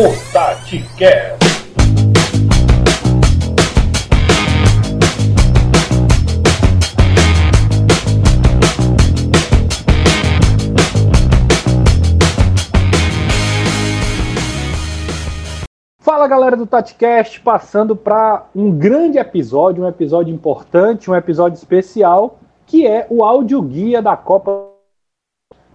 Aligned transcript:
O 0.00 0.32
TatiCast. 0.32 1.36
Fala 15.98 16.26
galera 16.26 16.56
do 16.56 16.66
TatiCast, 16.66 17.42
passando 17.42 17.94
para 17.94 18.46
um 18.56 18.70
grande 18.70 19.18
episódio, 19.18 19.84
um 19.84 19.86
episódio 19.86 20.34
importante, 20.34 21.10
um 21.10 21.14
episódio 21.14 21.58
especial, 21.58 22.38
que 22.64 22.86
é 22.86 23.06
o 23.10 23.22
áudio 23.22 23.60
guia 23.60 24.00
da 24.00 24.16
Copa. 24.16 24.66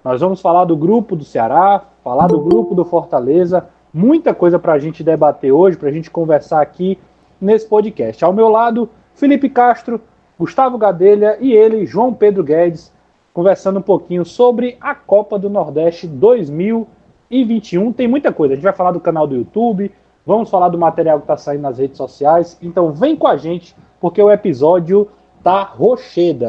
Nós 0.03 0.19
vamos 0.19 0.41
falar 0.41 0.65
do 0.65 0.75
grupo 0.75 1.15
do 1.15 1.23
Ceará, 1.23 1.83
falar 2.03 2.25
do 2.25 2.41
grupo 2.41 2.73
do 2.73 2.83
Fortaleza, 2.83 3.69
muita 3.95 4.33
coisa 4.33 4.59
para 4.59 4.73
a 4.73 4.79
gente 4.79 5.05
debater 5.05 5.53
hoje, 5.53 5.77
para 5.77 5.87
a 5.87 5.91
gente 5.91 6.11
conversar 6.11 6.61
aqui 6.61 6.99
nesse 7.39 7.65
podcast. 7.65 8.25
Ao 8.25 8.33
meu 8.33 8.49
lado, 8.49 8.89
Felipe 9.13 9.49
Castro, 9.49 10.01
Gustavo 10.37 10.77
Gadelha 10.77 11.37
e 11.39 11.53
ele, 11.53 11.85
João 11.85 12.13
Pedro 12.13 12.43
Guedes, 12.43 12.91
conversando 13.33 13.79
um 13.79 13.81
pouquinho 13.81 14.25
sobre 14.25 14.75
a 14.81 14.93
Copa 14.93 15.39
do 15.39 15.49
Nordeste 15.49 16.07
2021. 16.07 17.93
Tem 17.93 18.05
muita 18.05 18.33
coisa, 18.33 18.53
a 18.53 18.55
gente 18.55 18.65
vai 18.65 18.73
falar 18.73 18.91
do 18.91 18.99
canal 18.99 19.25
do 19.25 19.37
YouTube, 19.37 19.89
vamos 20.25 20.49
falar 20.49 20.67
do 20.67 20.77
material 20.77 21.19
que 21.19 21.23
está 21.23 21.37
saindo 21.37 21.61
nas 21.61 21.77
redes 21.77 21.95
sociais, 21.95 22.57
então 22.61 22.91
vem 22.91 23.15
com 23.15 23.27
a 23.27 23.37
gente, 23.37 23.73
porque 24.01 24.21
o 24.21 24.29
episódio 24.29 25.07
tá 25.41 25.63
rocheda. 25.63 26.47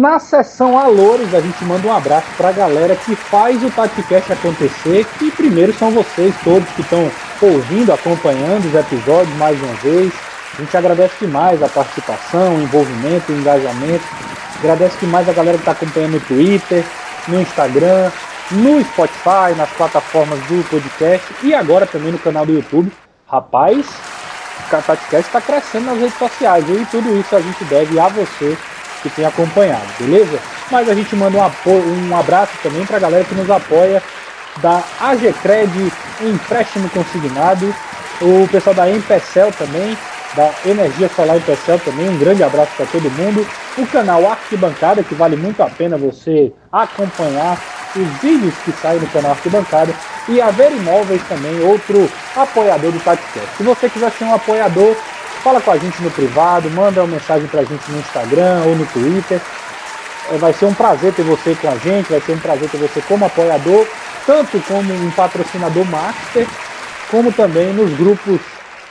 Na 0.00 0.18
sessão 0.18 0.78
Alores, 0.78 1.34
a 1.34 1.42
gente 1.42 1.62
manda 1.62 1.86
um 1.86 1.92
abraço 1.92 2.26
para 2.38 2.48
a 2.48 2.52
galera 2.52 2.96
que 2.96 3.14
faz 3.14 3.62
o 3.62 3.70
TatiCast 3.70 4.32
acontecer, 4.32 5.04
que 5.18 5.30
primeiro 5.30 5.74
são 5.74 5.90
vocês 5.90 6.34
todos 6.42 6.66
que 6.70 6.80
estão 6.80 7.10
ouvindo, 7.42 7.92
acompanhando 7.92 8.64
os 8.64 8.74
episódios 8.74 9.36
mais 9.36 9.60
uma 9.62 9.74
vez. 9.74 10.10
A 10.54 10.62
gente 10.62 10.74
agradece 10.74 11.14
demais 11.20 11.62
a 11.62 11.68
participação, 11.68 12.54
o 12.54 12.62
envolvimento, 12.62 13.30
o 13.30 13.36
engajamento. 13.36 14.02
Agradece 14.58 14.96
demais 15.00 15.28
a 15.28 15.34
galera 15.34 15.58
que 15.58 15.68
está 15.68 15.72
acompanhando 15.72 16.12
no 16.12 16.20
Twitter, 16.20 16.82
no 17.28 17.38
Instagram, 17.38 18.10
no 18.52 18.82
Spotify, 18.82 19.54
nas 19.54 19.68
plataformas 19.68 20.38
do 20.44 20.66
podcast 20.70 21.26
e 21.42 21.52
agora 21.52 21.86
também 21.86 22.10
no 22.10 22.18
canal 22.18 22.46
do 22.46 22.54
YouTube. 22.54 22.90
Rapaz, 23.28 23.86
o 24.66 24.70
TatiCast 24.70 25.26
está 25.26 25.42
crescendo 25.42 25.84
nas 25.84 25.98
redes 25.98 26.16
sociais 26.16 26.64
viu? 26.64 26.80
e 26.80 26.86
tudo 26.86 27.20
isso 27.20 27.36
a 27.36 27.40
gente 27.42 27.62
deve 27.64 28.00
a 28.00 28.08
você 28.08 28.56
que 29.02 29.10
tem 29.10 29.24
acompanhado, 29.24 29.86
beleza? 29.98 30.38
Mas 30.70 30.88
a 30.88 30.94
gente 30.94 31.14
manda 31.16 31.38
um, 31.38 32.08
um 32.08 32.16
abraço 32.16 32.52
também 32.62 32.84
para 32.86 32.96
a 32.96 33.00
galera 33.00 33.24
que 33.24 33.34
nos 33.34 33.50
apoia 33.50 34.02
da 34.58 34.82
AGCred 35.00 35.92
Empréstimo 36.20 36.88
Consignado, 36.90 37.74
o 38.20 38.48
pessoal 38.48 38.74
da 38.74 38.90
Empecel 38.90 39.50
também, 39.52 39.96
da 40.34 40.50
Energia 40.64 41.08
Solar 41.08 41.36
Empecel 41.36 41.78
também, 41.78 42.08
um 42.08 42.18
grande 42.18 42.42
abraço 42.42 42.72
para 42.76 42.86
todo 42.86 43.10
mundo, 43.10 43.46
o 43.78 43.86
canal 43.86 44.30
Arquibancada, 44.30 45.02
que 45.02 45.14
vale 45.14 45.36
muito 45.36 45.62
a 45.62 45.70
pena 45.70 45.96
você 45.96 46.52
acompanhar 46.70 47.58
os 47.96 48.06
vídeos 48.20 48.54
que 48.64 48.72
saem 48.72 49.00
no 49.00 49.06
canal 49.08 49.32
Arquibancada, 49.32 49.92
e 50.28 50.40
a 50.40 50.50
Ver 50.50 50.70
Imóveis 50.72 51.22
também, 51.28 51.60
outro 51.62 52.08
apoiador 52.36 52.92
do 52.92 53.00
podcast. 53.00 53.48
Se 53.56 53.62
você 53.62 53.88
quiser 53.88 54.12
ser 54.12 54.24
um 54.24 54.34
apoiador, 54.34 54.94
Fala 55.42 55.58
com 55.60 55.70
a 55.70 55.78
gente 55.78 56.02
no 56.02 56.10
privado, 56.10 56.70
manda 56.70 57.00
uma 57.00 57.14
mensagem 57.14 57.48
pra 57.48 57.64
gente 57.64 57.90
no 57.90 57.98
Instagram 57.98 58.62
ou 58.66 58.76
no 58.76 58.84
Twitter. 58.86 59.40
É, 60.30 60.36
vai 60.36 60.52
ser 60.52 60.66
um 60.66 60.74
prazer 60.74 61.14
ter 61.14 61.22
você 61.22 61.54
com 61.54 61.68
a 61.68 61.76
gente, 61.76 62.10
vai 62.10 62.20
ser 62.20 62.32
um 62.32 62.38
prazer 62.38 62.68
ter 62.68 62.76
você 62.76 63.00
como 63.08 63.24
apoiador, 63.24 63.86
tanto 64.26 64.60
como 64.68 64.92
um 64.92 65.10
patrocinador 65.12 65.84
master, 65.86 66.46
como 67.10 67.32
também 67.32 67.72
nos 67.72 67.90
grupos 67.96 68.38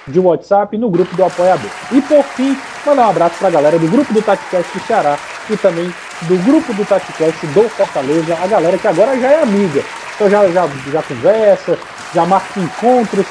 de 0.08 0.19
WhatsApp 0.19 0.75
e 0.75 0.80
no 0.80 0.89
grupo 0.89 1.16
do 1.16 1.23
apoiador. 1.23 1.69
E 1.91 2.02
por 2.02 2.23
fim, 2.23 2.58
mandar 2.84 3.08
um 3.08 3.09
abraço 3.11 3.36
para 3.38 3.50
a 3.50 3.52
galera 3.52 3.78
do 3.78 3.88
grupo 3.88 4.11
do 4.11 4.22
TatiCast 4.22 4.73
do 4.73 4.85
Ceará 4.88 5.19
e 5.50 5.56
também 5.56 5.94
do 6.22 6.35
grupo 6.44 6.73
do 6.73 6.84
TatiCast 6.84 7.46
do 7.47 7.69
Fortaleza, 7.69 8.35
a 8.41 8.47
galera 8.47 8.78
que 8.78 8.88
agora 8.88 9.19
já 9.19 9.28
é 9.28 9.44
amiga. 9.44 9.84
Então 10.16 10.28
já, 10.28 10.47
já, 10.47 10.68
já 10.91 11.03
conversa, 11.03 11.78
já 12.13 12.25
marca 12.25 12.59
encontros, 12.59 13.28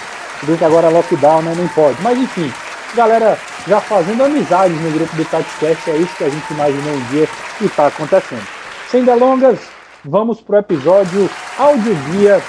que 0.56 0.64
agora 0.64 0.86
é 0.86 0.90
lockdown, 0.90 1.42
né? 1.42 1.52
Não 1.56 1.68
pode. 1.68 2.00
Mas 2.00 2.16
enfim, 2.16 2.52
galera 2.94 3.38
já 3.66 3.80
fazendo 3.80 4.24
amizades 4.24 4.80
no 4.80 4.90
grupo 4.92 5.14
do 5.14 5.24
TatiCast, 5.24 5.90
é 5.90 5.96
isso 5.96 6.16
que 6.16 6.24
a 6.24 6.28
gente 6.28 6.50
imaginou 6.52 6.94
um 6.94 7.04
dia 7.10 7.28
e 7.60 7.66
está 7.66 7.86
acontecendo. 7.86 8.46
Sem 8.88 9.04
delongas, 9.04 9.58
vamos 10.04 10.40
para 10.40 10.56
o 10.56 10.58
episódio 10.60 11.28
áudio 11.58 11.94
guia 12.10 12.40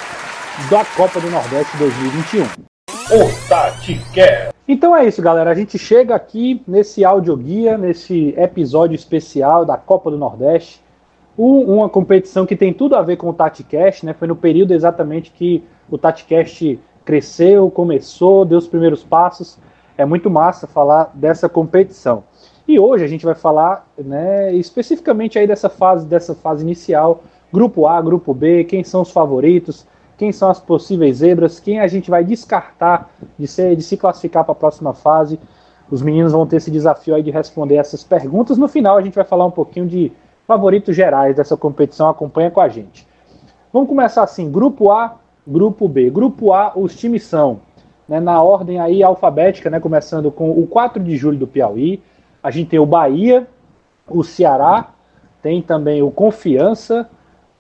da 0.70 0.86
Copa 0.86 1.20
do 1.20 1.30
Nordeste 1.30 1.76
2021. 1.78 2.44
O 2.44 3.48
TatiCast. 3.50 4.54
Então 4.68 4.96
é 4.96 5.06
isso, 5.06 5.22
galera. 5.22 5.50
A 5.50 5.56
gente 5.56 5.78
chega 5.78 6.16
aqui 6.16 6.62
nesse 6.68 7.04
áudio 7.04 7.36
guia, 7.36 7.78
nesse 7.78 8.34
episódio 8.38 8.96
especial 8.96 9.66
da 9.66 9.76
Copa 9.78 10.12
do 10.12 10.18
Nordeste. 10.18 10.82
uma 11.36 11.90
competição 11.90 12.46
que 12.46 12.56
tem 12.56 12.74
tudo 12.74 12.96
a 12.96 13.02
ver 13.02 13.18
com 13.18 13.30
o 13.30 13.34
TatiCast, 13.34 14.06
né? 14.06 14.14
Foi 14.14 14.28
no 14.28 14.36
período 14.36 14.74
exatamente 14.74 15.32
que 15.32 15.64
o 15.90 15.98
TatiCast 15.98 16.80
cresceu, 17.04 17.72
começou, 17.72 18.46
deu 18.46 18.60
os 18.60 18.68
primeiros 18.68 19.04
passos 19.04 19.58
é 20.00 20.06
muito 20.06 20.30
massa 20.30 20.66
falar 20.66 21.12
dessa 21.14 21.50
competição. 21.50 22.24
E 22.66 22.80
hoje 22.80 23.04
a 23.04 23.08
gente 23.08 23.26
vai 23.26 23.36
falar 23.36 23.86
né, 23.98 24.54
especificamente 24.54 25.38
aí 25.38 25.46
dessa 25.46 25.68
fase, 25.68 26.08
dessa 26.08 26.34
fase 26.34 26.64
inicial, 26.64 27.22
grupo 27.52 27.86
A, 27.86 28.02
grupo 28.02 28.34
B, 28.34 28.64
quem 28.64 28.82
são 28.82 29.02
os 29.02 29.12
favoritos, 29.12 29.86
quem 30.18 30.32
são 30.32 30.50
as 30.50 30.58
possíveis 30.58 31.18
zebras, 31.18 31.60
quem 31.60 31.82
a 31.82 31.88
gente 31.88 32.10
vai 32.10 32.24
descartar 32.24 33.10
de, 33.38 33.46
ser, 33.46 33.76
de 33.76 33.84
se 33.84 33.98
classificar 33.98 34.46
para 34.46 34.54
a 34.54 34.56
próxima 34.56 34.94
fase. 34.94 35.38
Os 35.92 36.02
meninos 36.02 36.32
vão 36.32 36.48
ter 36.48 36.58
esse 36.58 36.72
desafio 36.72 37.14
aí 37.14 37.22
de 37.22 37.32
responder 37.32 37.76
essas 37.76 38.02
perguntas. 38.02 38.58
No 38.58 38.70
final 38.70 38.98
a 38.98 39.02
gente 39.02 39.16
vai 39.16 39.26
falar 39.26 39.46
um 39.46 39.52
pouquinho 39.52 39.86
de 39.86 40.14
favoritos 40.48 40.96
gerais 40.96 41.36
dessa 41.36 41.58
competição. 41.58 42.08
Acompanha 42.08 42.50
com 42.50 42.62
a 42.62 42.70
gente. 42.70 43.06
Vamos 43.74 43.90
começar 43.90 44.24
assim: 44.24 44.50
Grupo 44.50 44.92
A, 44.92 45.18
Grupo 45.46 45.90
B. 45.90 46.10
Grupo 46.10 46.54
A, 46.54 46.72
os 46.74 46.96
times 46.96 47.24
são 47.24 47.60
né, 48.10 48.20
na 48.20 48.42
ordem 48.42 48.80
aí 48.80 49.04
alfabética, 49.04 49.70
né, 49.70 49.80
começando 49.80 50.32
com 50.32 50.50
o 50.50 50.66
4 50.66 51.02
de 51.02 51.16
julho 51.16 51.38
do 51.38 51.48
Piauí. 51.48 52.02
A 52.42 52.50
gente 52.50 52.72
tem 52.72 52.80
o 52.80 52.86
Bahia, 52.86 53.48
o 54.08 54.24
Ceará, 54.24 54.90
tem 55.44 55.62
também 55.62 56.02
o 56.02 56.10
Confiança, 56.10 57.08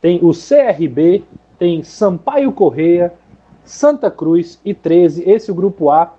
tem 0.01 0.19
o 0.23 0.31
CRB, 0.31 1.23
tem 1.59 1.83
Sampaio 1.83 2.51
Correia, 2.51 3.13
Santa 3.63 4.09
Cruz 4.09 4.59
e 4.65 4.73
13, 4.73 5.29
esse 5.29 5.51
é 5.51 5.53
o 5.53 5.55
grupo 5.55 5.91
A. 5.91 6.13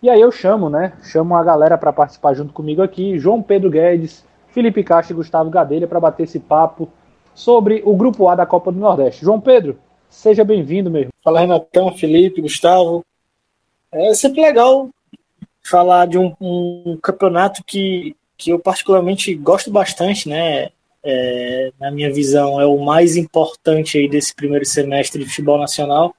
E 0.00 0.08
aí 0.08 0.20
eu 0.20 0.30
chamo, 0.30 0.68
né? 0.70 0.92
Chamo 1.02 1.34
a 1.34 1.42
galera 1.42 1.76
para 1.76 1.92
participar 1.92 2.34
junto 2.34 2.52
comigo 2.52 2.80
aqui, 2.82 3.18
João 3.18 3.42
Pedro 3.42 3.70
Guedes, 3.70 4.24
Felipe 4.48 4.84
Castro 4.84 5.14
e 5.14 5.16
Gustavo 5.16 5.50
Gadelha 5.50 5.88
para 5.88 5.98
bater 5.98 6.24
esse 6.24 6.38
papo 6.38 6.88
sobre 7.34 7.82
o 7.84 7.96
grupo 7.96 8.28
A 8.28 8.36
da 8.36 8.46
Copa 8.46 8.70
do 8.70 8.78
Nordeste. 8.78 9.24
João 9.24 9.40
Pedro, 9.40 9.76
seja 10.08 10.44
bem-vindo, 10.44 10.90
meu 10.90 11.00
irmão. 11.00 11.12
Fala 11.24 11.40
Renatão, 11.40 11.90
Felipe, 11.90 12.40
Gustavo. 12.40 13.02
É 13.94 14.12
sempre 14.12 14.40
legal 14.40 14.90
falar 15.62 16.06
de 16.06 16.18
um, 16.18 16.34
um 16.40 16.98
campeonato 17.00 17.62
que, 17.64 18.16
que 18.36 18.50
eu 18.50 18.58
particularmente 18.58 19.32
gosto 19.36 19.70
bastante, 19.70 20.28
né? 20.28 20.70
É, 21.00 21.72
na 21.78 21.92
minha 21.92 22.12
visão, 22.12 22.60
é 22.60 22.66
o 22.66 22.78
mais 22.78 23.14
importante 23.16 23.96
aí 23.96 24.08
desse 24.08 24.34
primeiro 24.34 24.64
semestre 24.64 25.22
de 25.22 25.30
futebol 25.30 25.58
nacional. 25.58 26.12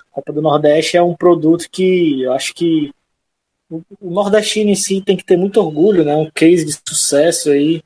A 0.00 0.14
Copa 0.16 0.32
do 0.32 0.42
Nordeste 0.42 0.96
é 0.96 1.02
um 1.02 1.14
produto 1.14 1.70
que 1.70 2.22
eu 2.22 2.32
acho 2.32 2.52
que 2.52 2.90
o, 3.70 3.82
nordestino 4.00 4.70
em 4.70 4.74
si 4.74 5.00
tem 5.00 5.16
que 5.16 5.24
ter 5.24 5.36
muito 5.36 5.60
orgulho, 5.60 6.04
né? 6.04 6.16
Um 6.16 6.30
case 6.30 6.64
de 6.64 6.72
sucesso 6.72 7.50
aí 7.50 7.80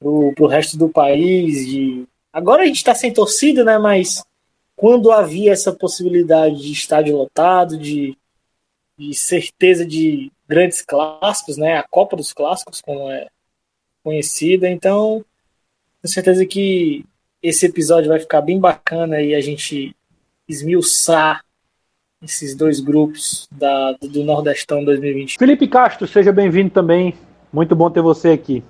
pro, 0.00 0.32
pro 0.34 0.46
resto 0.48 0.76
do 0.76 0.88
país. 0.88 1.66
De... 1.66 2.04
Agora 2.32 2.62
a 2.62 2.66
gente 2.66 2.78
está 2.78 2.96
sem 2.96 3.12
torcida, 3.12 3.62
né? 3.62 3.78
Mas 3.78 4.24
quando 4.82 5.12
havia 5.12 5.52
essa 5.52 5.72
possibilidade 5.72 6.60
de 6.60 6.72
estádio 6.72 7.16
lotado, 7.16 7.78
de, 7.78 8.18
de 8.98 9.14
certeza 9.14 9.86
de 9.86 10.32
grandes 10.48 10.82
clássicos, 10.82 11.56
né? 11.56 11.76
A 11.76 11.84
Copa 11.88 12.16
dos 12.16 12.32
Clássicos, 12.32 12.80
como 12.80 13.08
é 13.08 13.28
conhecida. 14.02 14.68
Então, 14.68 15.24
tenho 16.02 16.12
certeza 16.12 16.44
que 16.44 17.04
esse 17.40 17.64
episódio 17.64 18.08
vai 18.08 18.18
ficar 18.18 18.40
bem 18.40 18.58
bacana 18.58 19.22
e 19.22 19.36
a 19.36 19.40
gente 19.40 19.94
esmiuçar 20.48 21.44
esses 22.20 22.56
dois 22.56 22.80
grupos 22.80 23.46
da, 23.52 23.92
do 23.92 24.24
Nordestão 24.24 24.84
2020. 24.84 25.38
Felipe 25.38 25.68
Castro, 25.68 26.08
seja 26.08 26.32
bem-vindo 26.32 26.70
também. 26.70 27.14
Muito 27.52 27.76
bom 27.76 27.88
ter 27.88 28.02
você 28.02 28.30
aqui. 28.30 28.64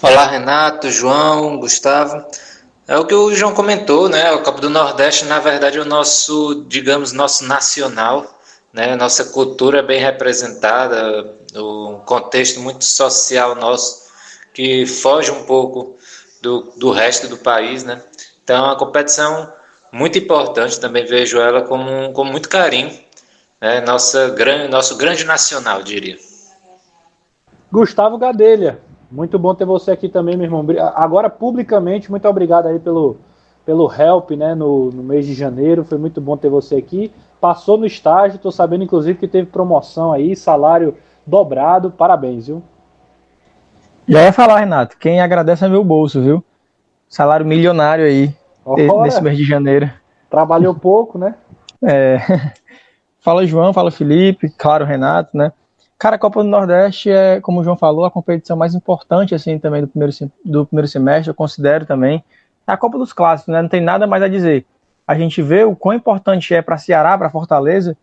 Olá, 0.00 0.28
Renato, 0.28 0.92
João, 0.92 1.58
Gustavo. 1.58 2.24
É 2.90 2.98
o 2.98 3.06
que 3.06 3.14
o 3.14 3.32
João 3.32 3.54
comentou, 3.54 4.08
né? 4.08 4.32
O 4.32 4.42
Copa 4.42 4.60
do 4.60 4.68
Nordeste, 4.68 5.24
na 5.24 5.38
verdade, 5.38 5.78
é 5.78 5.80
o 5.80 5.84
nosso, 5.84 6.64
digamos, 6.66 7.12
nosso 7.12 7.44
nacional, 7.44 8.40
né? 8.72 8.96
Nossa 8.96 9.26
cultura 9.26 9.78
é 9.78 9.82
bem 9.82 10.00
representada, 10.00 11.36
um 11.54 12.00
contexto 12.00 12.58
muito 12.58 12.84
social 12.84 13.54
nosso 13.54 14.10
que 14.52 14.84
foge 14.86 15.30
um 15.30 15.44
pouco 15.44 15.96
do, 16.42 16.72
do 16.78 16.90
resto 16.90 17.28
do 17.28 17.38
país, 17.38 17.84
né? 17.84 18.02
Então, 18.42 18.56
é 18.56 18.60
uma 18.60 18.76
competição 18.76 19.52
muito 19.92 20.18
importante, 20.18 20.80
também 20.80 21.04
vejo 21.04 21.38
ela 21.38 21.62
como, 21.62 22.12
com 22.12 22.24
muito 22.24 22.48
carinho, 22.48 22.92
né? 23.60 23.80
Nossa, 23.82 24.30
grande, 24.30 24.66
nosso 24.66 24.96
grande 24.96 25.24
nacional, 25.24 25.80
diria. 25.84 26.18
Gustavo 27.70 28.18
Gadelha, 28.18 28.80
muito 29.10 29.38
bom 29.38 29.54
ter 29.54 29.64
você 29.64 29.90
aqui 29.90 30.08
também, 30.08 30.36
meu 30.36 30.44
irmão. 30.44 30.64
Agora, 30.94 31.28
publicamente, 31.28 32.10
muito 32.10 32.28
obrigado 32.28 32.66
aí 32.66 32.78
pelo, 32.78 33.16
pelo 33.66 33.92
help 33.92 34.30
né, 34.32 34.54
no, 34.54 34.90
no 34.90 35.02
mês 35.02 35.26
de 35.26 35.34
janeiro. 35.34 35.84
Foi 35.84 35.98
muito 35.98 36.20
bom 36.20 36.36
ter 36.36 36.48
você 36.48 36.76
aqui. 36.76 37.12
Passou 37.40 37.76
no 37.76 37.86
estágio, 37.86 38.36
estou 38.36 38.52
sabendo, 38.52 38.84
inclusive, 38.84 39.18
que 39.18 39.26
teve 39.26 39.48
promoção 39.48 40.12
aí, 40.12 40.36
salário 40.36 40.96
dobrado. 41.26 41.90
Parabéns, 41.90 42.46
viu? 42.46 42.62
Já 44.06 44.22
ia 44.22 44.32
falar, 44.32 44.60
Renato. 44.60 44.96
Quem 44.98 45.20
agradece 45.20 45.64
é 45.64 45.68
meu 45.68 45.82
bolso, 45.82 46.20
viu? 46.20 46.44
Salário 47.08 47.44
milionário 47.44 48.04
aí, 48.04 48.34
Ora, 48.64 49.02
nesse 49.02 49.20
mês 49.20 49.36
de 49.36 49.44
janeiro. 49.44 49.90
Trabalhou 50.28 50.74
pouco, 50.74 51.18
né? 51.18 51.34
É. 51.82 52.18
Fala 53.20 53.46
João, 53.46 53.72
fala 53.72 53.90
Felipe, 53.90 54.48
claro, 54.56 54.86
Renato, 54.86 55.36
né? 55.36 55.52
Cara, 56.00 56.16
a 56.16 56.18
Copa 56.18 56.42
do 56.42 56.48
Nordeste 56.48 57.10
é, 57.10 57.42
como 57.42 57.60
o 57.60 57.62
João 57.62 57.76
falou, 57.76 58.06
a 58.06 58.10
competição 58.10 58.56
mais 58.56 58.74
importante, 58.74 59.34
assim, 59.34 59.58
também 59.58 59.82
do 59.82 59.86
primeiro, 59.86 60.14
do 60.42 60.64
primeiro 60.64 60.88
semestre, 60.88 61.28
eu 61.28 61.34
considero 61.34 61.84
também. 61.84 62.24
É 62.66 62.72
a 62.72 62.76
Copa 62.78 62.96
dos 62.96 63.12
Clássicos, 63.12 63.52
né? 63.52 63.60
Não 63.60 63.68
tem 63.68 63.82
nada 63.82 64.06
mais 64.06 64.22
a 64.22 64.28
dizer. 64.28 64.64
A 65.06 65.14
gente 65.14 65.42
vê 65.42 65.62
o 65.62 65.76
quão 65.76 65.94
importante 65.94 66.54
é 66.54 66.62
para 66.62 66.78
Ceará, 66.78 67.18
para 67.18 67.28
Fortaleza, 67.28 67.98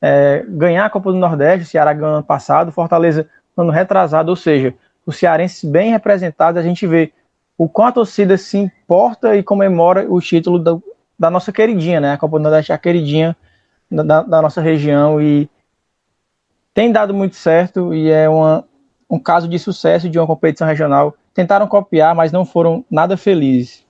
é, 0.00 0.44
ganhar 0.48 0.84
a 0.84 0.90
Copa 0.90 1.10
do 1.10 1.18
Nordeste, 1.18 1.64
o 1.64 1.68
Ceará 1.68 1.92
ganhou 1.92 2.14
ano 2.14 2.22
passado, 2.22 2.70
Fortaleza 2.70 3.28
ano 3.56 3.72
retrasado, 3.72 4.30
ou 4.30 4.36
seja, 4.36 4.72
os 5.04 5.16
cearenses 5.16 5.68
bem 5.68 5.90
representados, 5.90 6.56
a 6.56 6.62
gente 6.62 6.86
vê 6.86 7.12
o 7.58 7.68
quanto 7.68 7.88
a 7.88 8.04
torcida 8.04 8.38
se 8.38 8.58
importa 8.58 9.34
e 9.34 9.42
comemora 9.42 10.06
o 10.08 10.20
título 10.20 10.56
da, 10.56 10.78
da 11.18 11.28
nossa 11.28 11.50
queridinha, 11.50 11.98
né? 11.98 12.12
A 12.12 12.16
Copa 12.16 12.38
do 12.38 12.44
Nordeste 12.44 12.70
é 12.70 12.76
a 12.76 12.78
queridinha 12.78 13.36
da, 13.90 14.22
da 14.22 14.40
nossa 14.40 14.60
região 14.60 15.20
e 15.20 15.50
tem 16.80 16.90
dado 16.90 17.12
muito 17.12 17.36
certo 17.36 17.92
e 17.92 18.08
é 18.08 18.26
uma, 18.26 18.64
um 19.08 19.18
caso 19.18 19.46
de 19.46 19.58
sucesso 19.58 20.08
de 20.08 20.18
uma 20.18 20.26
competição 20.26 20.66
regional. 20.66 21.14
Tentaram 21.34 21.66
copiar, 21.66 22.14
mas 22.14 22.32
não 22.32 22.42
foram 22.42 22.82
nada 22.90 23.18
felizes. 23.18 23.84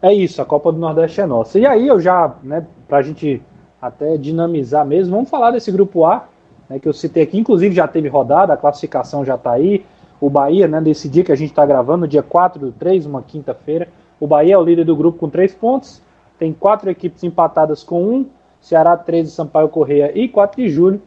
É 0.00 0.14
isso, 0.14 0.40
a 0.40 0.46
Copa 0.46 0.72
do 0.72 0.78
Nordeste 0.78 1.20
é 1.20 1.26
nossa. 1.26 1.58
E 1.58 1.66
aí 1.66 1.86
eu 1.86 2.00
já, 2.00 2.36
né, 2.42 2.66
para 2.88 2.96
a 2.96 3.02
gente 3.02 3.42
até 3.82 4.16
dinamizar 4.16 4.86
mesmo, 4.86 5.14
vamos 5.14 5.28
falar 5.28 5.50
desse 5.50 5.70
grupo 5.70 6.06
A, 6.06 6.26
né, 6.70 6.78
que 6.78 6.88
eu 6.88 6.92
citei 6.94 7.22
aqui, 7.24 7.38
inclusive 7.38 7.74
já 7.74 7.86
teve 7.86 8.08
rodada, 8.08 8.54
a 8.54 8.56
classificação 8.56 9.22
já 9.22 9.34
está 9.34 9.52
aí. 9.52 9.84
O 10.18 10.30
Bahia, 10.30 10.66
né, 10.66 10.80
desse 10.80 11.06
dia 11.06 11.22
que 11.22 11.32
a 11.32 11.36
gente 11.36 11.50
está 11.50 11.66
gravando, 11.66 12.08
dia 12.08 12.22
4 12.22 12.58
do 12.58 12.72
3, 12.72 13.04
uma 13.04 13.20
quinta-feira, 13.20 13.88
o 14.18 14.26
Bahia 14.26 14.54
é 14.54 14.58
o 14.58 14.64
líder 14.64 14.86
do 14.86 14.96
grupo 14.96 15.18
com 15.18 15.28
três 15.28 15.54
pontos, 15.54 16.00
tem 16.38 16.50
quatro 16.50 16.88
equipes 16.88 17.22
empatadas 17.22 17.84
com 17.84 18.02
um, 18.02 18.26
Ceará 18.58 18.96
13, 18.96 19.30
Sampaio 19.30 19.68
Correia 19.68 20.18
e 20.18 20.26
4 20.26 20.62
de 20.62 20.70
julho, 20.70 21.02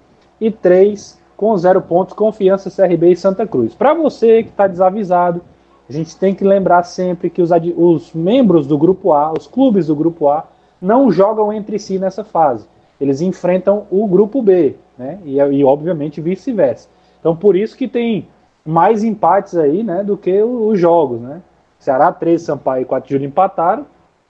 e 0.46 0.52
3 0.52 1.22
com 1.36 1.56
0 1.58 1.82
pontos, 1.82 2.14
Confiança, 2.14 2.70
CRB 2.70 3.12
e 3.12 3.16
Santa 3.16 3.46
Cruz. 3.48 3.74
Para 3.74 3.94
você 3.94 4.44
que 4.44 4.50
está 4.50 4.68
desavisado, 4.68 5.42
a 5.90 5.92
gente 5.92 6.16
tem 6.16 6.34
que 6.34 6.44
lembrar 6.44 6.84
sempre 6.84 7.30
que 7.30 7.42
os, 7.42 7.50
os 7.76 8.14
membros 8.14 8.68
do 8.68 8.78
Grupo 8.78 9.12
A, 9.12 9.32
os 9.32 9.48
clubes 9.48 9.88
do 9.88 9.96
Grupo 9.96 10.30
A, 10.30 10.46
não 10.82 11.12
jogam 11.12 11.52
entre 11.52 11.80
si 11.80 11.98
nessa 11.98 12.24
fase. 12.24 12.68
Eles 13.00 13.22
enfrentam 13.22 13.86
o 13.90 14.08
Grupo 14.08 14.42
B, 14.42 14.76
né? 14.98 15.20
E, 15.26 15.38
e 15.38 15.64
obviamente 15.64 16.22
vice-versa. 16.22 16.88
Então 17.20 17.36
por 17.36 17.56
isso 17.56 17.76
que 17.76 17.88
tem 17.88 18.28
mais 18.66 19.04
empates 19.04 19.56
aí, 19.56 19.84
né, 19.84 20.04
do 20.04 20.16
que 20.16 20.42
os 20.42 20.80
jogos, 20.80 21.20
né? 21.20 21.42
Ceará 21.80 22.12
3, 22.12 22.42
Sampaio 22.42 22.84
e 22.84 22.86
4 22.86 23.08
de 23.08 23.14
julho 23.16 23.26
empataram, 23.26 23.86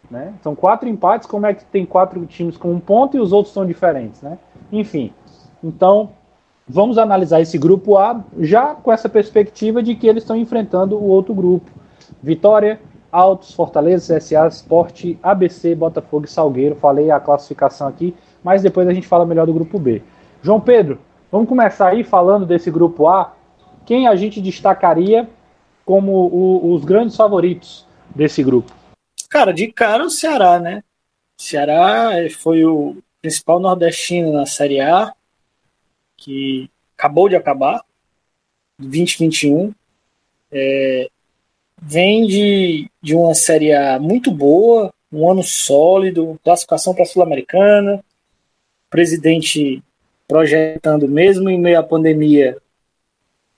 né? 0.09 0.33
São 0.41 0.55
quatro 0.55 0.89
empates, 0.89 1.27
como 1.27 1.45
é 1.45 1.53
que 1.53 1.63
tem 1.65 1.85
quatro 1.85 2.25
times 2.25 2.57
com 2.57 2.71
um 2.71 2.79
ponto 2.79 3.15
e 3.15 3.19
os 3.19 3.31
outros 3.31 3.53
são 3.53 3.65
diferentes, 3.65 4.21
né? 4.21 4.39
Enfim, 4.71 5.13
então 5.63 6.11
vamos 6.67 6.97
analisar 6.97 7.41
esse 7.41 7.57
grupo 7.57 7.97
A 7.97 8.23
já 8.39 8.75
com 8.75 8.91
essa 8.91 9.07
perspectiva 9.07 9.81
de 9.81 9.95
que 9.95 10.07
eles 10.07 10.23
estão 10.23 10.35
enfrentando 10.35 10.97
o 10.97 11.07
outro 11.07 11.33
grupo. 11.33 11.69
Vitória, 12.21 12.79
Altos, 13.11 13.53
Fortaleza, 13.53 14.17
CSA, 14.17 14.47
Sport, 14.47 15.15
ABC, 15.21 15.75
Botafogo 15.75 16.25
e 16.25 16.29
Salgueiro. 16.29 16.75
Falei 16.75 17.11
a 17.11 17.19
classificação 17.19 17.87
aqui, 17.87 18.15
mas 18.43 18.61
depois 18.61 18.87
a 18.87 18.93
gente 18.93 19.07
fala 19.07 19.25
melhor 19.25 19.45
do 19.45 19.53
grupo 19.53 19.77
B. 19.77 20.01
João 20.41 20.59
Pedro, 20.59 20.99
vamos 21.31 21.47
começar 21.47 21.89
aí 21.89 22.03
falando 22.03 22.45
desse 22.45 22.71
grupo 22.71 23.07
A. 23.07 23.33
Quem 23.85 24.07
a 24.07 24.15
gente 24.15 24.41
destacaria 24.41 25.29
como 25.85 26.11
o, 26.11 26.73
os 26.73 26.83
grandes 26.83 27.15
favoritos 27.15 27.85
desse 28.15 28.41
grupo? 28.41 28.71
Cara, 29.29 29.53
de 29.53 29.71
cara 29.71 30.05
o 30.05 30.09
Ceará, 30.09 30.59
né? 30.59 30.83
Ceará 31.39 32.11
foi 32.39 32.65
o 32.65 32.97
principal 33.21 33.59
nordestino 33.59 34.31
na 34.31 34.45
Série 34.45 34.79
A, 34.79 35.13
que 36.23 36.69
acabou 36.97 37.27
de 37.27 37.35
acabar, 37.35 37.83
2021. 38.79 39.73
É, 40.51 41.09
vem 41.81 42.25
de, 42.25 42.89
de 43.01 43.13
uma 43.13 43.35
Série 43.35 43.73
A 43.73 43.99
muito 43.99 44.31
boa, 44.31 44.93
um 45.11 45.29
ano 45.29 45.43
sólido, 45.43 46.39
classificação 46.43 46.93
para 46.93 47.03
a 47.03 47.05
Sul-Americana, 47.05 48.03
presidente 48.89 49.83
projetando, 50.27 51.07
mesmo 51.07 51.49
em 51.49 51.59
meio 51.59 51.79
à 51.79 51.83
pandemia, 51.83 52.57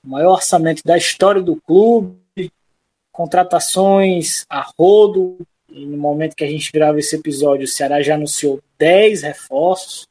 o 0.03 0.09
maior 0.09 0.33
orçamento 0.33 0.81
da 0.83 0.97
história 0.97 1.41
do 1.41 1.55
clube, 1.61 2.15
contratações 3.11 4.45
a 4.49 4.61
rodo, 4.77 5.37
e 5.69 5.85
no 5.85 5.97
momento 5.97 6.35
que 6.35 6.43
a 6.43 6.49
gente 6.49 6.71
grava 6.71 6.99
esse 6.99 7.15
episódio, 7.15 7.65
o 7.65 7.67
Ceará 7.67 8.01
já 8.01 8.15
anunciou 8.15 8.61
10 8.77 9.23
reforços, 9.23 10.07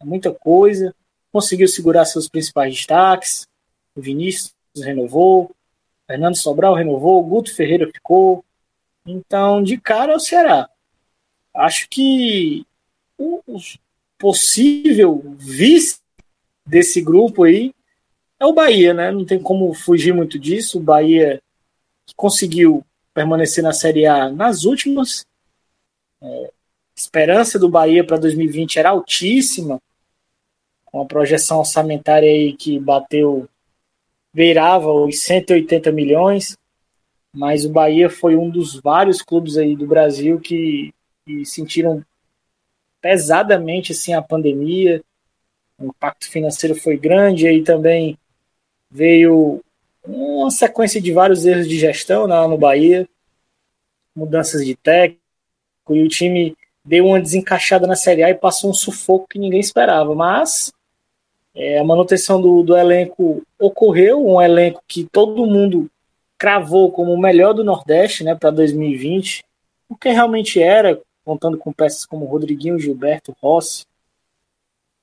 é 0.00 0.04
muita 0.04 0.32
coisa. 0.32 0.94
Conseguiu 1.32 1.68
segurar 1.68 2.04
seus 2.04 2.28
principais 2.28 2.74
destaques. 2.74 3.46
O 3.94 4.00
Vinícius 4.00 4.52
renovou, 4.76 5.50
Fernando 6.06 6.36
Sobral 6.36 6.74
renovou, 6.74 7.22
Guto 7.22 7.54
Ferreira 7.54 7.90
ficou. 7.92 8.44
Então, 9.06 9.62
de 9.62 9.78
cara, 9.78 10.12
é 10.12 10.16
o 10.16 10.20
Ceará. 10.20 10.68
Acho 11.54 11.88
que 11.88 12.66
o 13.18 13.40
possível 14.18 15.36
vice 15.38 15.98
desse 16.66 17.00
grupo 17.00 17.44
aí 17.44 17.74
é 18.38 18.46
o 18.46 18.52
Bahia, 18.52 18.94
né? 18.94 19.10
Não 19.10 19.24
tem 19.24 19.38
como 19.40 19.72
fugir 19.74 20.14
muito 20.14 20.38
disso. 20.38 20.78
O 20.78 20.82
Bahia 20.82 21.42
conseguiu 22.16 22.84
permanecer 23.12 23.62
na 23.62 23.72
Série 23.72 24.06
A 24.06 24.30
nas 24.30 24.64
últimas. 24.64 25.26
É, 26.22 26.50
esperança 26.94 27.58
do 27.58 27.68
Bahia 27.68 28.04
para 28.04 28.18
2020 28.18 28.78
era 28.78 28.90
altíssima, 28.90 29.80
com 30.90 31.02
a 31.02 31.06
projeção 31.06 31.58
orçamentária 31.58 32.28
aí 32.28 32.52
que 32.52 32.78
bateu, 32.78 33.48
beirava 34.32 34.90
os 34.92 35.20
180 35.20 35.92
milhões, 35.92 36.56
mas 37.34 37.64
o 37.64 37.70
Bahia 37.70 38.10
foi 38.10 38.36
um 38.36 38.50
dos 38.50 38.80
vários 38.80 39.22
clubes 39.22 39.56
aí 39.56 39.76
do 39.76 39.86
Brasil 39.86 40.40
que, 40.40 40.92
que 41.24 41.44
sentiram 41.44 42.04
pesadamente 43.00 43.92
assim 43.92 44.12
a 44.12 44.22
pandemia, 44.22 45.02
o 45.78 45.86
impacto 45.86 46.28
financeiro 46.28 46.74
foi 46.74 46.96
grande, 46.96 47.46
aí 47.46 47.62
também 47.62 48.18
veio 48.90 49.62
uma 50.04 50.50
sequência 50.50 51.00
de 51.00 51.12
vários 51.12 51.46
erros 51.46 51.68
de 51.68 51.78
gestão 51.78 52.26
lá 52.26 52.46
no 52.46 52.58
Bahia, 52.58 53.08
mudanças 54.14 54.64
de 54.66 54.74
técnico, 54.76 55.20
e 55.90 56.02
o 56.02 56.08
time 56.08 56.56
deu 56.84 57.06
uma 57.06 57.20
desencaixada 57.20 57.86
na 57.86 57.96
Série 57.96 58.22
A 58.22 58.30
e 58.30 58.34
passou 58.34 58.70
um 58.70 58.74
sufoco 58.74 59.28
que 59.28 59.38
ninguém 59.38 59.60
esperava. 59.60 60.14
Mas 60.14 60.72
é, 61.54 61.78
a 61.78 61.84
manutenção 61.84 62.40
do, 62.40 62.62
do 62.62 62.76
elenco 62.76 63.42
ocorreu, 63.58 64.24
um 64.24 64.40
elenco 64.40 64.82
que 64.86 65.04
todo 65.04 65.46
mundo 65.46 65.90
cravou 66.38 66.90
como 66.90 67.12
o 67.12 67.20
melhor 67.20 67.52
do 67.52 67.64
Nordeste 67.64 68.24
né, 68.24 68.34
para 68.34 68.50
2020, 68.50 69.44
o 69.88 69.96
que 69.96 70.08
realmente 70.08 70.62
era, 70.62 71.00
contando 71.24 71.58
com 71.58 71.72
peças 71.72 72.06
como 72.06 72.24
Rodriguinho, 72.24 72.78
Gilberto, 72.78 73.36
Rossi, 73.42 73.84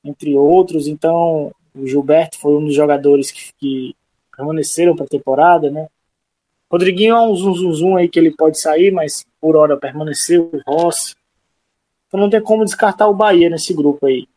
entre 0.03 0.35
outros. 0.35 0.87
Então, 0.87 1.51
o 1.75 1.85
Gilberto 1.85 2.39
foi 2.39 2.55
um 2.55 2.65
dos 2.65 2.73
jogadores 2.73 3.29
que, 3.29 3.51
que 3.59 3.95
permaneceram 4.35 4.95
para 4.95 5.05
a 5.05 5.09
temporada, 5.09 5.69
né? 5.69 5.87
Rodriguinho 6.71 7.15
é 7.15 7.21
um 7.21 7.35
zum, 7.35 7.53
zum, 7.53 7.73
zum 7.73 7.95
aí 7.95 8.09
que 8.09 8.19
ele 8.19 8.31
pode 8.31 8.59
sair, 8.59 8.91
mas 8.91 9.25
por 9.39 9.55
hora 9.55 9.77
permaneceu 9.77 10.49
o 10.51 10.61
Rossi. 10.69 11.15
Então 12.07 12.19
não 12.19 12.29
tem 12.29 12.41
como 12.41 12.65
descartar 12.65 13.07
o 13.07 13.13
Bahia 13.13 13.49
nesse 13.49 13.73
grupo 13.73 14.05
aí. 14.05 14.27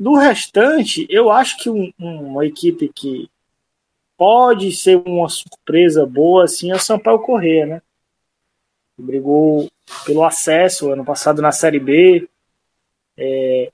Do 0.00 0.14
restante, 0.14 1.06
eu 1.10 1.30
acho 1.30 1.58
que 1.58 1.68
um, 1.68 1.92
uma 1.98 2.46
equipe 2.46 2.88
que 2.88 3.30
pode 4.16 4.72
ser 4.72 4.96
uma 4.96 5.28
surpresa 5.28 6.06
boa 6.06 6.44
assim 6.44 6.70
é 6.70 6.74
o 6.74 6.78
Sampaio 6.78 7.18
Corrêa, 7.18 7.66
né? 7.66 7.82
Brigou 8.98 9.68
pelo 10.06 10.24
acesso 10.24 10.90
ano 10.90 11.04
passado 11.04 11.42
na 11.42 11.52
Série 11.52 11.78
B. 11.78 12.26
É, 13.14 13.70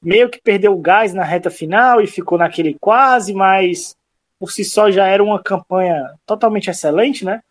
meio 0.00 0.30
que 0.30 0.40
perdeu 0.40 0.72
o 0.72 0.80
gás 0.80 1.12
na 1.12 1.24
reta 1.24 1.50
final 1.50 2.00
e 2.00 2.06
ficou 2.06 2.38
naquele 2.38 2.76
quase, 2.80 3.34
mas 3.34 3.96
por 4.38 4.52
si 4.52 4.64
só 4.64 4.88
já 4.88 5.08
era 5.08 5.24
uma 5.24 5.42
campanha 5.42 6.14
totalmente 6.24 6.70
excelente, 6.70 7.24
né? 7.24 7.42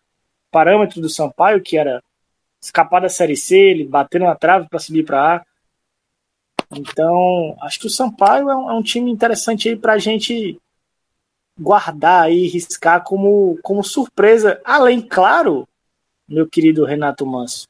Parâmetro 0.50 1.02
do 1.02 1.10
Sampaio, 1.10 1.62
que 1.62 1.76
era 1.76 2.02
escapar 2.62 3.02
da 3.02 3.10
Série 3.10 3.36
C, 3.36 3.58
ele 3.58 3.84
bateu 3.84 4.20
na 4.20 4.34
trave 4.34 4.70
para 4.70 4.78
subir 4.78 5.04
para 5.04 5.36
A. 5.36 5.46
Então, 6.70 7.56
acho 7.60 7.80
que 7.80 7.86
o 7.86 7.90
Sampaio 7.90 8.50
é 8.50 8.56
um, 8.56 8.70
é 8.70 8.74
um 8.74 8.82
time 8.82 9.10
interessante 9.10 9.68
aí 9.68 9.76
para 9.76 9.94
a 9.94 9.98
gente 9.98 10.58
guardar 11.58 12.30
e 12.30 12.46
riscar 12.48 13.02
como, 13.02 13.58
como 13.62 13.82
surpresa. 13.82 14.60
Além, 14.64 15.00
claro, 15.00 15.66
meu 16.28 16.46
querido 16.46 16.84
Renato 16.84 17.24
Manso, 17.24 17.66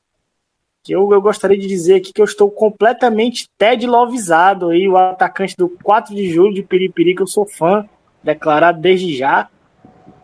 que 0.82 0.94
eu, 0.94 1.12
eu 1.12 1.20
gostaria 1.20 1.58
de 1.58 1.66
dizer 1.66 1.96
aqui 1.96 2.12
que 2.12 2.20
eu 2.20 2.24
estou 2.24 2.50
completamente 2.50 3.48
Ted 3.58 3.86
Lovezado 3.86 4.70
aí, 4.70 4.88
o 4.88 4.96
atacante 4.96 5.56
do 5.56 5.68
4 5.68 6.14
de 6.14 6.30
julho 6.30 6.54
de 6.54 6.62
Piripiri, 6.62 7.14
que 7.14 7.22
eu 7.22 7.26
sou 7.26 7.46
fã, 7.46 7.88
declarado 8.22 8.80
desde 8.80 9.16
já. 9.16 9.48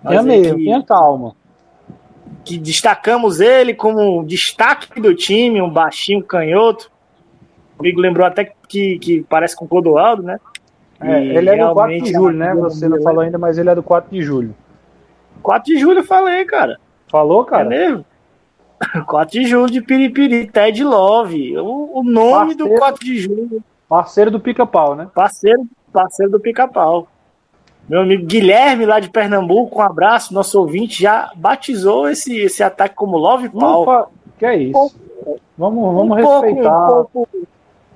Tenha 0.06 0.22
mesmo, 0.22 0.56
que, 0.56 0.64
tenha 0.64 0.82
calma. 0.82 1.36
Que 2.44 2.58
destacamos 2.58 3.40
ele 3.40 3.74
como 3.74 4.24
destaque 4.24 5.00
do 5.00 5.14
time, 5.14 5.60
um 5.60 5.70
baixinho 5.70 6.24
canhoto. 6.24 6.90
O 7.78 7.82
amigo 7.82 8.00
lembrou 8.00 8.26
até 8.26 8.44
que, 8.44 8.54
que 8.98 9.26
parece 9.28 9.56
com 9.56 9.64
o 9.64 9.68
Clodoaldo, 9.68 10.22
né? 10.22 10.38
É, 11.00 11.24
ele 11.24 11.50
é 11.50 11.56
do 11.56 11.74
4 11.74 12.02
de 12.02 12.12
julho, 12.12 12.36
né? 12.36 12.54
Você 12.54 12.88
não 12.88 13.02
falou 13.02 13.20
ainda, 13.20 13.38
mas 13.38 13.58
ele 13.58 13.68
é 13.68 13.74
do 13.74 13.82
4 13.82 14.10
de 14.10 14.22
julho. 14.22 14.54
4 15.42 15.72
de 15.72 15.78
julho 15.78 15.98
eu 16.00 16.04
falei, 16.04 16.44
cara. 16.44 16.78
Falou, 17.08 17.44
cara? 17.44 17.64
É 17.64 17.68
mesmo? 17.68 18.04
4 19.06 19.40
de 19.40 19.46
julho 19.46 19.70
de 19.70 19.80
Piripiri, 19.80 20.46
Ted 20.46 20.82
Love. 20.84 21.58
O, 21.58 21.98
o 21.98 22.04
nome 22.04 22.54
parceiro, 22.54 22.74
do 22.74 22.78
4 22.78 23.04
de 23.04 23.18
julho. 23.18 23.64
Parceiro 23.88 24.30
do 24.30 24.40
pica-pau, 24.40 24.94
né? 24.94 25.08
Parceiro, 25.14 25.66
parceiro 25.92 26.32
do 26.32 26.40
pica-pau. 26.40 27.08
Meu 27.88 28.00
amigo 28.00 28.24
Guilherme, 28.24 28.86
lá 28.86 29.00
de 29.00 29.10
Pernambuco, 29.10 29.80
um 29.80 29.82
abraço. 29.82 30.32
Nosso 30.32 30.58
ouvinte 30.60 31.02
já 31.02 31.32
batizou 31.34 32.08
esse, 32.08 32.38
esse 32.38 32.62
ataque 32.62 32.94
como 32.94 33.18
Love 33.18 33.48
Pau. 33.50 34.12
Que 34.38 34.46
é 34.46 34.56
isso? 34.56 34.94
vamos 35.58 35.94
vamos 35.94 36.10
um 36.10 36.14
respeitar. 36.14 36.86
Pouco, 36.86 37.00
um 37.00 37.04
pouco, 37.12 37.48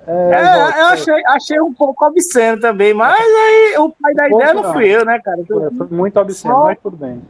é, 0.06 0.12
é, 0.12 0.80
eu 0.80 0.86
achei, 0.86 1.26
achei 1.26 1.60
um 1.60 1.75
pouco 1.75 2.06
obsceno 2.06 2.60
também, 2.60 2.94
mas 2.94 3.18
aí 3.18 3.76
o 3.78 3.90
pai 3.90 4.14
da 4.14 4.28
ideia 4.28 4.54
não, 4.54 4.72
fui 4.72 4.86
eu, 4.86 5.04
né, 5.04 5.18
cara? 5.18 5.42
Foi, 5.46 5.70
foi 5.70 5.86
muito 5.90 6.20
obsceno, 6.20 6.54
Só... 6.54 6.64
mas 6.64 6.78
tudo 6.80 6.96
bem. 6.96 7.20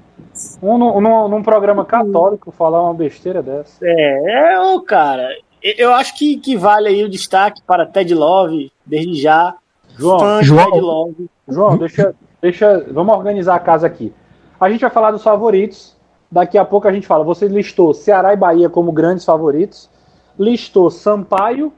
Um, 0.62 0.76
num, 0.76 1.28
num 1.28 1.42
programa 1.42 1.86
católico 1.86 2.50
falar 2.50 2.82
uma 2.82 2.92
besteira 2.92 3.42
dessa. 3.42 3.78
É, 3.82 4.52
é, 4.52 4.60
ô, 4.60 4.80
cara, 4.82 5.26
eu 5.62 5.94
acho 5.94 6.14
que, 6.18 6.36
que 6.36 6.54
vale 6.54 6.88
aí 6.88 7.02
o 7.02 7.08
destaque 7.08 7.62
para 7.66 7.86
Ted 7.86 8.14
Love, 8.14 8.70
desde 8.84 9.14
já. 9.14 9.54
João, 9.96 10.42
João, 10.42 10.70
Ted 10.70 10.80
Love. 10.80 11.30
João, 11.48 11.78
deixa, 11.78 12.14
deixa, 12.42 12.86
vamos 12.90 13.16
organizar 13.16 13.54
a 13.54 13.60
casa 13.60 13.86
aqui. 13.86 14.12
A 14.60 14.68
gente 14.68 14.82
vai 14.82 14.90
falar 14.90 15.10
dos 15.10 15.22
favoritos. 15.22 15.96
Daqui 16.30 16.58
a 16.58 16.64
pouco 16.64 16.86
a 16.88 16.92
gente 16.92 17.06
fala. 17.06 17.24
Você 17.24 17.46
listou 17.48 17.94
Ceará 17.94 18.34
e 18.34 18.36
Bahia 18.36 18.68
como 18.68 18.92
grandes 18.92 19.24
favoritos. 19.24 19.88
Listou 20.38 20.90
Sampaio 20.90 21.72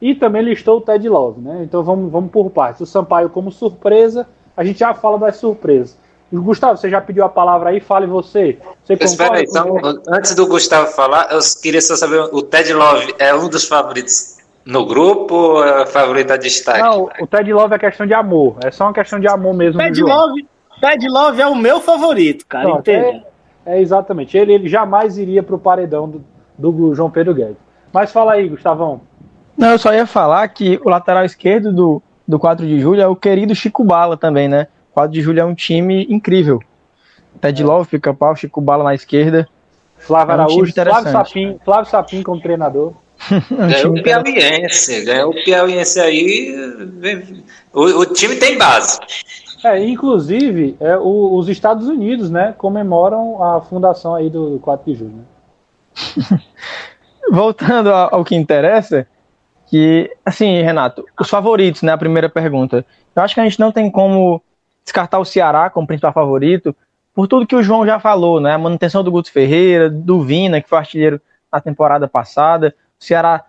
e 0.00 0.14
também 0.14 0.42
listou 0.42 0.78
o 0.78 0.80
Ted 0.80 1.08
Love, 1.08 1.40
né? 1.40 1.60
Então 1.62 1.82
vamos, 1.82 2.10
vamos 2.10 2.30
por 2.30 2.50
partes. 2.50 2.80
O 2.80 2.86
Sampaio 2.86 3.28
como 3.28 3.50
surpresa. 3.50 4.26
A 4.56 4.64
gente 4.64 4.80
já 4.80 4.92
fala 4.94 5.18
das 5.18 5.36
surpresas. 5.36 5.96
Gustavo, 6.32 6.76
você 6.76 6.90
já 6.90 7.00
pediu 7.00 7.24
a 7.24 7.28
palavra 7.28 7.70
aí, 7.70 7.80
fale 7.80 8.06
você. 8.06 8.58
você 8.84 8.94
Espera 8.94 9.38
aí, 9.38 9.46
então, 9.48 9.78
antes 10.08 10.34
do 10.34 10.46
Gustavo 10.46 10.90
falar, 10.92 11.28
eu 11.32 11.38
queria 11.62 11.80
só 11.80 11.96
saber, 11.96 12.20
o 12.32 12.42
Ted 12.42 12.72
Love 12.72 13.14
é 13.18 13.34
um 13.34 13.48
dos 13.48 13.66
favoritos 13.66 14.36
no 14.64 14.84
grupo 14.84 15.34
ou 15.34 15.64
é 15.64 15.86
favorito 15.86 16.30
a 16.30 16.36
destaque? 16.36 16.80
Não, 16.80 17.08
o 17.20 17.26
Ted 17.26 17.50
Love 17.50 17.74
é 17.74 17.78
questão 17.78 18.06
de 18.06 18.12
amor, 18.12 18.56
é 18.62 18.70
só 18.70 18.84
uma 18.84 18.92
questão 18.92 19.18
de 19.18 19.26
amor 19.26 19.54
mesmo. 19.54 19.80
Ted 19.80 20.02
Love, 20.02 20.46
Ted 20.80 21.08
Love 21.08 21.40
é 21.40 21.46
o 21.46 21.54
meu 21.54 21.80
favorito, 21.80 22.44
cara, 22.46 22.68
Não, 22.68 22.82
é, 22.86 23.22
é, 23.64 23.80
exatamente, 23.80 24.36
ele, 24.36 24.52
ele 24.52 24.68
jamais 24.68 25.16
iria 25.16 25.42
para 25.42 25.54
o 25.54 25.58
paredão 25.58 26.06
do, 26.10 26.24
do 26.58 26.94
João 26.94 27.10
Pedro 27.10 27.32
Guedes. 27.32 27.56
Mas 27.90 28.12
fala 28.12 28.32
aí, 28.34 28.46
Gustavão. 28.46 29.00
Não, 29.58 29.72
eu 29.72 29.78
só 29.78 29.92
ia 29.92 30.06
falar 30.06 30.46
que 30.48 30.80
o 30.84 30.88
lateral 30.88 31.24
esquerdo 31.24 31.72
do, 31.72 32.00
do 32.26 32.38
4 32.38 32.64
de 32.64 32.80
julho 32.80 33.02
é 33.02 33.08
o 33.08 33.16
querido 33.16 33.56
Chico 33.56 33.82
Bala 33.82 34.16
também, 34.16 34.46
né? 34.48 34.68
4 34.92 35.12
de 35.12 35.20
julho 35.20 35.40
é 35.40 35.44
um 35.44 35.54
time 35.54 36.06
incrível. 36.08 36.62
Ted 37.40 37.60
é. 37.60 37.66
Love, 37.66 37.90
Pica-Pau, 37.90 38.36
Chico 38.36 38.60
Bala 38.60 38.84
na 38.84 38.94
esquerda. 38.94 39.48
Flávio 39.96 40.32
é 40.32 40.36
um 40.36 40.40
Araújo, 40.40 40.72
Flávio 40.72 41.10
Sapim, 41.10 41.60
Flávio 41.64 41.90
Sapim 41.90 42.22
como 42.22 42.40
treinador. 42.40 42.92
é 43.32 43.66
ganhou 43.66 43.96
o 43.96 44.02
Piauiense, 44.02 45.04
ganhou 45.04 45.30
o 45.30 45.44
Piauiense 45.44 46.00
aí. 46.00 46.54
O, 47.72 47.82
o, 47.82 48.06
time 48.06 48.36
tem 48.36 48.56
base. 48.56 48.96
É, 49.64 49.84
inclusive, 49.84 50.76
é, 50.78 50.96
o, 50.96 51.34
os 51.34 51.48
Estados 51.48 51.88
Unidos, 51.88 52.30
né, 52.30 52.54
comemoram 52.56 53.42
a 53.42 53.60
fundação 53.60 54.14
aí 54.14 54.30
do 54.30 54.60
4 54.62 54.92
de 54.92 54.98
julho. 55.00 55.14
Né? 55.16 56.40
Voltando 57.32 57.90
ao, 57.90 58.14
ao 58.14 58.24
que 58.24 58.36
interessa, 58.36 59.04
que, 59.70 60.10
assim, 60.24 60.62
Renato, 60.62 61.04
os 61.18 61.28
favoritos, 61.28 61.82
né, 61.82 61.92
a 61.92 61.98
primeira 61.98 62.28
pergunta. 62.28 62.84
Eu 63.14 63.22
acho 63.22 63.34
que 63.34 63.40
a 63.40 63.44
gente 63.44 63.60
não 63.60 63.70
tem 63.70 63.90
como 63.90 64.42
descartar 64.84 65.18
o 65.18 65.24
Ceará 65.24 65.68
como 65.68 65.86
principal 65.86 66.12
favorito, 66.12 66.74
por 67.14 67.26
tudo 67.26 67.46
que 67.46 67.56
o 67.56 67.62
João 67.62 67.84
já 67.84 67.98
falou, 67.98 68.40
né? 68.40 68.52
A 68.52 68.58
manutenção 68.58 69.02
do 69.02 69.10
Guto 69.10 69.30
Ferreira, 69.32 69.90
do 69.90 70.22
Vina, 70.22 70.60
que 70.60 70.68
foi 70.68 70.78
artilheiro 70.78 71.20
na 71.52 71.60
temporada 71.60 72.06
passada. 72.06 72.74
O 72.98 73.04
Ceará 73.04 73.44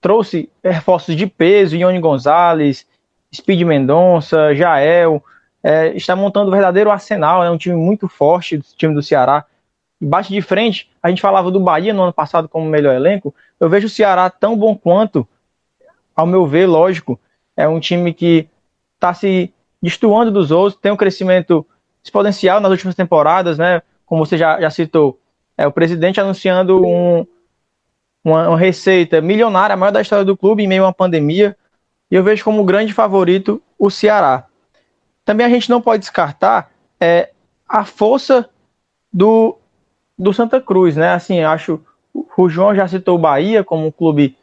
trouxe 0.00 0.50
reforços 0.62 1.16
de 1.16 1.26
peso, 1.26 1.74
Ione 1.74 1.98
Gonzalez, 1.98 2.86
Speed 3.34 3.62
Mendonça, 3.62 4.54
Jael. 4.54 5.24
É, 5.62 5.88
está 5.96 6.14
montando 6.14 6.48
um 6.48 6.52
verdadeiro 6.52 6.90
arsenal, 6.90 7.42
é 7.42 7.50
um 7.50 7.56
time 7.56 7.74
muito 7.74 8.06
forte, 8.06 8.56
o 8.56 8.62
time 8.76 8.94
do 8.94 9.02
Ceará. 9.02 9.46
Bate 9.98 10.30
de 10.30 10.42
frente, 10.42 10.90
a 11.02 11.08
gente 11.08 11.22
falava 11.22 11.50
do 11.50 11.58
Bahia 11.58 11.94
no 11.94 12.02
ano 12.02 12.12
passado 12.12 12.46
como 12.46 12.68
melhor 12.68 12.94
elenco. 12.94 13.34
Eu 13.58 13.70
vejo 13.70 13.86
o 13.86 13.90
Ceará 13.90 14.28
tão 14.28 14.54
bom 14.54 14.76
quanto, 14.76 15.26
ao 16.14 16.26
meu 16.26 16.46
ver, 16.46 16.66
lógico. 16.66 17.18
É 17.56 17.68
um 17.68 17.80
time 17.80 18.12
que 18.12 18.48
está 18.94 19.12
se 19.14 19.52
destoando 19.82 20.30
dos 20.30 20.50
outros, 20.50 20.80
tem 20.80 20.90
um 20.90 20.96
crescimento 20.96 21.66
exponencial 22.02 22.60
nas 22.60 22.70
últimas 22.70 22.94
temporadas, 22.94 23.58
né? 23.58 23.82
Como 24.06 24.24
você 24.24 24.36
já, 24.36 24.60
já 24.60 24.70
citou, 24.70 25.18
é 25.56 25.66
o 25.66 25.72
presidente 25.72 26.20
anunciando 26.20 26.84
um, 26.84 27.26
uma, 28.24 28.48
uma, 28.48 28.58
receita 28.58 29.20
milionária, 29.20 29.74
a 29.74 29.76
maior 29.76 29.92
da 29.92 30.00
história 30.00 30.24
do 30.24 30.36
clube, 30.36 30.62
em 30.62 30.66
meio 30.66 30.84
a 30.84 30.86
uma 30.86 30.92
pandemia. 30.92 31.56
E 32.10 32.14
eu 32.14 32.22
vejo 32.22 32.44
como 32.44 32.64
grande 32.64 32.92
favorito 32.92 33.62
o 33.78 33.90
Ceará. 33.90 34.46
Também 35.24 35.46
a 35.46 35.50
gente 35.50 35.70
não 35.70 35.80
pode 35.80 36.00
descartar 36.00 36.70
é, 37.00 37.30
a 37.68 37.84
força 37.84 38.48
do, 39.12 39.56
do 40.18 40.32
Santa 40.32 40.60
Cruz, 40.60 40.96
né? 40.96 41.12
Assim, 41.14 41.40
acho 41.40 41.80
o 42.36 42.48
João 42.48 42.74
já 42.74 42.86
citou 42.86 43.16
o 43.16 43.20
Bahia 43.20 43.64
como 43.64 43.86
um 43.86 43.90
clube 43.90 44.36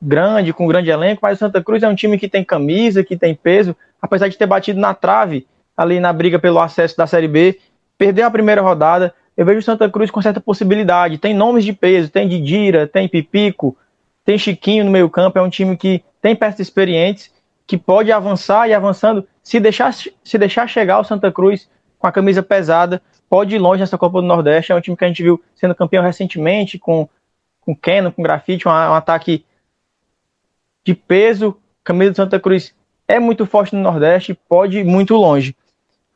grande, 0.00 0.52
com 0.52 0.64
um 0.64 0.68
grande 0.68 0.90
elenco, 0.90 1.20
mas 1.22 1.36
o 1.36 1.40
Santa 1.40 1.62
Cruz 1.62 1.82
é 1.82 1.88
um 1.88 1.94
time 1.94 2.18
que 2.18 2.28
tem 2.28 2.44
camisa, 2.44 3.02
que 3.02 3.16
tem 3.16 3.34
peso, 3.34 3.76
apesar 4.00 4.28
de 4.28 4.38
ter 4.38 4.46
batido 4.46 4.80
na 4.80 4.94
trave 4.94 5.46
ali 5.76 6.00
na 6.00 6.12
briga 6.12 6.38
pelo 6.38 6.58
acesso 6.58 6.96
da 6.96 7.06
Série 7.06 7.28
B, 7.28 7.58
perdeu 7.96 8.26
a 8.26 8.30
primeira 8.30 8.60
rodada. 8.60 9.14
Eu 9.36 9.46
vejo 9.46 9.60
o 9.60 9.62
Santa 9.62 9.88
Cruz 9.88 10.10
com 10.10 10.20
certa 10.20 10.40
possibilidade. 10.40 11.18
Tem 11.18 11.32
nomes 11.32 11.64
de 11.64 11.72
peso, 11.72 12.10
tem 12.10 12.28
Didira, 12.28 12.86
tem 12.86 13.08
Pipico, 13.08 13.76
tem 14.24 14.36
Chiquinho 14.36 14.84
no 14.84 14.90
meio-campo. 14.90 15.38
É 15.38 15.42
um 15.42 15.48
time 15.48 15.76
que 15.76 16.02
tem 16.20 16.34
peças 16.34 16.60
experientes, 16.60 17.30
que 17.64 17.76
pode 17.76 18.10
avançar 18.10 18.68
e 18.68 18.74
avançando. 18.74 19.26
Se 19.42 19.60
deixar, 19.60 19.92
se 19.92 20.38
deixar 20.38 20.66
chegar 20.68 20.98
o 20.98 21.04
Santa 21.04 21.30
Cruz 21.30 21.68
com 21.98 22.06
a 22.08 22.12
camisa 22.12 22.42
pesada, 22.42 23.00
pode 23.30 23.54
ir 23.54 23.58
longe 23.58 23.80
nessa 23.80 23.96
Copa 23.96 24.20
do 24.20 24.26
Nordeste. 24.26 24.72
É 24.72 24.74
um 24.74 24.80
time 24.80 24.96
que 24.96 25.04
a 25.04 25.08
gente 25.08 25.22
viu 25.22 25.40
sendo 25.54 25.74
campeão 25.74 26.02
recentemente, 26.02 26.76
com, 26.76 27.08
com 27.60 27.76
Keno, 27.76 28.10
com 28.10 28.22
Grafite, 28.22 28.66
um, 28.66 28.70
um 28.72 28.94
ataque 28.94 29.44
de 30.84 30.94
peso. 30.94 31.56
Camisa 31.84 32.10
do 32.12 32.16
Santa 32.16 32.38
Cruz 32.38 32.74
é 33.06 33.18
muito 33.18 33.46
forte 33.46 33.74
no 33.74 33.82
Nordeste, 33.82 34.38
pode 34.48 34.78
ir 34.78 34.84
muito 34.84 35.16
longe. 35.16 35.56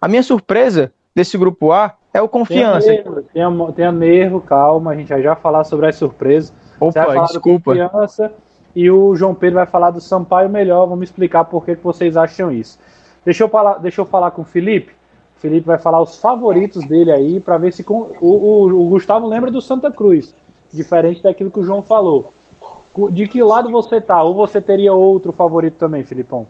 A 0.00 0.06
minha 0.06 0.22
surpresa 0.22 0.92
desse 1.14 1.38
grupo 1.38 1.72
A 1.72 1.94
é 2.12 2.20
o 2.20 2.28
Confiança. 2.28 2.86
Tenha 2.86 3.02
nervo, 3.02 3.22
tenha, 3.32 3.72
tenha 3.72 3.92
nervo 3.92 4.40
calma, 4.40 4.90
a 4.90 4.96
gente 4.96 5.08
vai 5.08 5.22
já 5.22 5.34
falar 5.34 5.64
sobre 5.64 5.86
as 5.86 5.96
surpresas. 5.96 6.52
Opa, 6.78 7.24
desculpa. 7.24 7.72
Confiança 7.72 8.32
e 8.74 8.90
o 8.90 9.14
João 9.14 9.34
Pedro 9.34 9.56
vai 9.56 9.66
falar 9.66 9.90
do 9.90 10.00
Sampaio 10.00 10.48
melhor. 10.48 10.86
Vamos 10.86 11.04
explicar 11.04 11.44
por 11.44 11.64
que, 11.64 11.76
que 11.76 11.84
vocês 11.84 12.16
acham 12.16 12.50
isso. 12.50 12.78
Deixa 13.24 13.44
eu, 13.44 13.48
falar, 13.48 13.78
deixa 13.78 14.00
eu 14.00 14.04
falar 14.04 14.30
com 14.32 14.42
o 14.42 14.44
Felipe. 14.44 14.92
O 15.36 15.40
Felipe 15.40 15.66
vai 15.66 15.78
falar 15.78 16.00
os 16.00 16.16
favoritos 16.16 16.84
dele 16.86 17.10
aí, 17.10 17.40
para 17.40 17.58
ver 17.58 17.72
se 17.72 17.82
com, 17.82 18.10
o, 18.20 18.26
o, 18.26 18.86
o 18.86 18.88
Gustavo 18.90 19.26
lembra 19.26 19.50
do 19.50 19.60
Santa 19.60 19.90
Cruz, 19.90 20.34
diferente 20.72 21.22
daquilo 21.22 21.50
que 21.50 21.60
o 21.60 21.64
João 21.64 21.82
falou. 21.82 22.32
De 23.10 23.26
que 23.26 23.42
lado 23.42 23.70
você 23.70 24.00
tá? 24.00 24.22
Ou 24.22 24.34
você 24.34 24.60
teria 24.60 24.92
outro 24.92 25.32
favorito 25.32 25.76
também, 25.78 26.04
Filipão? 26.04 26.46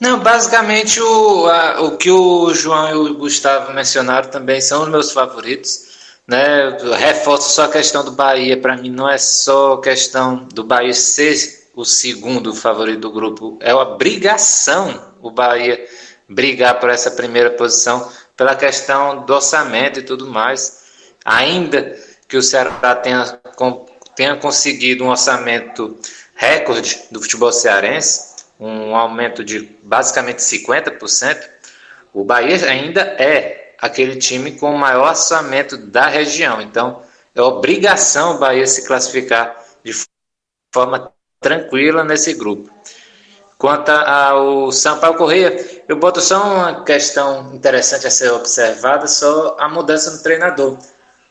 Não, 0.00 0.18
basicamente 0.18 1.00
o, 1.00 1.46
a, 1.46 1.82
o 1.82 1.96
que 1.96 2.10
o 2.10 2.54
João 2.54 2.88
e 2.88 2.94
o 2.94 3.14
Gustavo 3.14 3.72
mencionaram 3.72 4.30
também 4.30 4.60
são 4.60 4.82
os 4.82 4.88
meus 4.88 5.12
favoritos. 5.12 5.90
Né? 6.26 6.76
Reforço 6.96 7.50
só 7.50 7.64
a 7.64 7.68
questão 7.68 8.04
do 8.04 8.12
Bahia, 8.12 8.56
para 8.56 8.76
mim 8.76 8.90
não 8.90 9.08
é 9.08 9.18
só 9.18 9.76
questão 9.78 10.36
do 10.54 10.64
Bahia 10.64 10.94
ser 10.94 11.68
o 11.74 11.84
segundo 11.84 12.54
favorito 12.54 13.00
do 13.00 13.10
grupo, 13.10 13.56
é 13.60 13.70
a 13.70 13.76
obrigação 13.76 15.10
o 15.22 15.30
Bahia 15.30 15.86
brigar 16.28 16.78
por 16.78 16.88
essa 16.88 17.10
primeira 17.10 17.50
posição 17.50 18.08
pela 18.36 18.54
questão 18.54 19.24
do 19.24 19.34
orçamento 19.34 20.00
e 20.00 20.02
tudo 20.02 20.26
mais. 20.26 20.80
Ainda 21.24 21.96
que 22.28 22.36
o 22.36 22.42
Ceará 22.42 22.94
tenha 22.94 23.38
tenha 24.14 24.36
conseguido 24.36 25.04
um 25.04 25.08
orçamento 25.08 25.98
recorde 26.34 27.02
do 27.10 27.20
futebol 27.20 27.52
cearense, 27.52 28.44
um 28.58 28.94
aumento 28.94 29.44
de 29.44 29.60
basicamente 29.82 30.38
50%, 30.38 31.48
o 32.12 32.24
Bahia 32.24 32.56
ainda 32.68 33.02
é 33.02 33.74
aquele 33.78 34.16
time 34.16 34.52
com 34.52 34.74
o 34.74 34.78
maior 34.78 35.08
orçamento 35.10 35.76
da 35.76 36.06
região. 36.06 36.60
Então, 36.60 37.02
é 37.34 37.40
obrigação 37.40 38.36
o 38.36 38.38
Bahia 38.38 38.66
se 38.66 38.86
classificar 38.86 39.56
de 39.82 39.92
forma 40.74 41.12
tranquila 41.40 42.04
nesse 42.04 42.34
grupo. 42.34 42.70
Quanto 43.56 43.90
ao 43.90 44.72
Sampaio 44.72 45.16
Corrêa, 45.16 45.82
eu 45.86 45.96
boto 45.96 46.20
só 46.20 46.42
uma 46.42 46.82
questão 46.82 47.54
interessante 47.54 48.06
a 48.06 48.10
ser 48.10 48.30
observada, 48.32 49.06
só 49.06 49.56
a 49.58 49.68
mudança 49.68 50.10
no 50.10 50.22
treinador. 50.22 50.78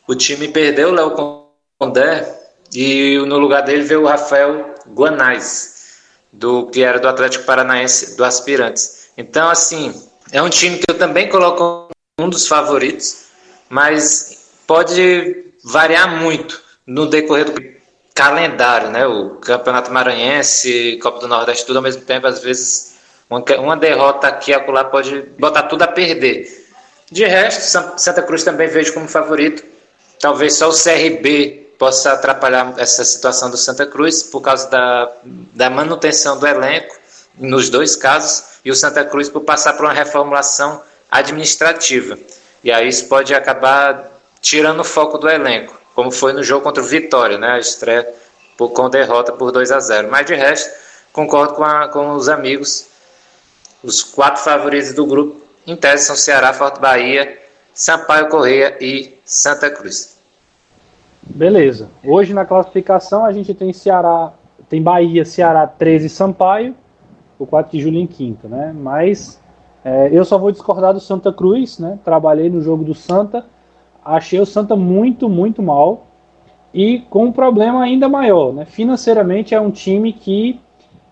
O 0.07 0.15
time 0.15 0.47
perdeu 0.47 0.89
o 0.89 0.91
Léo 0.91 1.45
Condé 1.79 2.38
e 2.73 3.17
no 3.25 3.37
lugar 3.37 3.61
dele 3.61 3.83
veio 3.83 4.03
o 4.03 4.07
Rafael 4.07 4.75
Guanais, 4.87 5.97
do, 6.31 6.67
que 6.67 6.83
era 6.83 6.99
do 6.99 7.07
Atlético 7.07 7.45
Paranaense, 7.45 8.15
do 8.15 8.23
Aspirantes. 8.23 9.09
Então, 9.17 9.49
assim, 9.49 9.93
é 10.31 10.41
um 10.41 10.49
time 10.49 10.77
que 10.77 10.85
eu 10.89 10.97
também 10.97 11.27
coloco 11.27 11.89
um 12.19 12.29
dos 12.29 12.47
favoritos, 12.47 13.25
mas 13.69 14.51
pode 14.67 15.53
variar 15.63 16.21
muito 16.21 16.61
no 16.85 17.07
decorrer 17.07 17.45
do 17.45 17.79
calendário, 18.13 18.89
né? 18.89 19.07
O 19.07 19.35
Campeonato 19.35 19.91
Maranhense, 19.91 20.99
Copa 21.01 21.19
do 21.19 21.27
Nordeste, 21.27 21.65
tudo 21.65 21.77
ao 21.77 21.83
mesmo 21.83 22.01
tempo, 22.03 22.27
às 22.27 22.41
vezes 22.41 22.95
uma, 23.29 23.77
derrota 23.77 24.27
aqui 24.27 24.51
e 24.51 24.53
acolá 24.53 24.83
pode 24.83 25.21
botar 25.37 25.63
tudo 25.63 25.83
a 25.83 25.87
perder. 25.87 26.67
De 27.11 27.25
resto, 27.25 27.99
Santa 27.99 28.21
Cruz 28.23 28.43
também 28.43 28.67
vejo 28.67 28.93
como 28.93 29.07
favorito. 29.07 29.63
Talvez 30.19 30.57
só 30.57 30.69
o 30.69 30.73
CRB 30.73 31.68
possa 31.79 32.13
atrapalhar 32.13 32.75
essa 32.77 33.03
situação 33.03 33.49
do 33.49 33.57
Santa 33.57 33.87
Cruz 33.87 34.21
por 34.21 34.41
causa 34.41 34.69
da, 34.69 35.11
da 35.23 35.69
manutenção 35.71 36.37
do 36.37 36.45
elenco, 36.45 36.95
nos 37.35 37.69
dois 37.69 37.95
casos, 37.95 38.59
e 38.63 38.69
o 38.69 38.75
Santa 38.75 39.03
Cruz 39.03 39.29
por 39.29 39.41
passar 39.41 39.73
por 39.73 39.85
uma 39.85 39.93
reformulação 39.93 40.83
administrativa. 41.09 42.19
E 42.63 42.71
aí 42.71 42.87
isso 42.87 43.07
pode 43.07 43.33
acabar 43.33 44.11
tirando 44.41 44.81
o 44.81 44.83
foco 44.83 45.17
do 45.17 45.27
elenco 45.27 45.79
como 45.99 46.11
foi 46.11 46.31
no 46.31 46.41
jogo 46.41 46.63
contra 46.63 46.81
o 46.81 46.85
Vitória, 46.85 47.37
né? 47.37 47.51
A 47.51 47.59
estreia 47.59 48.07
por, 48.55 48.69
com 48.69 48.89
derrota 48.89 49.33
por 49.33 49.51
2 49.51 49.69
a 49.69 49.81
0 49.81 50.09
Mas 50.09 50.25
de 50.25 50.33
resto, 50.33 50.73
concordo 51.11 51.55
com, 51.55 51.63
a, 51.65 51.89
com 51.89 52.11
os 52.11 52.29
amigos. 52.29 52.87
Os 53.83 54.01
quatro 54.01 54.41
favoritos 54.41 54.93
do 54.93 55.05
grupo, 55.05 55.41
em 55.67 55.75
tese, 55.75 56.05
são 56.05 56.15
Ceará, 56.15 56.53
Forte 56.53 56.79
Bahia, 56.79 57.37
Sampaio 57.73 58.29
Correia 58.29 58.77
e 58.79 59.19
Santa 59.25 59.69
Cruz. 59.69 60.18
Beleza. 61.21 61.89
Hoje 62.03 62.33
na 62.33 62.45
classificação 62.45 63.25
a 63.25 63.31
gente 63.31 63.53
tem 63.53 63.71
Ceará, 63.73 64.33
tem 64.67 64.81
Bahia, 64.81 65.25
Ceará 65.25 65.67
13 65.67 66.09
Sampaio, 66.09 66.75
o 67.37 67.45
4 67.45 67.71
de 67.71 67.81
julho 67.81 67.97
em 67.97 68.07
quinta, 68.07 68.47
né? 68.47 68.73
Mas 68.75 69.41
é, 69.83 70.09
eu 70.11 70.25
só 70.25 70.37
vou 70.37 70.51
discordar 70.51 70.93
do 70.93 70.99
Santa 70.99 71.31
Cruz, 71.31 71.79
né? 71.79 71.99
Trabalhei 72.03 72.49
no 72.49 72.61
jogo 72.61 72.83
do 72.83 72.93
Santa 72.93 73.45
achei 74.03 74.39
o 74.39 74.45
Santa 74.45 74.75
muito, 74.75 75.29
muito 75.29 75.61
mal 75.61 76.05
e 76.73 76.99
com 77.09 77.25
um 77.25 77.31
problema 77.31 77.81
ainda 77.81 78.07
maior. 78.07 78.53
Né? 78.53 78.65
Financeiramente 78.65 79.53
é 79.53 79.61
um 79.61 79.71
time 79.71 80.13
que 80.13 80.59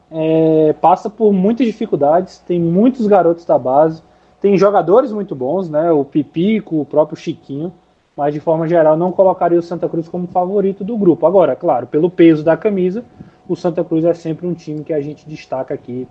é, 0.09 0.73
passa 0.79 1.09
por 1.09 1.33
muitas 1.33 1.65
dificuldades, 1.65 2.39
tem 2.39 2.59
muitos 2.59 3.07
garotos 3.07 3.45
da 3.45 3.57
base, 3.57 4.01
tem 4.41 4.57
jogadores 4.57 5.11
muito 5.11 5.35
bons, 5.35 5.69
né? 5.69 5.91
o 5.91 6.05
Pipico, 6.05 6.81
o 6.81 6.85
próprio 6.85 7.17
Chiquinho, 7.17 7.73
mas 8.17 8.33
de 8.33 8.39
forma 8.39 8.67
geral 8.67 8.97
não 8.97 9.11
colocaria 9.11 9.59
o 9.59 9.61
Santa 9.61 9.87
Cruz 9.87 10.07
como 10.09 10.27
favorito 10.27 10.83
do 10.83 10.97
grupo. 10.97 11.27
Agora, 11.27 11.55
claro, 11.55 11.85
pelo 11.85 12.09
peso 12.09 12.43
da 12.43 12.57
camisa, 12.57 13.05
o 13.47 13.55
Santa 13.55 13.83
Cruz 13.83 14.03
é 14.03 14.13
sempre 14.15 14.47
um 14.47 14.55
time 14.55 14.83
que 14.83 14.91
a 14.91 14.99
gente 14.99 15.29
destaca 15.29 15.75
aqui 15.75 16.07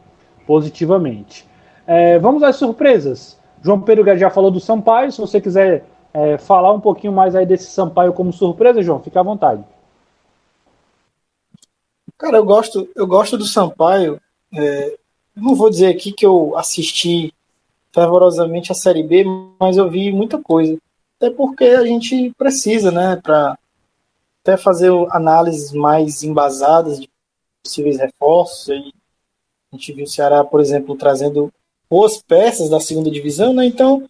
positivamente. 0.46 1.44
É, 1.84 2.16
vamos 2.20 2.44
às 2.44 2.54
surpresas. 2.54 3.36
João 3.60 3.80
Pedro 3.80 4.16
já 4.16 4.30
falou 4.30 4.52
do 4.52 4.60
Sampaio, 4.60 5.10
se 5.10 5.20
você 5.20 5.40
quiser 5.40 5.84
é, 6.14 6.38
falar 6.38 6.72
um 6.72 6.80
pouquinho 6.80 7.12
mais 7.12 7.34
aí 7.34 7.44
desse 7.44 7.66
Sampaio 7.66 8.12
como 8.12 8.32
surpresa, 8.32 8.80
João, 8.82 9.02
fica 9.02 9.18
à 9.18 9.24
vontade. 9.24 9.64
Cara, 12.16 12.36
eu 12.36 12.44
gosto, 12.44 12.88
eu 12.94 13.06
gosto 13.06 13.36
do 13.36 13.44
Sampaio. 13.44 14.20
É, 14.56 14.96
não 15.34 15.56
vou 15.56 15.68
dizer 15.68 15.88
aqui 15.88 16.12
que 16.12 16.24
eu 16.24 16.56
assisti 16.56 17.34
fervorosamente 17.92 18.70
a 18.70 18.74
Série 18.74 19.02
B, 19.02 19.24
mas 19.58 19.76
eu 19.76 19.90
vi 19.90 20.12
muita 20.12 20.38
coisa. 20.40 20.78
Até 21.16 21.30
porque 21.30 21.64
a 21.64 21.84
gente 21.84 22.32
precisa, 22.36 22.90
né, 22.90 23.16
para 23.16 23.58
até 24.42 24.56
fazer 24.56 24.90
análises 25.10 25.72
mais 25.72 26.22
embasadas 26.22 27.00
de 27.00 27.10
possíveis 27.62 27.98
reforços. 27.98 28.70
Aí 28.70 28.92
a 29.72 29.76
gente 29.76 29.92
viu 29.92 30.04
o 30.04 30.08
Ceará, 30.08 30.44
por 30.44 30.60
exemplo, 30.60 30.96
trazendo 30.96 31.52
boas 31.90 32.22
peças 32.22 32.68
da 32.68 32.78
segunda 32.78 33.10
divisão, 33.10 33.52
né? 33.52 33.64
Então, 33.64 34.08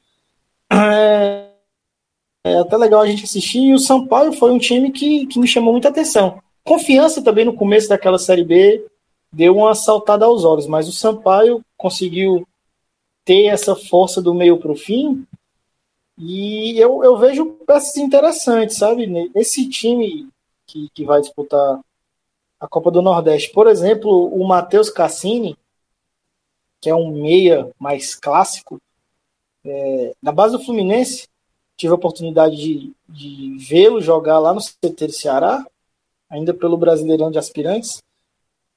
é, 0.70 1.48
é 2.44 2.58
até 2.58 2.76
legal 2.76 3.00
a 3.00 3.06
gente 3.06 3.24
assistir. 3.24 3.60
E 3.60 3.74
o 3.74 3.78
Sampaio 3.78 4.32
foi 4.32 4.52
um 4.52 4.58
time 4.58 4.90
que, 4.90 5.26
que 5.26 5.38
me 5.38 5.46
chamou 5.46 5.72
muita 5.72 5.88
atenção. 5.88 6.40
Confiança 6.64 7.22
também 7.22 7.44
no 7.44 7.54
começo 7.54 7.88
daquela 7.88 8.18
Série 8.18 8.44
B 8.44 8.84
deu 9.32 9.56
uma 9.56 9.74
saltada 9.74 10.24
aos 10.24 10.44
olhos, 10.44 10.66
mas 10.66 10.88
o 10.88 10.92
Sampaio 10.92 11.62
conseguiu 11.76 12.46
ter 13.24 13.44
essa 13.44 13.74
força 13.74 14.20
do 14.20 14.34
meio 14.34 14.58
para 14.58 14.72
o 14.72 14.76
fim. 14.76 15.26
E 16.18 16.78
eu, 16.78 17.04
eu 17.04 17.16
vejo 17.18 17.52
peças 17.66 17.96
interessantes, 17.96 18.78
sabe? 18.78 19.30
Esse 19.34 19.68
time 19.68 20.28
que, 20.66 20.88
que 20.94 21.04
vai 21.04 21.20
disputar 21.20 21.80
a 22.58 22.66
Copa 22.66 22.90
do 22.90 23.02
Nordeste. 23.02 23.52
Por 23.52 23.66
exemplo, 23.66 24.10
o 24.10 24.46
Matheus 24.46 24.88
Cassini, 24.88 25.56
que 26.80 26.88
é 26.88 26.94
um 26.94 27.10
meia 27.10 27.70
mais 27.78 28.14
clássico, 28.14 28.80
é, 29.64 30.14
na 30.22 30.32
base 30.32 30.56
do 30.56 30.64
Fluminense, 30.64 31.28
tive 31.76 31.92
a 31.92 31.96
oportunidade 31.96 32.56
de, 32.56 32.92
de 33.08 33.56
vê-lo 33.58 34.00
jogar 34.00 34.38
lá 34.38 34.54
no 34.54 34.60
CT 34.60 35.08
de 35.08 35.12
Ceará, 35.12 35.64
ainda 36.30 36.54
pelo 36.54 36.78
Brasileirão 36.78 37.30
de 37.30 37.38
Aspirantes, 37.38 38.02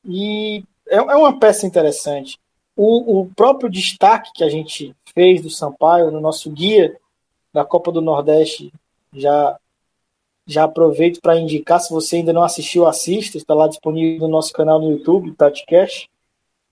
e 0.05 0.63
é, 0.87 0.97
é 0.97 1.15
uma 1.15 1.39
peça 1.39 1.65
interessante. 1.65 2.37
O, 2.75 3.21
o, 3.21 3.25
próprio 3.35 3.69
destaque 3.69 4.31
que 4.33 4.43
a 4.43 4.49
gente 4.49 4.95
fez 5.13 5.41
do 5.41 5.49
Sampaio 5.49 6.11
no 6.11 6.21
nosso 6.21 6.49
guia 6.49 6.97
da 7.53 7.65
Copa 7.65 7.91
do 7.91 8.01
Nordeste, 8.01 8.71
já, 9.13 9.57
já 10.45 10.63
aproveito 10.63 11.19
para 11.21 11.39
indicar, 11.39 11.79
se 11.79 11.91
você 11.91 12.17
ainda 12.17 12.33
não 12.33 12.43
assistiu, 12.43 12.87
assista, 12.87 13.37
está 13.37 13.53
lá 13.53 13.67
disponível 13.67 14.27
no 14.27 14.33
nosso 14.33 14.53
canal 14.53 14.79
no 14.79 14.91
YouTube, 14.91 15.33
TatiCast. 15.33 16.09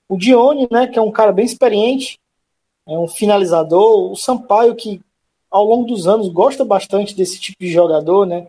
O 0.07 0.17
Dione, 0.17 0.67
né, 0.71 0.87
que 0.87 0.97
é 0.97 1.01
um 1.01 1.11
cara 1.11 1.31
bem 1.31 1.45
experiente, 1.45 2.19
é 2.87 2.97
um 2.97 3.07
finalizador, 3.07 4.11
o 4.11 4.15
Sampaio 4.15 4.75
que 4.75 5.01
ao 5.49 5.65
longo 5.65 5.87
dos 5.87 6.07
anos 6.07 6.29
gosta 6.29 6.63
bastante 6.63 7.15
desse 7.15 7.39
tipo 7.39 7.59
de 7.59 7.69
jogador, 7.69 8.25
né? 8.25 8.47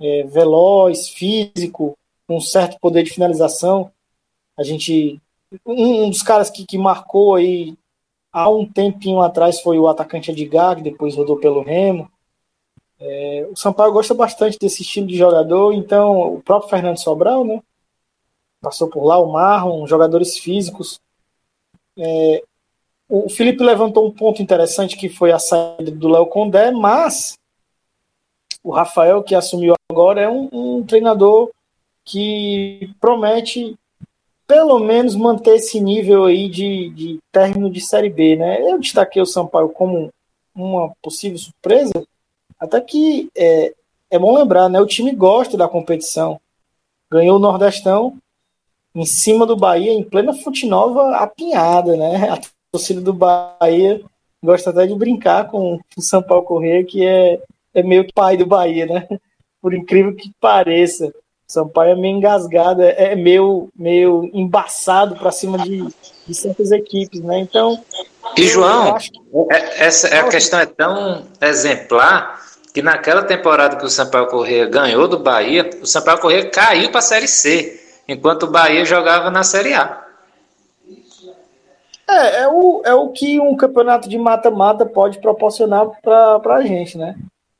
É, 0.00 0.24
veloz, 0.24 1.08
físico, 1.08 1.96
com 2.26 2.36
um 2.36 2.40
certo 2.40 2.78
poder 2.80 3.02
de 3.02 3.12
finalização. 3.12 3.90
A 4.56 4.62
gente. 4.62 5.20
Um, 5.66 6.04
um 6.04 6.10
dos 6.10 6.22
caras 6.22 6.50
que, 6.50 6.64
que 6.66 6.78
marcou 6.78 7.34
aí 7.34 7.76
há 8.32 8.48
um 8.48 8.66
tempinho 8.66 9.20
atrás 9.20 9.60
foi 9.60 9.78
o 9.78 9.88
atacante 9.88 10.30
Edgar, 10.30 10.76
que 10.76 10.82
depois 10.82 11.14
rodou 11.14 11.38
pelo 11.38 11.62
Remo. 11.62 12.10
É, 12.98 13.48
o 13.50 13.56
Sampaio 13.56 13.92
gosta 13.92 14.14
bastante 14.14 14.58
desse 14.58 14.82
estilo 14.82 15.06
de 15.06 15.16
jogador, 15.16 15.72
então 15.72 16.34
o 16.34 16.42
próprio 16.42 16.70
Fernando 16.70 16.98
Sobral, 16.98 17.44
né? 17.44 17.60
Passou 18.60 18.88
por 18.88 19.04
lá, 19.04 19.18
o 19.18 19.32
Marlon, 19.32 19.86
jogadores 19.86 20.38
físicos. 20.38 21.00
É, 21.98 22.42
o 23.08 23.28
Felipe 23.28 23.62
levantou 23.62 24.06
um 24.06 24.10
ponto 24.10 24.40
interessante 24.40 24.96
que 24.96 25.08
foi 25.08 25.32
a 25.32 25.38
saída 25.38 25.90
do 25.90 26.08
Léo 26.08 26.26
Condé, 26.26 26.70
mas 26.70 27.36
o 28.62 28.70
Rafael, 28.70 29.22
que 29.22 29.34
assumiu 29.34 29.74
agora, 29.90 30.20
é 30.22 30.28
um, 30.28 30.48
um, 30.52 30.82
treinador 30.84 31.50
que 32.04 32.90
promete 33.00 33.76
pelo 34.52 34.78
menos 34.78 35.16
manter 35.16 35.54
esse 35.56 35.80
nível 35.80 36.26
aí 36.26 36.46
de, 36.46 36.90
de 36.90 37.18
término 37.32 37.70
de 37.70 37.80
Série 37.80 38.10
B, 38.10 38.36
né? 38.36 38.60
Eu 38.60 38.78
destaquei 38.78 39.22
o 39.22 39.26
Sampaio 39.26 39.70
como 39.70 40.10
uma 40.54 40.92
possível 41.02 41.38
surpresa, 41.38 42.04
até 42.60 42.78
que 42.78 43.30
é, 43.34 43.72
é 44.10 44.18
bom 44.18 44.36
lembrar, 44.36 44.68
né? 44.68 44.78
O 44.78 44.86
time 44.86 45.14
gosta 45.14 45.56
da 45.56 45.66
competição. 45.66 46.38
Ganhou 47.10 47.36
o 47.36 47.40
Nordestão 47.40 48.18
em 48.94 49.06
cima 49.06 49.46
do 49.46 49.56
Bahia, 49.56 49.90
em 49.90 50.04
plena 50.04 50.34
Futinova 50.34 51.16
apinhada, 51.16 51.96
né? 51.96 52.38
torcida 52.70 53.00
do 53.00 53.14
Bahia 53.14 54.02
gosta 54.44 54.68
até 54.68 54.86
de 54.86 54.94
brincar 54.94 55.48
com 55.48 55.80
o 55.96 56.02
São 56.02 56.22
Paulo 56.22 56.44
Correia, 56.44 56.84
que 56.84 57.06
é, 57.06 57.40
é 57.72 57.82
meio 57.82 58.06
pai 58.12 58.36
do 58.36 58.44
Bahia, 58.44 58.84
né? 58.84 59.08
Por 59.62 59.72
incrível 59.72 60.14
que 60.14 60.30
pareça. 60.38 61.10
São 61.52 61.68
Paulo 61.68 61.90
é 61.90 61.94
meio 61.94 62.16
engasgado, 62.16 62.82
é, 62.82 63.12
é 63.12 63.16
meio, 63.16 63.68
meio 63.76 64.30
embaçado 64.32 65.16
para 65.16 65.30
cima 65.30 65.58
de, 65.58 65.86
de 66.26 66.34
certas 66.34 66.72
equipes, 66.72 67.20
né? 67.20 67.38
Então. 67.38 67.78
E 68.36 68.44
João, 68.44 68.96
que... 68.96 69.10
É, 69.50 69.84
essa 69.84 70.08
é 70.08 70.20
a 70.20 70.28
questão 70.28 70.58
é 70.60 70.66
tão 70.66 71.24
exemplar 71.40 72.40
que 72.72 72.80
naquela 72.80 73.22
temporada 73.22 73.76
que 73.76 73.84
o 73.84 73.90
Sampaio 73.90 74.28
Corrêa 74.28 74.66
ganhou 74.66 75.06
do 75.06 75.18
Bahia, 75.18 75.68
o 75.82 75.86
Sampaio 75.86 76.20
Corrêa 76.20 76.48
caiu 76.48 76.90
para 76.90 77.00
a 77.00 77.02
Série 77.02 77.28
C, 77.28 77.78
enquanto 78.08 78.44
o 78.44 78.50
Bahia 78.50 78.84
jogava 78.84 79.30
na 79.30 79.42
Série 79.42 79.74
A. 79.74 80.02
É, 82.08 82.42
é 82.42 82.48
o, 82.48 82.82
é 82.84 82.94
o 82.94 83.10
que 83.10 83.38
um 83.38 83.54
campeonato 83.56 84.08
de 84.08 84.16
mata-mata 84.16 84.86
pode 84.86 85.20
proporcionar 85.20 85.86
para 86.02 86.54
a 86.54 86.62
gente, 86.62 86.96
né? 86.96 87.14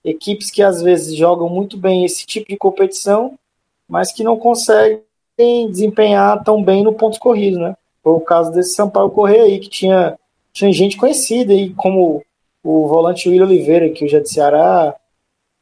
Equipes 0.04 0.50
que 0.50 0.62
às 0.62 0.80
vezes 0.80 1.14
jogam 1.14 1.48
muito 1.48 1.76
bem 1.76 2.04
esse 2.04 2.26
tipo 2.26 2.48
de 2.48 2.56
competição, 2.56 3.34
mas 3.92 4.10
que 4.10 4.24
não 4.24 4.38
conseguem 4.38 5.02
desempenhar 5.68 6.42
tão 6.42 6.64
bem 6.64 6.82
no 6.82 6.94
ponto 6.94 7.20
corrido, 7.20 7.58
né? 7.58 7.76
Foi 8.02 8.14
o 8.14 8.20
caso 8.20 8.50
desse 8.50 8.74
Sampaio 8.74 9.10
Correia 9.10 9.42
aí, 9.42 9.58
que 9.58 9.68
tinha, 9.68 10.18
tinha 10.50 10.72
gente 10.72 10.96
conhecida, 10.96 11.52
aí, 11.52 11.74
como 11.74 12.24
o 12.64 12.88
volante 12.88 13.28
William 13.28 13.44
Oliveira, 13.44 13.90
que 13.90 14.02
hoje 14.02 14.16
é 14.16 14.20
de 14.20 14.30
Ceará, 14.30 14.96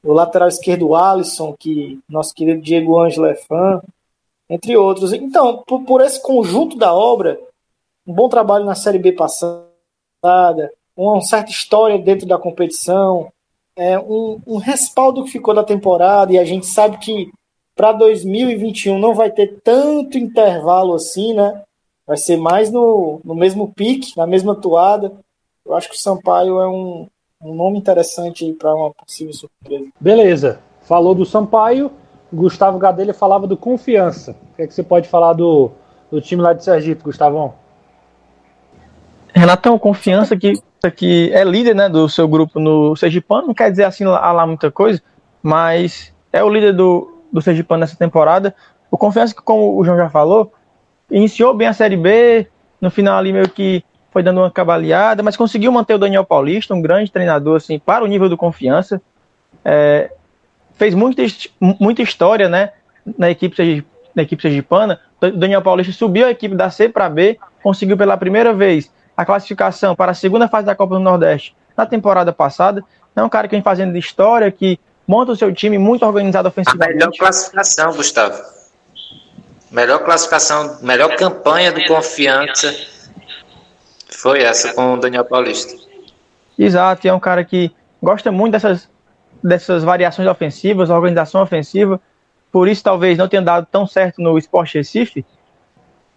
o 0.04 0.12
lateral 0.12 0.46
esquerdo 0.46 0.94
Alisson, 0.94 1.56
que 1.58 1.98
nosso 2.08 2.32
querido 2.32 2.62
Diego 2.62 3.00
Ângelo 3.00 3.26
é 3.26 3.34
fã, 3.34 3.82
entre 4.48 4.76
outros. 4.76 5.12
Então, 5.12 5.64
por, 5.66 5.82
por 5.82 6.00
esse 6.00 6.22
conjunto 6.22 6.78
da 6.78 6.94
obra, 6.94 7.36
um 8.06 8.12
bom 8.12 8.28
trabalho 8.28 8.64
na 8.64 8.76
Série 8.76 9.00
B 9.00 9.10
passada, 9.10 10.72
uma 10.96 11.20
certa 11.22 11.50
história 11.50 11.98
dentro 11.98 12.28
da 12.28 12.38
competição, 12.38 13.32
é, 13.74 13.98
um, 13.98 14.40
um 14.46 14.56
respaldo 14.58 15.24
que 15.24 15.32
ficou 15.32 15.52
da 15.52 15.64
temporada, 15.64 16.32
e 16.32 16.38
a 16.38 16.44
gente 16.44 16.66
sabe 16.66 16.96
que 16.98 17.32
para 17.80 17.92
2021 17.92 18.98
não 18.98 19.14
vai 19.14 19.30
ter 19.30 19.58
tanto 19.64 20.18
intervalo 20.18 20.92
assim, 20.92 21.32
né? 21.32 21.62
Vai 22.06 22.18
ser 22.18 22.36
mais 22.36 22.70
no, 22.70 23.22
no 23.24 23.34
mesmo 23.34 23.72
pique, 23.72 24.14
na 24.18 24.26
mesma 24.26 24.54
toada. 24.54 25.10
Eu 25.64 25.74
acho 25.74 25.88
que 25.88 25.94
o 25.94 25.98
Sampaio 25.98 26.60
é 26.60 26.68
um, 26.68 27.06
um 27.42 27.54
nome 27.54 27.78
interessante 27.78 28.52
para 28.52 28.74
uma 28.74 28.92
possível 28.92 29.32
surpresa. 29.32 29.88
Beleza. 29.98 30.60
Falou 30.82 31.14
do 31.14 31.24
Sampaio, 31.24 31.90
Gustavo 32.30 32.78
Gadelha 32.78 33.14
falava 33.14 33.46
do 33.46 33.56
Confiança. 33.56 34.36
O 34.52 34.56
que, 34.56 34.62
é 34.62 34.66
que 34.66 34.74
você 34.74 34.82
pode 34.82 35.08
falar 35.08 35.32
do, 35.32 35.70
do 36.10 36.20
time 36.20 36.42
lá 36.42 36.52
de 36.52 36.62
Sergipe, 36.62 37.02
Gustavão? 37.02 37.54
Renatão, 39.34 39.78
Confiança 39.78 40.36
que, 40.36 40.52
que 40.94 41.32
é 41.32 41.42
líder 41.44 41.74
né, 41.74 41.88
do 41.88 42.10
seu 42.10 42.28
grupo 42.28 42.60
no 42.60 42.94
Sergipano, 42.94 43.46
não 43.46 43.54
quer 43.54 43.70
dizer 43.70 43.84
assim 43.84 44.04
lá, 44.04 44.30
lá 44.32 44.46
muita 44.46 44.70
coisa, 44.70 45.02
mas 45.42 46.12
é 46.30 46.44
o 46.44 46.50
líder 46.50 46.74
do, 46.74 47.19
do 47.32 47.40
Sergipano 47.40 47.80
nessa 47.80 47.96
temporada. 47.96 48.54
O 48.90 48.98
Confiança 48.98 49.34
que, 49.34 49.42
como 49.42 49.78
o 49.78 49.84
João 49.84 49.96
já 49.96 50.10
falou, 50.10 50.52
iniciou 51.10 51.54
bem 51.54 51.68
a 51.68 51.72
Série 51.72 51.96
B, 51.96 52.46
no 52.80 52.90
final 52.90 53.18
ali 53.18 53.32
meio 53.32 53.48
que 53.48 53.84
foi 54.10 54.22
dando 54.22 54.40
uma 54.40 54.50
cabaleada, 54.50 55.22
mas 55.22 55.36
conseguiu 55.36 55.70
manter 55.70 55.94
o 55.94 55.98
Daniel 55.98 56.24
Paulista, 56.24 56.74
um 56.74 56.82
grande 56.82 57.12
treinador 57.12 57.56
assim, 57.56 57.78
para 57.78 58.04
o 58.04 58.06
nível 58.06 58.28
do 58.28 58.36
confiança. 58.36 59.00
É, 59.64 60.10
fez 60.74 60.94
muita, 60.94 61.22
muita 61.60 62.02
história 62.02 62.48
né, 62.48 62.70
na, 63.18 63.30
equipe, 63.30 63.84
na 64.14 64.22
equipe 64.22 64.42
sergipana. 64.42 65.00
O 65.20 65.30
Daniel 65.30 65.62
Paulista 65.62 65.92
subiu 65.92 66.26
a 66.26 66.30
equipe 66.30 66.54
da 66.54 66.70
C 66.70 66.88
para 66.88 67.08
B, 67.08 67.38
conseguiu 67.62 67.96
pela 67.96 68.16
primeira 68.16 68.52
vez 68.52 68.90
a 69.16 69.24
classificação 69.24 69.94
para 69.94 70.12
a 70.12 70.14
segunda 70.14 70.48
fase 70.48 70.66
da 70.66 70.74
Copa 70.74 70.94
do 70.94 71.00
Nordeste 71.00 71.54
na 71.76 71.86
temporada 71.86 72.32
passada. 72.32 72.82
É 73.14 73.22
um 73.22 73.28
cara 73.28 73.46
que 73.46 73.54
vem 73.54 73.62
fazendo 73.62 73.96
história, 73.96 74.50
que 74.50 74.78
monta 75.10 75.32
o 75.32 75.36
seu 75.36 75.52
time 75.52 75.76
muito 75.76 76.06
organizado 76.06 76.46
ofensivamente. 76.46 76.92
A 76.92 76.94
melhor 76.94 77.10
classificação, 77.18 77.92
Gustavo. 77.92 78.40
Melhor 79.68 80.04
classificação, 80.04 80.78
melhor 80.82 81.16
campanha 81.16 81.72
do 81.72 81.84
Confiança 81.86 82.72
foi 84.08 84.40
essa 84.42 84.72
com 84.72 84.94
o 84.94 84.96
Daniel 84.96 85.24
Paulista. 85.24 85.74
Exato, 86.56 87.04
e 87.04 87.10
é 87.10 87.12
um 87.12 87.18
cara 87.18 87.42
que 87.44 87.72
gosta 88.00 88.30
muito 88.30 88.52
dessas, 88.52 88.88
dessas 89.42 89.82
variações 89.82 90.28
ofensivas, 90.28 90.90
organização 90.90 91.42
ofensiva. 91.42 92.00
Por 92.52 92.68
isso, 92.68 92.84
talvez 92.84 93.18
não 93.18 93.26
tenha 93.26 93.42
dado 93.42 93.66
tão 93.66 93.88
certo 93.88 94.22
no 94.22 94.38
Sport 94.38 94.74
Recife, 94.74 95.26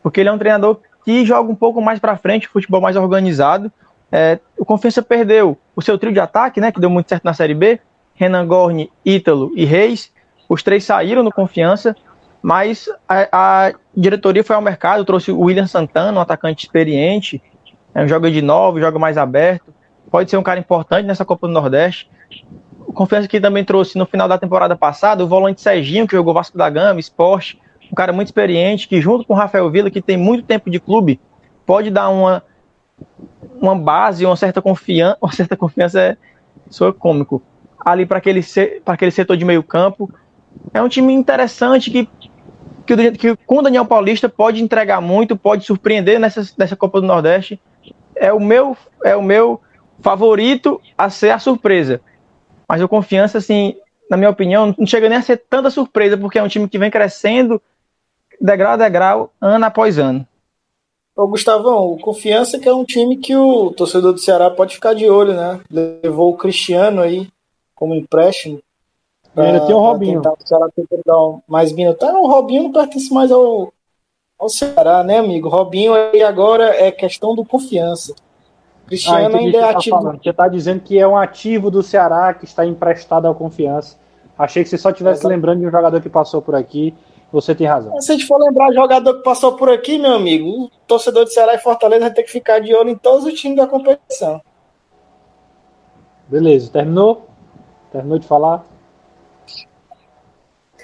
porque 0.04 0.20
ele 0.20 0.30
é 0.30 0.32
um 0.32 0.38
treinador 0.38 0.80
que 1.04 1.26
joga 1.26 1.52
um 1.52 1.56
pouco 1.56 1.82
mais 1.82 1.98
para 1.98 2.16
frente, 2.16 2.48
futebol 2.48 2.80
mais 2.80 2.96
organizado. 2.96 3.72
É, 4.12 4.38
o 4.56 4.64
Confiança 4.64 5.02
perdeu 5.02 5.58
o 5.76 5.82
seu 5.82 5.98
trio 5.98 6.14
de 6.14 6.20
ataque, 6.20 6.62
né, 6.62 6.72
que 6.72 6.80
deu 6.80 6.92
muito 6.92 7.10
certo 7.10 7.24
na 7.24 7.34
Série 7.34 7.56
B. 7.56 7.80
Renan 8.16 8.46
Gorni, 8.48 8.92
Ítalo 9.06 9.52
e 9.56 9.66
Reis. 9.66 10.12
Os 10.48 10.62
três 10.64 10.84
saíram 10.84 11.24
no 11.24 11.32
Confiança 11.32 11.96
mas 12.44 12.90
a, 13.08 13.28
a, 13.32 13.74
diretoria 13.96 14.44
foi 14.44 14.54
ao 14.54 14.62
mercado, 14.62 15.06
trouxe 15.06 15.32
o 15.32 15.40
William 15.40 15.66
Santana, 15.66 16.20
um 16.20 16.22
atacante 16.22 16.66
experiente, 16.66 17.42
é 17.96 18.04
um 18.04 18.08
jogador 18.08 18.34
de 18.34 18.42
novo, 18.42 18.82
joga 18.82 19.00
mais 19.00 19.18
aberto, 19.18 19.74
pode 20.12 20.30
ser 20.30 20.36
um 20.36 20.44
cara 20.44 20.60
importante 20.60 21.06
nessa 21.06 21.24
Copa 21.24 21.48
do 21.48 21.54
Nordeste. 21.54 22.12
Confiança 22.94 23.30
que 23.30 23.40
também 23.40 23.64
trouxe 23.64 23.98
no 23.98 24.06
final 24.06 24.28
da 24.28 24.38
temporada 24.38 24.76
passada 24.76 25.24
o 25.24 25.28
volante 25.28 25.62
Serginho, 25.62 26.06
que 26.06 26.18
jogou 26.18 26.34
Vasco 26.34 26.58
da 26.58 26.70
Gama, 26.70 27.00
esporte, 27.00 27.58
um 27.90 27.96
cara 27.96 28.12
muito 28.12 28.28
experiente, 28.28 28.90
que 28.90 29.00
junto 29.00 29.26
com 29.26 29.34
o 29.34 29.38
Rafael 29.38 29.72
Vila, 29.72 29.90
que 29.90 30.02
tem 30.02 30.18
muito 30.18 30.44
tempo 30.44 30.70
de 30.70 30.82
clube, 30.82 31.22
pode 31.66 31.90
dar 31.90 32.10
uma, 32.10 32.44
uma 33.56 33.74
base, 33.74 34.26
uma 34.26 34.36
certa 34.36 34.62
confiança, 34.62 35.18
uma 35.24 35.32
certa 35.32 35.56
confiança 35.56 36.02
é 36.02 36.18
sou 36.70 36.92
cômico, 36.92 37.42
ali 37.84 38.06
para 38.06 38.18
aquele, 38.18 38.42
aquele 38.86 39.12
setor 39.12 39.38
de 39.38 39.46
meio 39.46 39.64
campo. 39.64 40.12
É 40.74 40.82
um 40.82 40.90
time 40.90 41.14
interessante 41.14 41.92
que 41.92 42.08
que, 42.86 43.12
que 43.12 43.36
com 43.46 43.60
o 43.60 43.62
Daniel 43.62 43.86
Paulista 43.86 44.28
pode 44.28 44.62
entregar 44.62 45.02
muito, 45.02 45.38
pode 45.38 45.66
surpreender 45.66 46.20
nessa, 46.20 46.42
nessa 46.58 46.76
Copa 46.76 47.00
do 47.00 47.08
Nordeste. 47.08 47.60
É 48.16 48.32
o 48.34 48.40
meu 48.40 48.78
é 49.04 49.16
o 49.16 49.24
meu 49.24 49.62
favorito 50.02 50.82
a 50.98 51.10
ser 51.10 51.30
a 51.30 51.40
surpresa. 51.40 52.02
Mas 52.68 52.82
o 52.82 52.88
Confiança, 52.88 53.38
assim, 53.38 53.76
na 54.10 54.18
minha 54.18 54.30
opinião, 54.30 54.74
não 54.78 54.86
chega 54.86 55.08
nem 55.08 55.18
a 55.18 55.22
ser 55.22 55.38
tanta 55.50 55.70
surpresa, 55.70 56.18
porque 56.18 56.40
é 56.40 56.44
um 56.44 56.48
time 56.48 56.68
que 56.68 56.78
vem 56.78 56.92
crescendo 56.92 57.62
degrau 58.40 58.74
a 58.74 58.78
degrau, 58.78 59.34
ano 59.40 59.66
após 59.66 59.98
ano. 59.98 60.28
Ô, 61.16 61.28
Gustavão, 61.28 61.94
o 61.94 62.00
Confiança 62.00 62.60
que 62.60 62.68
é 62.68 62.74
um 62.74 62.84
time 62.84 63.18
que 63.18 63.36
o 63.36 63.72
torcedor 63.72 64.14
do 64.14 64.20
Ceará 64.20 64.50
pode 64.50 64.76
ficar 64.76 64.94
de 64.94 65.10
olho, 65.10 65.34
né? 65.34 65.60
Levou 65.70 66.32
o 66.32 66.38
Cristiano 66.38 67.02
aí 67.02 67.28
como 67.84 67.96
empréstimo 67.96 68.62
Pra, 69.34 69.46
ainda 69.46 69.66
tem 69.66 69.76
o 69.76 69.80
Robinho. 69.80 70.22
Tentar, 70.22 70.38
dar 71.06 71.40
mais 71.48 71.72
minutos. 71.74 72.08
o 72.08 72.28
Robinho 72.28 72.64
não 72.64 72.72
pertence 72.72 73.12
mais 73.12 73.32
ao, 73.32 73.74
ao 74.40 74.48
Ceará, 74.48 75.04
né, 75.04 75.18
amigo? 75.18 75.50
Robinho 75.50 75.94
aí 75.94 76.22
agora 76.22 76.66
é 76.66 76.92
questão 76.92 77.36
do 77.36 77.44
confiança. 77.44 78.14
Cristiano 78.86 79.36
ah, 79.36 79.40
ainda 79.40 79.58
é 79.58 79.62
tá 79.62 79.70
ativo. 79.72 79.98
Falando. 79.98 80.24
Você 80.24 80.30
está 80.30 80.48
dizendo 80.48 80.82
que 80.82 81.00
é 81.00 81.08
um 81.08 81.18
ativo 81.18 81.72
do 81.72 81.82
Ceará 81.82 82.34
que 82.34 82.46
está 82.46 82.66
emprestado 82.66 83.26
ao 83.26 83.34
confiança. 83.34 83.98
Achei 84.38 84.64
que 84.64 84.70
você 84.70 84.78
só 84.78 84.92
estivesse 84.92 85.26
lembrando 85.26 85.62
de 85.62 85.68
um 85.68 85.72
jogador 85.72 86.00
que 86.00 86.10
passou 86.10 86.42
por 86.42 86.54
aqui. 86.54 86.94
Você 87.32 87.56
tem 87.56 87.66
razão. 87.66 88.00
Se 88.00 88.12
a 88.12 88.16
gente 88.16 88.28
for 88.28 88.38
lembrar 88.38 88.72
jogador 88.72 89.16
que 89.16 89.24
passou 89.24 89.54
por 89.54 89.68
aqui, 89.68 89.98
meu 89.98 90.14
amigo, 90.14 90.66
o 90.66 90.72
torcedor 90.86 91.26
de 91.26 91.34
Ceará 91.34 91.56
e 91.56 91.60
Fortaleza 91.60 92.02
vai 92.02 92.14
ter 92.14 92.22
que 92.22 92.32
ficar 92.32 92.60
de 92.60 92.76
olho 92.76 92.92
em 92.92 92.96
todos 92.96 93.26
os 93.26 93.34
times 93.34 93.58
da 93.58 93.66
competição. 93.66 94.40
Beleza, 96.28 96.70
terminou? 96.72 97.33
Terminou 97.94 98.18
de 98.18 98.28
falar? 98.28 98.66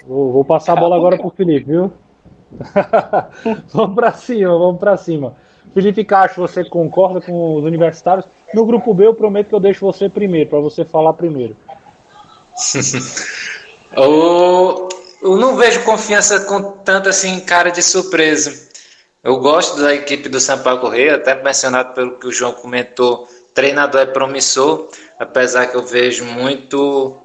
Vou, 0.06 0.32
vou 0.32 0.44
passar 0.44 0.74
a 0.74 0.80
bola 0.80 0.96
agora 0.96 1.18
pro 1.18 1.30
Felipe, 1.30 1.66
viu? 1.66 1.92
vamos 3.74 3.94
para 3.96 4.12
cima, 4.12 4.56
vamos 4.56 4.78
para 4.78 4.96
cima. 4.96 5.36
Felipe 5.74 6.04
Cacho, 6.04 6.40
você 6.40 6.64
concorda 6.64 7.20
com 7.20 7.56
os 7.56 7.64
universitários? 7.64 8.26
No 8.54 8.64
grupo 8.64 8.94
B, 8.94 9.06
eu 9.06 9.14
prometo 9.14 9.48
que 9.48 9.54
eu 9.54 9.60
deixo 9.60 9.84
você 9.84 10.08
primeiro, 10.08 10.50
para 10.50 10.60
você 10.60 10.84
falar 10.84 11.12
primeiro. 11.14 11.56
eu, 13.92 14.88
não 15.22 15.56
vejo 15.56 15.84
confiança 15.84 16.40
com 16.40 16.62
tanta 16.78 17.10
assim 17.10 17.40
cara 17.40 17.70
de 17.70 17.82
surpresa. 17.82 18.68
Eu 19.22 19.38
gosto 19.40 19.82
da 19.82 19.94
equipe 19.94 20.28
do 20.28 20.38
Sampaio 20.40 20.80
Correia, 20.80 21.16
até 21.16 21.40
mencionado 21.42 21.92
pelo 21.92 22.18
que 22.18 22.28
o 22.28 22.32
João 22.32 22.52
comentou, 22.52 23.28
treinador 23.54 24.00
é 24.00 24.06
promissor, 24.06 24.88
apesar 25.18 25.66
que 25.66 25.76
eu 25.76 25.82
vejo 25.82 26.24
muito 26.24 27.22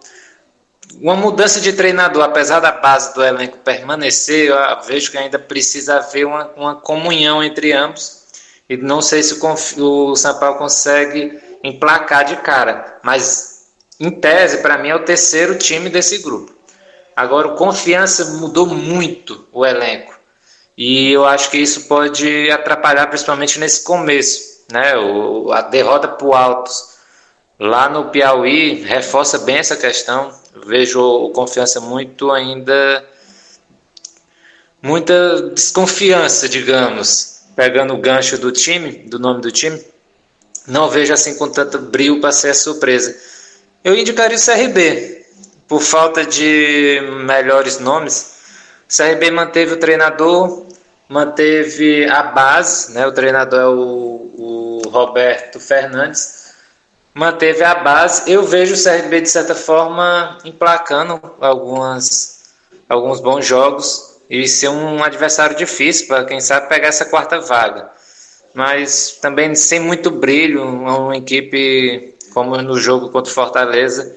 uma 1.00 1.16
mudança 1.16 1.60
de 1.60 1.74
treinador, 1.74 2.24
apesar 2.24 2.60
da 2.60 2.72
base 2.72 3.14
do 3.14 3.24
elenco 3.24 3.58
permanecer, 3.58 4.50
eu 4.50 4.82
vejo 4.84 5.12
que 5.12 5.18
ainda 5.18 5.38
precisa 5.38 5.98
haver 5.98 6.26
uma, 6.26 6.52
uma 6.56 6.76
comunhão 6.76 7.44
entre 7.44 7.74
ambos. 7.74 8.24
E 8.70 8.78
não 8.78 9.02
sei 9.02 9.22
se 9.22 9.40
o, 9.40 10.12
o 10.12 10.16
São 10.16 10.40
Paulo 10.40 10.58
consegue 10.58 11.40
emplacar 11.64 12.26
de 12.26 12.38
cara, 12.38 13.00
mas 13.04 13.56
em 14.00 14.12
tese, 14.12 14.60
para 14.60 14.78
mim, 14.78 14.90
é 14.90 14.96
o 14.96 15.04
terceiro 15.04 15.58
time 15.58 15.90
desse 15.90 16.20
grupo. 16.20 16.54
Agora, 17.16 17.48
o 17.48 17.56
Confiança 17.56 18.26
mudou 18.26 18.66
muito 18.66 19.48
o 19.52 19.66
elenco. 19.66 20.14
E 20.78 21.12
eu 21.12 21.26
acho 21.26 21.50
que 21.50 21.58
isso 21.58 21.88
pode 21.88 22.52
atrapalhar, 22.52 23.08
principalmente 23.08 23.58
nesse 23.58 23.84
começo. 23.84 24.55
Né? 24.72 24.98
O, 24.98 25.52
a 25.52 25.62
derrota 25.62 26.08
para 26.08 26.28
o 26.28 26.34
Altos 26.34 26.96
lá 27.60 27.88
no 27.88 28.10
Piauí 28.10 28.84
reforça 28.84 29.40
bem 29.40 29.58
essa 29.58 29.76
questão 29.76 30.34
vejo 30.64 31.02
o 31.02 31.30
confiança 31.32 31.80
muito 31.82 32.32
ainda 32.32 33.06
muita 34.82 35.50
desconfiança, 35.50 36.48
digamos, 36.48 37.42
pegando 37.56 37.94
o 37.94 37.98
gancho 37.98 38.38
do 38.38 38.52
time, 38.52 38.92
do 38.92 39.18
nome 39.18 39.42
do 39.42 39.52
time. 39.52 39.84
Não 40.68 40.90
vejo 40.90 41.12
assim 41.14 41.36
com 41.36 41.50
tanto 41.50 41.80
brilho 41.80 42.22
para 42.22 42.32
ser 42.32 42.54
surpresa. 42.54 43.16
Eu 43.84 43.96
indicaria 43.96 44.38
o 44.38 44.42
CRB. 44.42 45.26
por 45.68 45.82
falta 45.82 46.24
de 46.24 47.02
melhores 47.26 47.80
nomes, 47.80 48.36
o 48.88 48.96
CRB 48.96 49.32
manteve 49.32 49.74
o 49.74 49.78
treinador, 49.78 50.65
manteve 51.08 52.10
a 52.10 52.24
base, 52.24 52.94
né? 52.94 53.06
O 53.06 53.12
treinador 53.12 53.60
é 53.60 53.68
o, 53.68 54.82
o 54.84 54.90
Roberto 54.90 55.60
Fernandes, 55.60 56.54
manteve 57.14 57.64
a 57.64 57.76
base. 57.76 58.32
Eu 58.32 58.44
vejo 58.44 58.74
o 58.74 58.84
CRB 58.84 59.22
de 59.22 59.30
certa 59.30 59.56
forma 59.56 60.38
emplacando 60.44 61.20
algumas, 61.40 62.54
alguns 62.90 63.20
bons 63.20 63.46
jogos 63.46 64.20
e 64.30 64.48
ser 64.48 64.70
um 64.70 65.04
adversário 65.04 65.56
difícil 65.56 66.08
para 66.08 66.26
quem 66.26 66.40
sabe 66.40 66.68
pegar 66.68 66.88
essa 66.88 67.06
quarta 67.06 67.40
vaga. 67.40 67.90
Mas 68.54 69.18
também 69.22 69.54
sem 69.54 69.80
muito 69.80 70.10
brilho, 70.10 70.64
uma 70.64 71.18
equipe 71.18 72.16
como 72.34 72.58
no 72.62 72.78
jogo 72.78 73.10
contra 73.10 73.32
o 73.32 73.34
Fortaleza, 73.34 74.14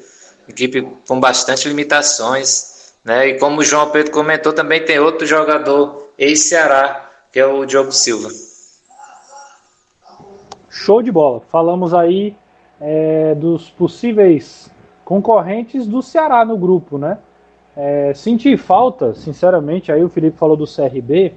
equipe 0.49 0.83
com 1.07 1.21
bastante 1.21 1.69
limitações, 1.69 2.93
né? 3.05 3.29
E 3.29 3.39
como 3.39 3.61
o 3.61 3.65
João 3.65 3.91
Pedro 3.91 4.13
comentou, 4.13 4.53
também 4.53 4.85
tem 4.85 4.99
outro 4.99 5.27
jogador 5.27 6.08
ex-Ceará, 6.19 7.11
que 7.33 7.39
é 7.39 7.47
o 7.47 7.65
Diogo 7.65 7.93
Silva. 7.93 8.29
Show 10.69 11.03
de 11.03 11.13
bola. 11.13 11.41
Falamos 11.49 11.95
aí 11.95 12.37
é, 12.81 13.35
dos 13.35 13.71
possíveis 13.71 14.71
concorrentes 15.05 15.87
do 15.87 16.03
Ceará 16.03 16.45
no 16.45 16.57
grupo, 16.57 16.99
né? 16.99 17.19
É, 17.77 18.13
senti 18.13 18.57
falta, 18.57 19.15
sinceramente, 19.15 19.93
aí 19.93 20.03
o 20.03 20.09
Felipe 20.09 20.37
falou 20.37 20.57
do 20.57 20.65
CRB, 20.65 21.35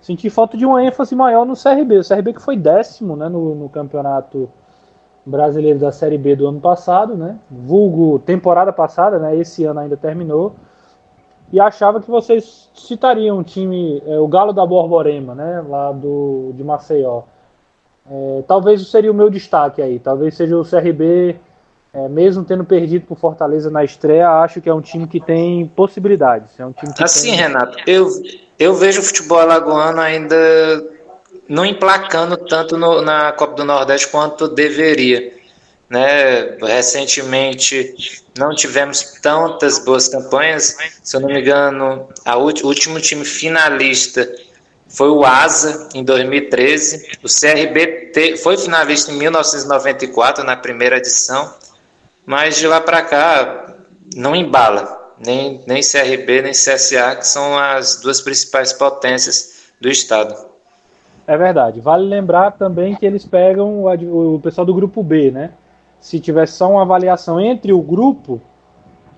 senti 0.00 0.30
falta 0.30 0.56
de 0.56 0.64
uma 0.64 0.84
ênfase 0.84 1.16
maior 1.16 1.44
no 1.44 1.54
CRB. 1.54 1.98
O 1.98 2.08
CRB 2.08 2.34
que 2.34 2.42
foi 2.42 2.56
décimo 2.56 3.16
né, 3.16 3.28
no, 3.28 3.56
no 3.56 3.68
campeonato 3.68 4.48
brasileiro 5.26 5.78
da 5.78 5.90
Série 5.90 6.16
B 6.16 6.36
do 6.36 6.46
ano 6.46 6.60
passado, 6.60 7.16
né? 7.16 7.36
Vulgo 7.50 8.18
temporada 8.20 8.72
passada, 8.72 9.18
né? 9.18 9.36
Esse 9.36 9.64
ano 9.64 9.80
ainda 9.80 9.96
terminou. 9.96 10.54
E 11.52 11.60
achava 11.60 12.00
que 12.00 12.10
vocês 12.10 12.68
citariam 12.74 13.38
um 13.38 13.42
time, 13.42 14.02
é, 14.06 14.18
o 14.18 14.28
Galo 14.28 14.52
da 14.52 14.66
Borborema, 14.66 15.34
né? 15.34 15.64
Lá 15.66 15.92
do, 15.92 16.52
de 16.54 16.62
Maceió. 16.62 17.22
É, 18.10 18.42
talvez 18.46 18.86
seria 18.88 19.10
o 19.10 19.14
meu 19.14 19.30
destaque 19.30 19.80
aí. 19.80 19.98
Talvez 19.98 20.36
seja 20.36 20.56
o 20.56 20.64
CRB, 20.64 21.36
é, 21.92 22.08
mesmo 22.08 22.44
tendo 22.44 22.64
perdido 22.64 23.06
por 23.06 23.18
Fortaleza 23.18 23.70
na 23.70 23.82
estreia, 23.82 24.28
acho 24.42 24.60
que 24.60 24.68
é 24.68 24.74
um 24.74 24.80
time 24.80 25.06
que 25.06 25.20
tem 25.20 25.66
possibilidades. 25.68 26.58
É 26.60 26.66
um 26.66 26.72
time 26.72 26.92
assim, 26.98 27.30
tem... 27.30 27.38
Renato, 27.38 27.78
eu, 27.86 28.08
eu 28.58 28.74
vejo 28.74 29.00
o 29.00 29.04
futebol 29.04 29.38
alagoano 29.38 30.00
ainda 30.00 30.36
não 31.48 31.64
emplacando 31.64 32.36
tanto 32.36 32.76
no, 32.76 33.00
na 33.00 33.32
Copa 33.32 33.54
do 33.54 33.64
Nordeste 33.64 34.08
quanto 34.08 34.48
deveria. 34.48 35.37
Né? 35.88 36.58
Recentemente 36.60 38.22
não 38.36 38.54
tivemos 38.54 39.02
tantas 39.22 39.78
boas 39.78 40.08
campanhas. 40.08 40.76
Se 41.02 41.16
eu 41.16 41.20
não 41.20 41.28
me 41.28 41.40
engano, 41.40 42.08
o 42.26 42.66
último 42.66 43.00
time 43.00 43.24
finalista 43.24 44.28
foi 44.88 45.10
o 45.10 45.24
Asa 45.24 45.88
em 45.94 46.04
2013. 46.04 47.18
O 47.22 47.28
CRB 47.28 48.12
foi 48.42 48.56
finalista 48.56 49.12
em 49.12 49.16
1994 49.16 50.44
na 50.44 50.56
primeira 50.56 50.96
edição, 50.96 51.52
mas 52.24 52.56
de 52.56 52.66
lá 52.66 52.80
para 52.80 53.02
cá 53.02 53.76
não 54.14 54.34
embala. 54.34 54.96
Nem, 55.18 55.62
nem 55.66 55.82
CRB 55.82 56.42
nem 56.42 56.52
CSA, 56.52 57.16
que 57.16 57.26
são 57.26 57.58
as 57.58 58.00
duas 58.00 58.20
principais 58.20 58.72
potências 58.72 59.72
do 59.80 59.88
estado. 59.88 60.48
É 61.26 61.36
verdade. 61.36 61.80
Vale 61.80 62.06
lembrar 62.06 62.52
também 62.52 62.94
que 62.94 63.04
eles 63.04 63.24
pegam 63.24 63.84
o, 63.84 64.36
o 64.36 64.40
pessoal 64.40 64.64
do 64.64 64.72
grupo 64.72 65.02
B, 65.02 65.30
né? 65.30 65.50
Se 66.00 66.20
tivesse 66.20 66.54
só 66.54 66.70
uma 66.70 66.82
avaliação 66.82 67.40
entre 67.40 67.72
o 67.72 67.82
grupo, 67.82 68.40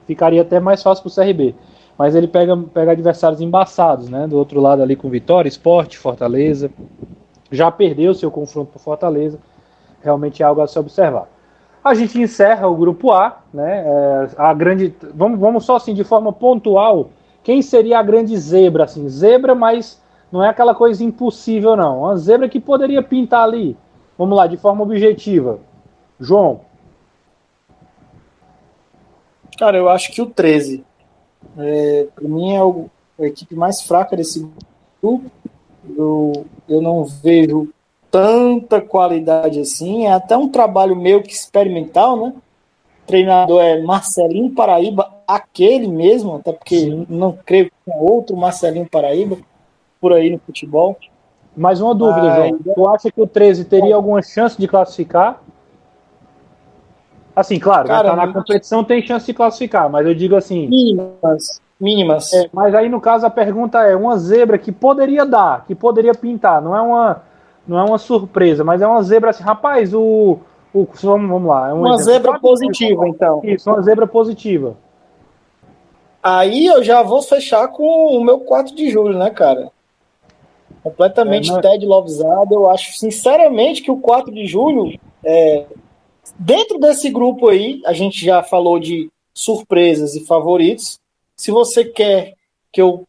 ficaria 0.06 0.42
até 0.42 0.58
mais 0.58 0.82
fácil 0.82 1.04
para 1.04 1.10
o 1.10 1.14
CRB. 1.14 1.54
Mas 1.96 2.14
ele 2.14 2.26
pega, 2.26 2.56
pega 2.56 2.92
adversários 2.92 3.40
embaçados, 3.40 4.08
né? 4.08 4.26
Do 4.26 4.38
outro 4.38 4.60
lado 4.60 4.82
ali 4.82 4.96
com 4.96 5.10
Vitória, 5.10 5.48
Esporte, 5.48 5.98
Fortaleza. 5.98 6.70
Já 7.50 7.70
perdeu 7.70 8.14
seu 8.14 8.30
confronto 8.30 8.72
por 8.72 8.78
Fortaleza. 8.80 9.38
Realmente 10.02 10.42
é 10.42 10.46
algo 10.46 10.62
a 10.62 10.66
se 10.66 10.78
observar. 10.78 11.28
A 11.82 11.94
gente 11.94 12.18
encerra 12.20 12.66
o 12.68 12.74
grupo 12.74 13.12
A, 13.12 13.38
né? 13.52 13.84
É, 13.86 14.28
a 14.36 14.54
grande. 14.54 14.94
Vamos, 15.14 15.38
vamos 15.38 15.64
só 15.64 15.76
assim, 15.76 15.92
de 15.92 16.04
forma 16.04 16.32
pontual. 16.32 17.10
Quem 17.42 17.62
seria 17.62 17.98
a 17.98 18.02
grande 18.02 18.36
zebra, 18.36 18.84
assim? 18.84 19.08
Zebra, 19.08 19.54
mas 19.54 20.00
não 20.30 20.44
é 20.44 20.48
aquela 20.48 20.74
coisa 20.74 21.02
impossível, 21.02 21.76
não. 21.76 22.00
Uma 22.00 22.16
zebra 22.16 22.48
que 22.48 22.60
poderia 22.60 23.02
pintar 23.02 23.44
ali. 23.44 23.76
Vamos 24.16 24.36
lá, 24.36 24.46
de 24.46 24.56
forma 24.56 24.82
objetiva. 24.82 25.58
João. 26.18 26.60
Cara, 29.60 29.76
eu 29.76 29.90
acho 29.90 30.10
que 30.10 30.22
o 30.22 30.26
13. 30.26 30.82
É, 31.58 32.06
para 32.14 32.26
mim 32.26 32.54
é 32.54 32.64
o, 32.64 32.86
a 33.20 33.26
equipe 33.26 33.54
mais 33.54 33.82
fraca 33.82 34.16
desse 34.16 34.48
grupo. 35.02 35.30
Eu, 35.94 36.46
eu 36.66 36.80
não 36.80 37.04
vejo 37.04 37.68
tanta 38.10 38.80
qualidade 38.80 39.60
assim. 39.60 40.06
É 40.06 40.12
até 40.12 40.34
um 40.34 40.48
trabalho 40.48 40.96
meio 40.96 41.22
que 41.22 41.34
experimental, 41.34 42.16
né? 42.16 42.32
O 43.02 43.06
treinador 43.06 43.60
é 43.60 43.82
Marcelinho 43.82 44.50
Paraíba, 44.50 45.12
aquele 45.28 45.88
mesmo, 45.88 46.36
até 46.36 46.54
porque 46.54 46.78
Sim. 46.78 47.06
não 47.10 47.32
creio 47.44 47.66
que 47.66 47.72
tenha 47.84 47.98
outro 47.98 48.34
Marcelinho 48.38 48.88
Paraíba 48.88 49.36
por 50.00 50.14
aí 50.14 50.30
no 50.30 50.38
futebol. 50.38 50.96
Mais 51.54 51.82
uma 51.82 51.94
dúvida, 51.94 52.34
João. 52.34 52.58
Tu 52.74 52.88
acha 52.88 53.10
que 53.10 53.20
o 53.20 53.26
13 53.26 53.66
teria 53.66 53.94
alguma 53.94 54.22
chance 54.22 54.58
de 54.58 54.66
classificar? 54.66 55.42
Assim, 57.34 57.58
claro, 57.58 57.88
né, 57.88 57.94
Cara, 57.94 58.10
tá 58.10 58.16
na 58.16 58.32
competição 58.32 58.82
tem 58.82 59.04
chance 59.06 59.26
de 59.26 59.34
classificar, 59.34 59.88
mas 59.88 60.06
eu 60.06 60.14
digo 60.14 60.36
assim. 60.36 60.66
Mínimas. 60.68 61.60
Mínimas. 61.80 62.32
É, 62.34 62.50
mas 62.52 62.74
aí, 62.74 62.88
no 62.88 63.00
caso, 63.00 63.24
a 63.24 63.30
pergunta 63.30 63.82
é: 63.82 63.96
uma 63.96 64.16
zebra 64.18 64.58
que 64.58 64.70
poderia 64.70 65.24
dar, 65.24 65.64
que 65.66 65.74
poderia 65.74 66.14
pintar, 66.14 66.60
não 66.60 66.76
é 66.76 66.80
uma, 66.80 67.22
não 67.66 67.78
é 67.78 67.84
uma 67.84 67.98
surpresa, 67.98 68.62
mas 68.62 68.82
é 68.82 68.86
uma 68.86 69.02
zebra 69.02 69.30
assim, 69.30 69.42
rapaz, 69.42 69.94
o. 69.94 70.38
o 70.74 70.86
vamos, 71.02 71.30
vamos 71.30 71.48
lá. 71.48 71.70
É 71.70 71.72
um 71.72 71.78
uma 71.78 71.94
exemplo. 71.94 72.12
zebra 72.12 72.38
positiva, 72.38 73.08
então. 73.08 73.40
Isso, 73.44 73.70
uma 73.70 73.80
zebra 73.80 74.06
positiva. 74.06 74.76
Aí 76.22 76.66
eu 76.66 76.82
já 76.82 77.02
vou 77.02 77.22
fechar 77.22 77.68
com 77.68 78.18
o 78.18 78.22
meu 78.22 78.40
4 78.40 78.74
de 78.74 78.90
julho, 78.90 79.18
né, 79.18 79.30
cara? 79.30 79.70
Completamente 80.82 81.50
é, 81.50 81.54
mas... 81.54 81.62
Ted 81.62 81.86
Lovezado. 81.86 82.54
Eu 82.54 82.70
acho, 82.70 82.92
sinceramente, 82.98 83.82
que 83.82 83.90
o 83.90 83.96
4 83.96 84.32
de 84.32 84.46
julho, 84.46 84.98
é, 85.24 85.64
dentro 86.38 86.78
desse 86.78 87.10
grupo 87.10 87.48
aí, 87.48 87.80
a 87.84 87.92
gente 87.92 88.24
já 88.24 88.42
falou 88.42 88.78
de 88.78 89.10
surpresas 89.34 90.14
e 90.14 90.24
favoritos. 90.24 90.98
Se 91.36 91.50
você 91.50 91.84
quer 91.84 92.34
que 92.72 92.80
eu 92.80 93.06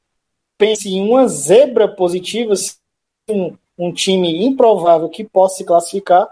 pense 0.58 0.90
em 0.90 1.02
uma 1.02 1.28
zebra 1.28 1.88
positiva, 1.88 2.54
um, 3.30 3.56
um 3.78 3.92
time 3.92 4.46
improvável 4.46 5.10
que 5.10 5.24
possa 5.24 5.58
se 5.58 5.64
classificar, 5.64 6.30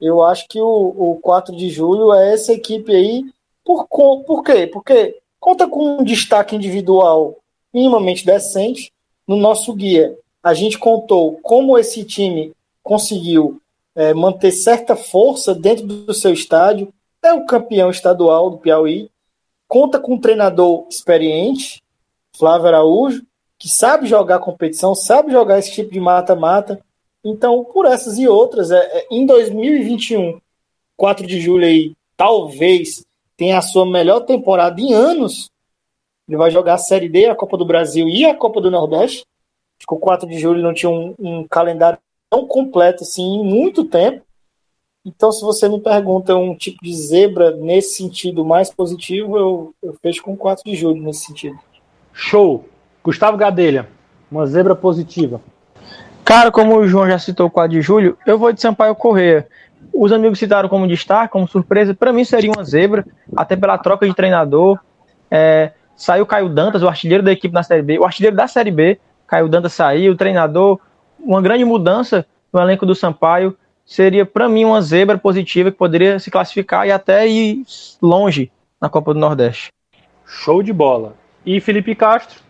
eu 0.00 0.22
acho 0.22 0.46
que 0.48 0.60
o, 0.60 0.94
o 0.96 1.18
4 1.20 1.56
de 1.56 1.70
julho 1.70 2.12
é 2.12 2.34
essa 2.34 2.52
equipe 2.52 2.94
aí. 2.94 3.24
Por, 3.64 3.86
por 3.88 4.42
quê? 4.44 4.66
Porque 4.66 5.18
conta 5.40 5.66
com 5.66 5.98
um 5.98 6.04
destaque 6.04 6.54
individual 6.54 7.36
minimamente 7.72 8.24
decente. 8.24 8.92
No 9.26 9.36
nosso 9.36 9.74
guia, 9.74 10.16
a 10.42 10.54
gente 10.54 10.78
contou 10.78 11.38
como 11.42 11.76
esse 11.76 12.04
time 12.04 12.52
conseguiu 12.82 13.60
é, 13.98 14.14
manter 14.14 14.52
certa 14.52 14.94
força 14.94 15.52
dentro 15.52 15.84
do 15.84 16.14
seu 16.14 16.32
estádio, 16.32 16.94
é 17.20 17.32
o 17.32 17.44
campeão 17.44 17.90
estadual 17.90 18.48
do 18.48 18.58
Piauí, 18.58 19.10
conta 19.66 19.98
com 19.98 20.14
um 20.14 20.20
treinador 20.20 20.86
experiente, 20.88 21.82
Flávio 22.38 22.68
Araújo, 22.68 23.26
que 23.58 23.68
sabe 23.68 24.06
jogar 24.06 24.38
competição, 24.38 24.94
sabe 24.94 25.32
jogar 25.32 25.58
esse 25.58 25.72
tipo 25.72 25.90
de 25.90 25.98
mata-mata. 25.98 26.80
Então, 27.24 27.64
por 27.64 27.86
essas 27.86 28.18
e 28.18 28.28
outras, 28.28 28.70
é, 28.70 28.78
é, 28.78 29.06
em 29.10 29.26
2021, 29.26 30.40
4 30.96 31.26
de 31.26 31.40
julho 31.40 31.66
aí, 31.66 31.92
talvez 32.16 33.04
tenha 33.36 33.58
a 33.58 33.62
sua 33.62 33.84
melhor 33.84 34.20
temporada 34.20 34.80
em 34.80 34.94
anos. 34.94 35.50
Ele 36.28 36.36
vai 36.36 36.52
jogar 36.52 36.74
a 36.74 36.78
Série 36.78 37.08
D, 37.08 37.26
a 37.26 37.34
Copa 37.34 37.56
do 37.56 37.66
Brasil 37.66 38.08
e 38.08 38.24
a 38.24 38.34
Copa 38.36 38.60
do 38.60 38.70
Nordeste. 38.70 39.26
Acho 39.76 39.88
que 39.88 39.94
o 39.94 39.98
4 39.98 40.28
de 40.28 40.38
julho 40.38 40.62
não 40.62 40.72
tinha 40.72 40.88
um, 40.88 41.16
um 41.18 41.48
calendário 41.48 41.98
tão 42.30 42.46
completo 42.46 43.02
assim 43.02 43.22
em 43.22 43.44
muito 43.44 43.84
tempo. 43.84 44.22
Então, 45.04 45.32
se 45.32 45.42
você 45.42 45.68
me 45.68 45.80
pergunta 45.80 46.36
um 46.36 46.54
tipo 46.54 46.82
de 46.82 46.94
zebra 46.94 47.52
nesse 47.52 47.96
sentido 47.96 48.44
mais 48.44 48.70
positivo, 48.70 49.38
eu, 49.38 49.74
eu 49.82 49.94
fecho 50.02 50.22
com 50.22 50.36
4 50.36 50.64
de 50.64 50.76
julho 50.76 51.02
nesse 51.02 51.26
sentido. 51.26 51.58
Show! 52.12 52.64
Gustavo 53.02 53.36
Gadelha, 53.36 53.88
uma 54.30 54.46
zebra 54.46 54.74
positiva. 54.74 55.40
Cara, 56.24 56.50
como 56.50 56.76
o 56.76 56.86
João 56.86 57.06
já 57.06 57.18
citou 57.18 57.46
o 57.46 57.50
4 57.50 57.72
de 57.72 57.80
julho, 57.80 58.18
eu 58.26 58.38
vou 58.38 58.52
de 58.52 58.60
Sampaio 58.60 58.94
Correia. 58.94 59.48
Os 59.94 60.12
amigos 60.12 60.38
citaram 60.38 60.68
como 60.68 60.86
destaque, 60.86 61.32
como 61.32 61.48
surpresa. 61.48 61.94
Para 61.94 62.12
mim 62.12 62.24
seria 62.24 62.50
uma 62.50 62.64
zebra, 62.64 63.06
até 63.34 63.56
pela 63.56 63.78
troca 63.78 64.06
de 64.06 64.14
treinador. 64.14 64.78
É, 65.30 65.72
saiu 65.96 66.26
Caio 66.26 66.50
Dantas, 66.50 66.82
o 66.82 66.88
artilheiro 66.88 67.22
da 67.22 67.32
equipe 67.32 67.54
na 67.54 67.62
Série 67.62 67.82
B, 67.82 67.98
o 67.98 68.04
artilheiro 68.04 68.36
da 68.36 68.46
Série 68.46 68.70
B, 68.70 69.00
Caio 69.26 69.48
Danda 69.48 69.68
saiu, 69.68 70.12
o 70.12 70.16
treinador, 70.16 70.78
uma 71.18 71.42
grande 71.42 71.64
mudança 71.64 72.26
no 72.52 72.60
elenco 72.60 72.86
do 72.86 72.94
Sampaio 72.94 73.56
seria 73.84 74.26
para 74.26 74.48
mim 74.48 74.64
uma 74.64 74.82
zebra 74.82 75.16
positiva 75.16 75.70
que 75.70 75.78
poderia 75.78 76.18
se 76.18 76.30
classificar 76.30 76.86
e 76.86 76.92
até 76.92 77.26
ir 77.26 77.64
longe 78.02 78.50
na 78.80 78.88
Copa 78.88 79.14
do 79.14 79.20
Nordeste. 79.20 79.72
Show 80.26 80.62
de 80.62 80.72
bola. 80.72 81.14
E 81.44 81.60
Felipe 81.60 81.94
Castro? 81.94 82.40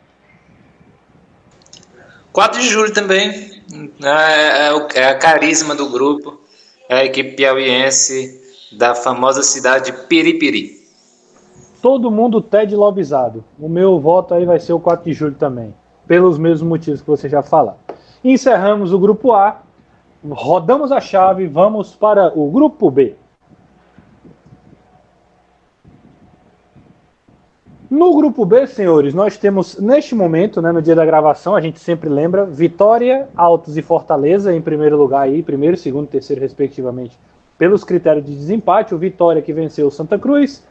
4 2.33 2.61
de 2.61 2.69
julho 2.69 2.93
também. 2.93 3.63
É, 4.03 4.69
é, 4.69 5.01
é 5.01 5.07
a 5.09 5.17
carisma 5.17 5.75
do 5.75 5.89
grupo. 5.89 6.41
É 6.89 6.97
a 6.97 7.05
equipe 7.05 7.37
piauiense 7.37 8.41
da 8.73 8.95
famosa 8.95 9.43
cidade 9.43 9.93
de 9.93 10.07
Piripiri. 10.07 10.79
Todo 11.81 12.11
mundo 12.11 12.41
Ted 12.41 12.75
lobizado. 12.75 13.45
O 13.59 13.69
meu 13.69 14.01
voto 14.01 14.35
aí 14.35 14.45
vai 14.45 14.59
ser 14.59 14.73
o 14.73 14.81
4 14.81 15.05
de 15.05 15.13
julho 15.13 15.37
também. 15.37 15.75
Pelos 16.07 16.39
mesmos 16.39 16.69
motivos 16.69 17.01
que 17.01 17.07
você 17.07 17.29
já 17.29 17.43
falou. 17.43 17.77
Encerramos 18.23 18.93
o 18.93 18.99
grupo 18.99 19.33
A. 19.33 19.63
Rodamos 20.29 20.93
a 20.93 21.01
chave. 21.01 21.47
Vamos 21.47 21.95
para 21.95 22.33
o 22.39 22.51
grupo 22.51 22.91
B. 22.91 23.17
No 27.91 28.15
grupo 28.15 28.45
B, 28.45 28.67
senhores, 28.67 29.15
nós 29.15 29.39
temos 29.39 29.79
neste 29.79 30.15
momento, 30.15 30.61
né, 30.61 30.71
no 30.71 30.83
dia 30.83 30.95
da 30.95 31.07
gravação, 31.07 31.57
a 31.57 31.61
gente 31.61 31.81
sempre 31.81 32.11
lembra, 32.11 32.45
Vitória, 32.45 33.31
Altos 33.35 33.79
e 33.79 33.83
Fortaleza 33.83 34.55
em 34.55 34.61
primeiro 34.61 34.95
lugar 34.99 35.23
aí, 35.23 35.43
primeiro, 35.43 35.75
segundo, 35.75 36.07
terceiro, 36.07 36.43
respectivamente, 36.43 37.19
pelos 37.57 37.85
critérios 37.85 38.27
de 38.27 38.35
desempate. 38.35 38.95
O 38.95 38.99
Vitória 38.99 39.41
que 39.41 39.55
venceu 39.55 39.87
o 39.87 39.91
Santa 39.91 40.19
Cruz, 40.19 40.63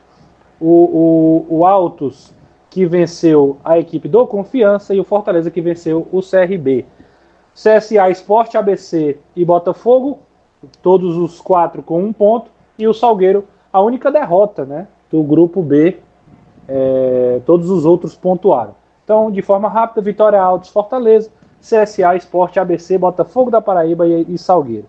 o, 0.60 1.46
o, 1.50 1.58
o 1.58 1.66
Altos 1.66 2.32
que 2.70 2.86
venceu 2.86 3.58
a 3.66 3.80
equipe 3.80 4.08
do 4.08 4.28
Confiança 4.28 4.94
e 4.94 5.00
o 5.00 5.04
Fortaleza 5.04 5.50
que 5.50 5.60
venceu 5.60 6.08
o 6.12 6.22
CRB. 6.22 6.86
CSA, 7.58 8.10
Esporte, 8.12 8.56
ABC 8.56 9.18
e 9.36 9.44
Botafogo, 9.44 10.20
todos 10.84 11.18
os 11.18 11.42
quatro 11.42 11.82
com 11.82 12.04
um 12.04 12.14
ponto, 12.14 12.52
e 12.78 12.88
o 12.88 12.94
Salgueiro, 12.94 13.48
a 13.74 13.82
única 13.82 14.12
derrota 14.12 14.64
né, 14.64 14.88
do 15.10 15.24
grupo 15.24 15.64
B 15.64 15.98
é, 16.68 17.42
todos 17.46 17.70
os 17.72 17.84
outros 17.84 18.14
pontuaram. 18.14 18.76
Então, 19.04 19.32
de 19.32 19.42
forma 19.42 19.70
rápida, 19.70 20.02
Vitória 20.02 20.40
Altos, 20.40 20.70
Fortaleza, 20.70 21.32
CSA, 21.60 22.16
Esporte, 22.16 22.60
ABC, 22.60 22.98
Botafogo 22.98 23.50
da 23.50 23.62
Paraíba 23.62 24.08
e, 24.08 24.26
e 24.30 24.38
Salgueiro. 24.38 24.88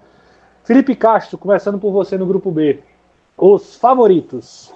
Felipe 0.64 0.94
Castro, 0.94 1.38
começando 1.38 1.78
por 1.78 1.90
você 1.90 2.18
no 2.18 2.26
grupo 2.26 2.50
B. 2.50 2.80
Os 3.36 3.76
favoritos. 3.76 4.70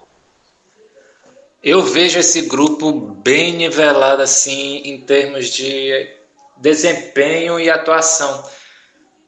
Eu 1.62 1.83
vejo 1.83 2.18
esse 2.18 2.42
grupo 2.42 2.92
bem 2.92 3.57
nivelado 3.57 4.22
assim 4.22 4.78
em 4.85 5.00
termos 5.00 5.48
de 5.48 6.21
desempenho 6.62 7.59
e 7.59 7.68
atuação. 7.68 8.48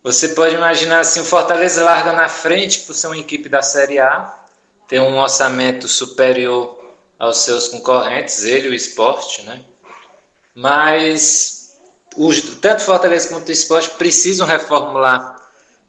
Você 0.05 0.29
pode 0.29 0.55
imaginar 0.55 1.01
assim, 1.01 1.21
o 1.21 1.25
Fortaleza 1.25 1.83
larga 1.83 2.13
na 2.13 2.29
frente 2.29 2.81
por 2.81 2.95
ser 2.95 3.09
uma 3.09 3.19
equipe 3.19 3.49
da 3.49 3.61
Série 3.61 3.99
A, 3.99 4.45
tem 4.87 5.01
um 5.01 5.19
orçamento 5.19 5.89
superior 5.89 6.81
aos 7.19 7.39
seus 7.39 7.69
concorrentes, 7.69 8.45
ele 8.45 8.69
o 8.69 8.75
esporte, 8.75 9.43
né? 9.43 9.63
Mas 10.55 11.77
os, 12.17 12.41
tanto 12.61 12.83
Fortaleza 12.83 13.29
quanto 13.31 13.49
o 13.49 13.53
esporte 13.53 13.91
precisam 13.91 14.47
reformular 14.47 15.35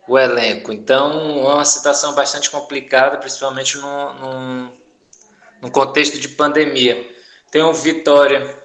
o 0.08 0.18
elenco. 0.18 0.74
Então 0.74 1.12
é 1.48 1.54
uma 1.54 1.66
situação 1.66 2.16
bastante 2.16 2.50
complicada, 2.50 3.18
principalmente 3.18 3.78
no, 3.78 4.14
no, 4.14 4.72
no 5.62 5.72
contexto 5.72 6.18
de 6.18 6.30
pandemia. 6.30 7.14
Tem 7.52 7.62
o 7.62 7.74
Vitória, 7.74 8.65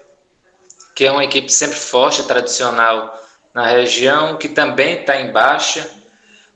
que 0.94 1.06
é 1.06 1.12
uma 1.12 1.24
equipe 1.24 1.50
sempre 1.50 1.76
forte, 1.76 2.22
tradicional 2.24 3.20
na 3.54 3.66
região, 3.66 4.36
que 4.36 4.48
também 4.48 5.00
está 5.00 5.20
em 5.20 5.32
baixa. 5.32 5.88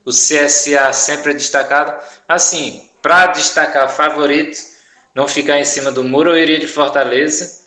O 0.03 0.11
CSA 0.11 0.93
sempre 0.93 1.31
é 1.31 1.35
destacado. 1.35 2.01
Assim, 2.27 2.89
para 3.01 3.27
destacar 3.27 3.89
favoritos, 3.89 4.77
não 5.13 5.27
ficar 5.27 5.59
em 5.59 5.65
cima 5.65 5.91
do 5.91 6.03
muro, 6.03 6.31
eu 6.31 6.37
iria 6.37 6.59
de 6.59 6.67
Fortaleza. 6.67 7.65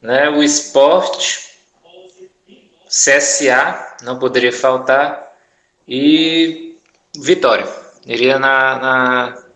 Né? 0.00 0.28
O 0.28 0.42
esporte, 0.42 1.58
CSA, 2.88 3.96
não 4.02 4.18
poderia 4.18 4.52
faltar. 4.52 5.32
E 5.86 6.78
Vitória. 7.18 7.66
Iria 8.06 8.38
na, 8.38 8.78
na 8.78 9.46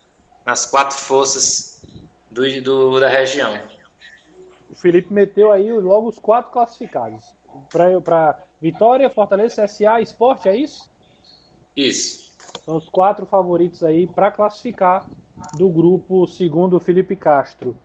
nas 0.44 0.66
quatro 0.66 0.96
forças 0.96 1.84
do, 2.30 2.62
do, 2.62 3.00
da 3.00 3.08
região. 3.08 3.79
O 4.70 4.74
Felipe 4.74 5.12
meteu 5.12 5.50
aí 5.50 5.72
logo 5.72 6.09
os 6.09 6.18
quatro 6.18 6.52
classificados. 6.52 7.35
Para 7.68 8.44
Vitória, 8.61 9.11
Fortaleza, 9.11 9.64
CSA, 9.64 10.00
Esporte, 10.00 10.48
é 10.48 10.56
isso? 10.56 10.88
Isso. 11.74 12.30
São 12.64 12.76
os 12.76 12.88
quatro 12.88 13.26
favoritos 13.26 13.83
aí 13.83 14.06
para 14.06 14.30
classificar 14.30 15.11
do 15.56 15.68
grupo, 15.68 16.26
segundo 16.28 16.76
o 16.76 16.80
Felipe 16.80 17.16
Castro. 17.16 17.76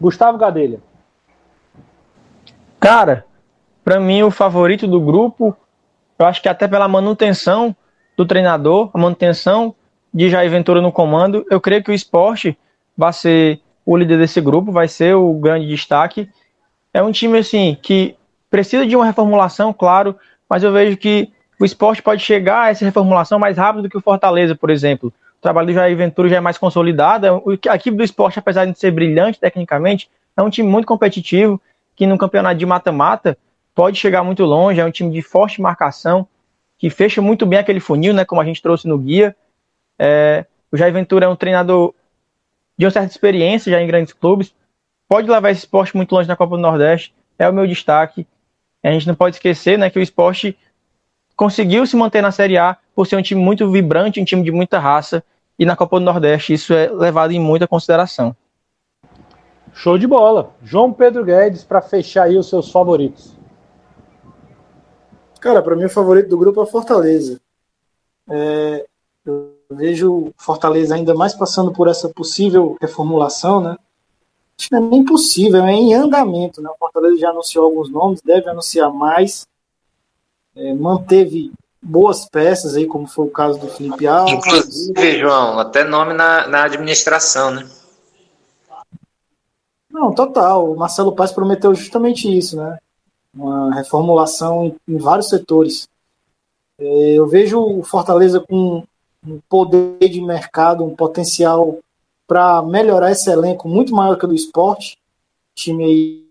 Gustavo 0.00 0.38
Gadelha. 0.38 0.80
Cara, 2.78 3.24
para 3.82 3.98
mim 3.98 4.22
o 4.22 4.30
favorito 4.30 4.86
do 4.86 5.00
grupo, 5.00 5.56
eu 6.18 6.26
acho 6.26 6.40
que 6.40 6.48
até 6.48 6.68
pela 6.68 6.86
manutenção 6.86 7.74
do 8.16 8.24
treinador, 8.24 8.90
a 8.94 8.98
manutenção 8.98 9.74
de 10.14 10.30
Jair 10.30 10.50
Ventura 10.50 10.80
no 10.80 10.92
comando, 10.92 11.44
eu 11.50 11.60
creio 11.60 11.82
que 11.82 11.90
o 11.90 11.94
esporte 11.94 12.56
vai 12.96 13.12
ser 13.12 13.60
o 13.90 13.96
líder 13.96 14.18
desse 14.18 14.38
grupo, 14.38 14.70
vai 14.70 14.86
ser 14.86 15.14
o 15.14 15.32
grande 15.32 15.66
destaque. 15.66 16.28
É 16.92 17.02
um 17.02 17.10
time 17.10 17.38
assim 17.38 17.74
que 17.80 18.14
precisa 18.50 18.86
de 18.86 18.94
uma 18.94 19.06
reformulação, 19.06 19.72
claro, 19.72 20.14
mas 20.46 20.62
eu 20.62 20.70
vejo 20.70 20.98
que 20.98 21.32
o 21.58 21.64
esporte 21.64 22.02
pode 22.02 22.22
chegar 22.22 22.64
a 22.64 22.68
essa 22.68 22.84
reformulação 22.84 23.38
mais 23.38 23.56
rápido 23.56 23.84
do 23.84 23.88
que 23.88 23.96
o 23.96 24.02
Fortaleza, 24.02 24.54
por 24.54 24.68
exemplo. 24.68 25.10
O 25.38 25.40
trabalho 25.40 25.68
do 25.68 25.72
Jair 25.72 25.96
Ventura 25.96 26.28
já 26.28 26.36
é 26.36 26.40
mais 26.40 26.58
consolidado. 26.58 27.26
É 27.26 27.30
a 27.70 27.76
equipe 27.76 27.96
do 27.96 28.04
esporte, 28.04 28.38
apesar 28.38 28.66
de 28.66 28.78
ser 28.78 28.90
brilhante 28.90 29.40
tecnicamente, 29.40 30.10
é 30.36 30.42
um 30.42 30.50
time 30.50 30.68
muito 30.68 30.84
competitivo, 30.84 31.58
que 31.96 32.06
no 32.06 32.18
campeonato 32.18 32.56
de 32.56 32.66
mata-mata 32.66 33.38
pode 33.74 33.96
chegar 33.96 34.22
muito 34.22 34.44
longe. 34.44 34.78
É 34.78 34.84
um 34.84 34.90
time 34.90 35.10
de 35.10 35.22
forte 35.22 35.62
marcação, 35.62 36.28
que 36.76 36.90
fecha 36.90 37.22
muito 37.22 37.46
bem 37.46 37.58
aquele 37.58 37.80
funil, 37.80 38.12
né, 38.12 38.26
como 38.26 38.38
a 38.38 38.44
gente 38.44 38.60
trouxe 38.60 38.86
no 38.86 38.98
guia. 38.98 39.34
É, 39.98 40.44
o 40.70 40.76
Jair 40.76 40.92
Ventura 40.92 41.24
é 41.24 41.28
um 41.28 41.36
treinador 41.36 41.94
de 42.78 42.86
uma 42.86 42.90
certa 42.90 43.10
experiência 43.10 43.72
já 43.72 43.82
em 43.82 43.86
grandes 43.86 44.12
clubes, 44.12 44.54
pode 45.08 45.28
levar 45.28 45.50
esse 45.50 45.60
esporte 45.60 45.96
muito 45.96 46.14
longe 46.14 46.28
na 46.28 46.36
Copa 46.36 46.56
do 46.56 46.62
Nordeste, 46.62 47.12
é 47.38 47.48
o 47.48 47.52
meu 47.52 47.66
destaque. 47.66 48.26
A 48.82 48.92
gente 48.92 49.08
não 49.08 49.14
pode 49.14 49.36
esquecer 49.36 49.76
né, 49.76 49.90
que 49.90 49.98
o 49.98 50.02
esporte 50.02 50.56
conseguiu 51.34 51.84
se 51.86 51.96
manter 51.96 52.22
na 52.22 52.30
Série 52.30 52.56
A 52.56 52.76
por 52.94 53.06
ser 53.06 53.16
um 53.16 53.22
time 53.22 53.40
muito 53.40 53.68
vibrante, 53.70 54.20
um 54.20 54.24
time 54.24 54.42
de 54.42 54.52
muita 54.52 54.78
raça, 54.78 55.24
e 55.58 55.66
na 55.66 55.74
Copa 55.74 55.98
do 55.98 56.04
Nordeste 56.04 56.52
isso 56.52 56.72
é 56.72 56.88
levado 56.88 57.32
em 57.32 57.40
muita 57.40 57.66
consideração. 57.66 58.34
Show 59.72 59.98
de 59.98 60.06
bola. 60.06 60.54
João 60.62 60.92
Pedro 60.92 61.24
Guedes, 61.24 61.64
para 61.64 61.82
fechar 61.82 62.24
aí 62.24 62.36
os 62.36 62.48
seus 62.48 62.70
favoritos. 62.70 63.36
Cara, 65.40 65.62
para 65.62 65.76
mim 65.76 65.84
o 65.84 65.90
favorito 65.90 66.28
do 66.28 66.38
grupo 66.38 66.62
é 66.62 66.66
Fortaleza. 66.66 67.40
É, 68.28 68.86
eu 69.24 69.57
vejo 69.70 70.32
Fortaleza 70.36 70.94
ainda 70.94 71.14
mais 71.14 71.34
passando 71.34 71.72
por 71.72 71.88
essa 71.88 72.08
possível 72.08 72.76
reformulação, 72.80 73.60
né? 73.60 73.76
Acho 74.58 74.68
que 74.68 74.74
não 74.74 74.86
é 74.86 74.90
nem 74.90 75.04
possível, 75.04 75.64
é 75.64 75.72
em 75.72 75.94
andamento, 75.94 76.60
né? 76.60 76.68
O 76.70 76.78
Fortaleza 76.78 77.18
já 77.18 77.30
anunciou 77.30 77.66
alguns 77.66 77.90
nomes, 77.90 78.20
deve 78.22 78.48
anunciar 78.48 78.92
mais. 78.92 79.46
É, 80.56 80.74
manteve 80.74 81.52
boas 81.80 82.28
peças 82.28 82.74
aí, 82.74 82.86
como 82.86 83.06
foi 83.06 83.26
o 83.26 83.30
caso 83.30 83.60
do 83.60 83.68
Felipe 83.68 84.06
Alves. 84.06 84.34
Inclusive, 84.34 85.18
João, 85.20 85.58
até 85.58 85.84
nome 85.84 86.12
na, 86.12 86.48
na 86.48 86.64
administração, 86.64 87.52
né? 87.52 87.68
Não, 89.90 90.12
total. 90.12 90.72
O 90.72 90.76
Marcelo 90.76 91.14
Paz 91.14 91.30
prometeu 91.30 91.74
justamente 91.74 92.36
isso, 92.36 92.56
né? 92.56 92.78
Uma 93.32 93.74
reformulação 93.74 94.64
em, 94.64 94.94
em 94.94 94.98
vários 94.98 95.28
setores. 95.28 95.88
É, 96.78 97.12
eu 97.14 97.26
vejo 97.26 97.60
o 97.60 97.82
Fortaleza 97.82 98.40
com 98.40 98.84
um 99.26 99.40
poder 99.48 100.08
de 100.08 100.20
mercado, 100.20 100.84
um 100.84 100.94
potencial 100.94 101.78
para 102.26 102.62
melhorar 102.62 103.10
esse 103.10 103.30
elenco 103.30 103.68
muito 103.68 103.94
maior 103.94 104.16
que 104.16 104.24
o 104.24 104.28
do 104.28 104.34
esporte. 104.34 104.98
O 105.52 105.54
time 105.56 105.84
aí 105.84 106.28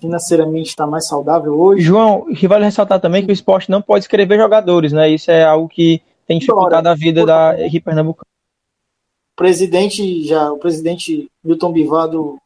financeiramente 0.00 0.68
está 0.68 0.86
mais 0.86 1.06
saudável 1.06 1.58
hoje. 1.58 1.82
João, 1.82 2.26
e 2.28 2.46
vale 2.46 2.64
ressaltar 2.64 3.00
também 3.00 3.24
que 3.24 3.30
o 3.30 3.32
esporte 3.32 3.70
não 3.70 3.82
pode 3.82 4.04
escrever 4.04 4.38
jogadores, 4.38 4.92
né? 4.92 5.10
Isso 5.10 5.30
é 5.30 5.44
algo 5.44 5.68
que 5.68 6.00
tem 6.26 6.38
dificultado 6.38 6.88
a 6.88 6.94
vida 6.94 7.24
da 7.24 7.58
equipe 7.60 7.84
pernambucana. 7.84 8.28
O 9.32 9.36
presidente 9.36 10.24
já, 10.24 10.52
o 10.52 10.58
presidente 10.58 11.30
Milton 11.42 11.72
Bivar 11.72 12.08
do, 12.08 12.38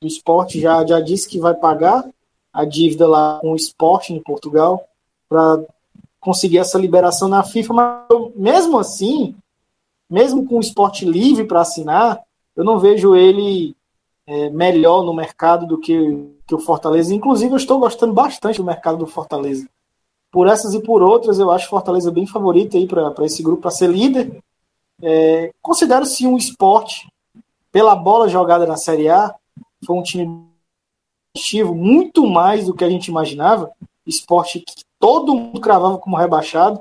do 0.00 0.08
esporte 0.08 0.60
já, 0.60 0.84
já 0.84 1.00
disse 1.00 1.28
que 1.28 1.38
vai 1.38 1.54
pagar 1.54 2.04
a 2.52 2.64
dívida 2.64 3.06
lá 3.06 3.38
com 3.40 3.52
o 3.52 3.56
esporte 3.56 4.12
em 4.12 4.20
Portugal 4.20 4.84
para 5.28 5.62
conseguir 6.20 6.58
essa 6.58 6.78
liberação 6.78 7.28
na 7.28 7.42
FIFA, 7.42 7.74
mas 7.74 8.06
mesmo 8.36 8.78
assim, 8.78 9.34
mesmo 10.08 10.46
com 10.46 10.58
o 10.58 10.60
esporte 10.60 11.04
livre 11.04 11.44
para 11.44 11.62
assinar, 11.62 12.20
eu 12.54 12.64
não 12.64 12.78
vejo 12.78 13.16
ele 13.16 13.74
é, 14.26 14.50
melhor 14.50 15.02
no 15.02 15.14
mercado 15.14 15.66
do 15.66 15.78
que 15.78 16.28
que 16.50 16.54
o 16.56 16.58
Fortaleza. 16.58 17.14
Inclusive, 17.14 17.52
eu 17.52 17.56
estou 17.56 17.78
gostando 17.78 18.12
bastante 18.12 18.56
do 18.56 18.64
mercado 18.64 18.98
do 18.98 19.06
Fortaleza. 19.06 19.68
Por 20.32 20.48
essas 20.48 20.74
e 20.74 20.82
por 20.82 21.00
outras, 21.00 21.38
eu 21.38 21.48
acho 21.48 21.68
Fortaleza 21.68 22.10
bem 22.10 22.26
favorito 22.26 22.76
aí 22.76 22.88
para 22.88 23.24
esse 23.24 23.40
grupo 23.40 23.62
para 23.62 23.70
ser 23.70 23.88
líder. 23.88 24.42
É, 25.00 25.52
Considero-se 25.62 26.26
um 26.26 26.36
esporte 26.36 27.08
pela 27.70 27.94
bola 27.94 28.28
jogada 28.28 28.66
na 28.66 28.76
Série 28.76 29.08
A. 29.08 29.32
Foi 29.86 29.96
um 29.96 30.02
time 30.02 30.44
muito 31.64 32.26
mais 32.26 32.66
do 32.66 32.74
que 32.74 32.82
a 32.82 32.90
gente 32.90 33.06
imaginava. 33.06 33.70
Esporte 34.04 34.58
que 34.58 34.82
todo 35.00 35.34
mundo 35.34 35.60
cravava 35.60 35.98
como 35.98 36.16
rebaixado, 36.16 36.80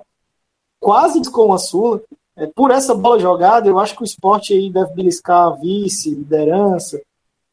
quase 0.80 1.20
com 1.32 1.52
a 1.54 1.58
Sula. 1.58 2.02
É, 2.36 2.46
por 2.48 2.70
essa 2.70 2.94
bola 2.94 3.20
jogada, 3.20 3.68
eu 3.68 3.80
acho 3.80 3.96
que 3.96 4.04
o 4.04 4.06
esporte 4.06 4.54
aí 4.54 4.70
deve 4.70 4.94
beliscar 4.94 5.48
a 5.48 5.52
vice, 5.52 6.14
liderança, 6.14 7.02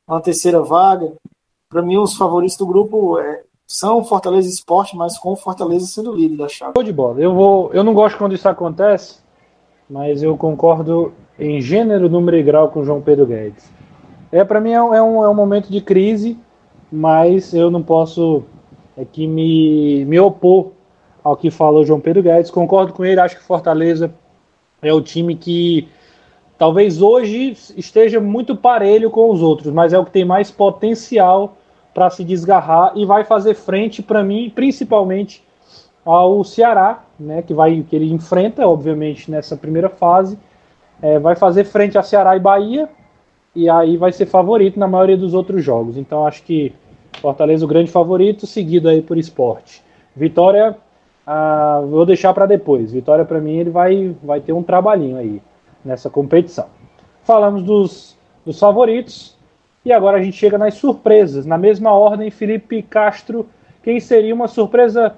uma 0.07 0.21
terceira 0.21 0.61
vaga. 0.61 1.13
Para 1.69 1.83
mim, 1.83 1.97
os 1.97 2.17
favoritos 2.17 2.57
do 2.57 2.67
grupo 2.67 3.19
é, 3.19 3.43
são 3.67 4.05
Fortaleza 4.05 4.49
Esporte, 4.49 4.97
mas 4.97 5.19
com 5.19 5.35
Fortaleza 5.35 5.87
sendo 5.87 6.15
líder 6.15 6.37
da 6.37 6.49
chave. 6.49 6.83
De 6.85 6.93
bola. 6.93 7.21
Eu, 7.21 7.35
vou, 7.35 7.73
eu 7.73 7.83
não 7.83 7.95
gosto 7.95 8.19
quando 8.19 8.35
isso 8.35 8.49
acontece, 8.49 9.19
mas 9.89 10.23
eu 10.23 10.37
concordo 10.37 11.13
em 11.39 11.61
gênero, 11.61 12.09
número 12.09 12.37
e 12.37 12.43
grau 12.43 12.71
com 12.71 12.81
o 12.81 12.85
João 12.85 13.01
Pedro 13.01 13.27
Guedes. 13.27 13.69
É, 14.31 14.45
para 14.45 14.61
mim 14.61 14.71
é 14.71 14.75
é, 14.75 14.81
um, 14.81 15.25
é 15.25 15.29
um 15.29 15.35
momento 15.35 15.69
de 15.69 15.81
crise, 15.81 16.39
mas 16.91 17.53
eu 17.53 17.71
não 17.71 17.83
posso 17.83 18.45
é 18.97 19.27
me, 19.27 20.05
me 20.05 20.19
opor 20.19 20.73
ao 21.23 21.37
que 21.37 21.51
falou 21.51 21.85
João 21.85 22.01
Pedro 22.01 22.23
Guedes. 22.23 22.51
Concordo 22.51 22.93
com 22.93 23.05
ele, 23.05 23.21
acho 23.21 23.37
que 23.37 23.43
Fortaleza 23.43 24.15
é 24.81 24.93
o 24.93 25.01
time 25.01 25.35
que 25.35 25.89
talvez 26.57 27.03
hoje 27.03 27.57
esteja 27.77 28.21
muito 28.21 28.57
parelho 28.57 29.11
com 29.11 29.31
os 29.31 29.43
outros, 29.43 29.73
mas 29.73 29.93
é 29.93 29.99
o 29.99 30.05
que 30.05 30.11
tem 30.11 30.25
mais 30.25 30.51
potencial 30.51 31.57
para 31.93 32.11
se 32.11 32.25
desgarrar 32.25 32.93
e 32.95 33.05
vai 33.05 33.25
fazer 33.25 33.55
frente 33.55 34.03
para 34.03 34.23
mim, 34.23 34.51
principalmente 34.55 35.43
ao 36.05 36.45
Ceará, 36.45 37.05
né, 37.19 37.43
que 37.43 37.53
vai 37.53 37.83
que 37.83 37.97
ele 37.97 38.13
enfrenta, 38.13 38.67
obviamente, 38.67 39.31
nessa 39.31 39.57
primeira 39.57 39.89
fase, 39.89 40.39
é, 41.03 41.19
vai 41.19 41.35
fazer 41.35 41.65
frente 41.65 41.99
a 41.99 42.03
Ceará 42.03 42.37
e 42.37 42.41
Bahia 42.41 42.89
e 43.55 43.69
aí 43.69 43.97
vai 43.97 44.13
ser 44.13 44.27
favorito 44.27 44.79
na 44.79 44.87
maioria 44.87 45.17
dos 45.17 45.35
outros 45.35 45.65
jogos. 45.65 45.97
Então 45.97 46.27
acho 46.27 46.43
que 46.43 46.73
Fortaleza 47.27 47.65
o 47.65 47.69
grande 47.69 47.91
favorito, 47.91 48.47
seguido 48.47 48.89
aí 48.89 49.03
por 49.03 49.19
esporte. 49.19 49.83
Vitória, 50.15 50.77
ah, 51.27 51.83
vou 51.85 52.07
deixar 52.07 52.33
para 52.33 52.47
depois. 52.47 52.93
Vitória 52.93 53.25
para 53.25 53.41
mim 53.41 53.57
ele 53.57 53.69
vai, 53.69 54.15
vai 54.23 54.41
ter 54.41 54.53
um 54.53 54.63
trabalhinho 54.63 55.17
aí 55.17 55.43
nessa 55.85 56.09
competição. 56.09 56.67
Falamos 57.25 57.65
dos, 57.65 58.17
dos 58.45 58.61
favoritos 58.61 59.37
e 59.85 59.93
agora 59.93 60.19
a 60.19 60.23
gente 60.23 60.37
chega 60.37 60.57
nas 60.57 60.75
surpresas. 60.75 61.45
Na 61.45 61.59
mesma 61.59 61.91
ordem, 61.91 62.31
Felipe 62.31 62.81
Castro, 62.81 63.49
quem 63.83 63.99
seria 63.99 64.33
uma 64.33 64.47
surpresa? 64.47 65.17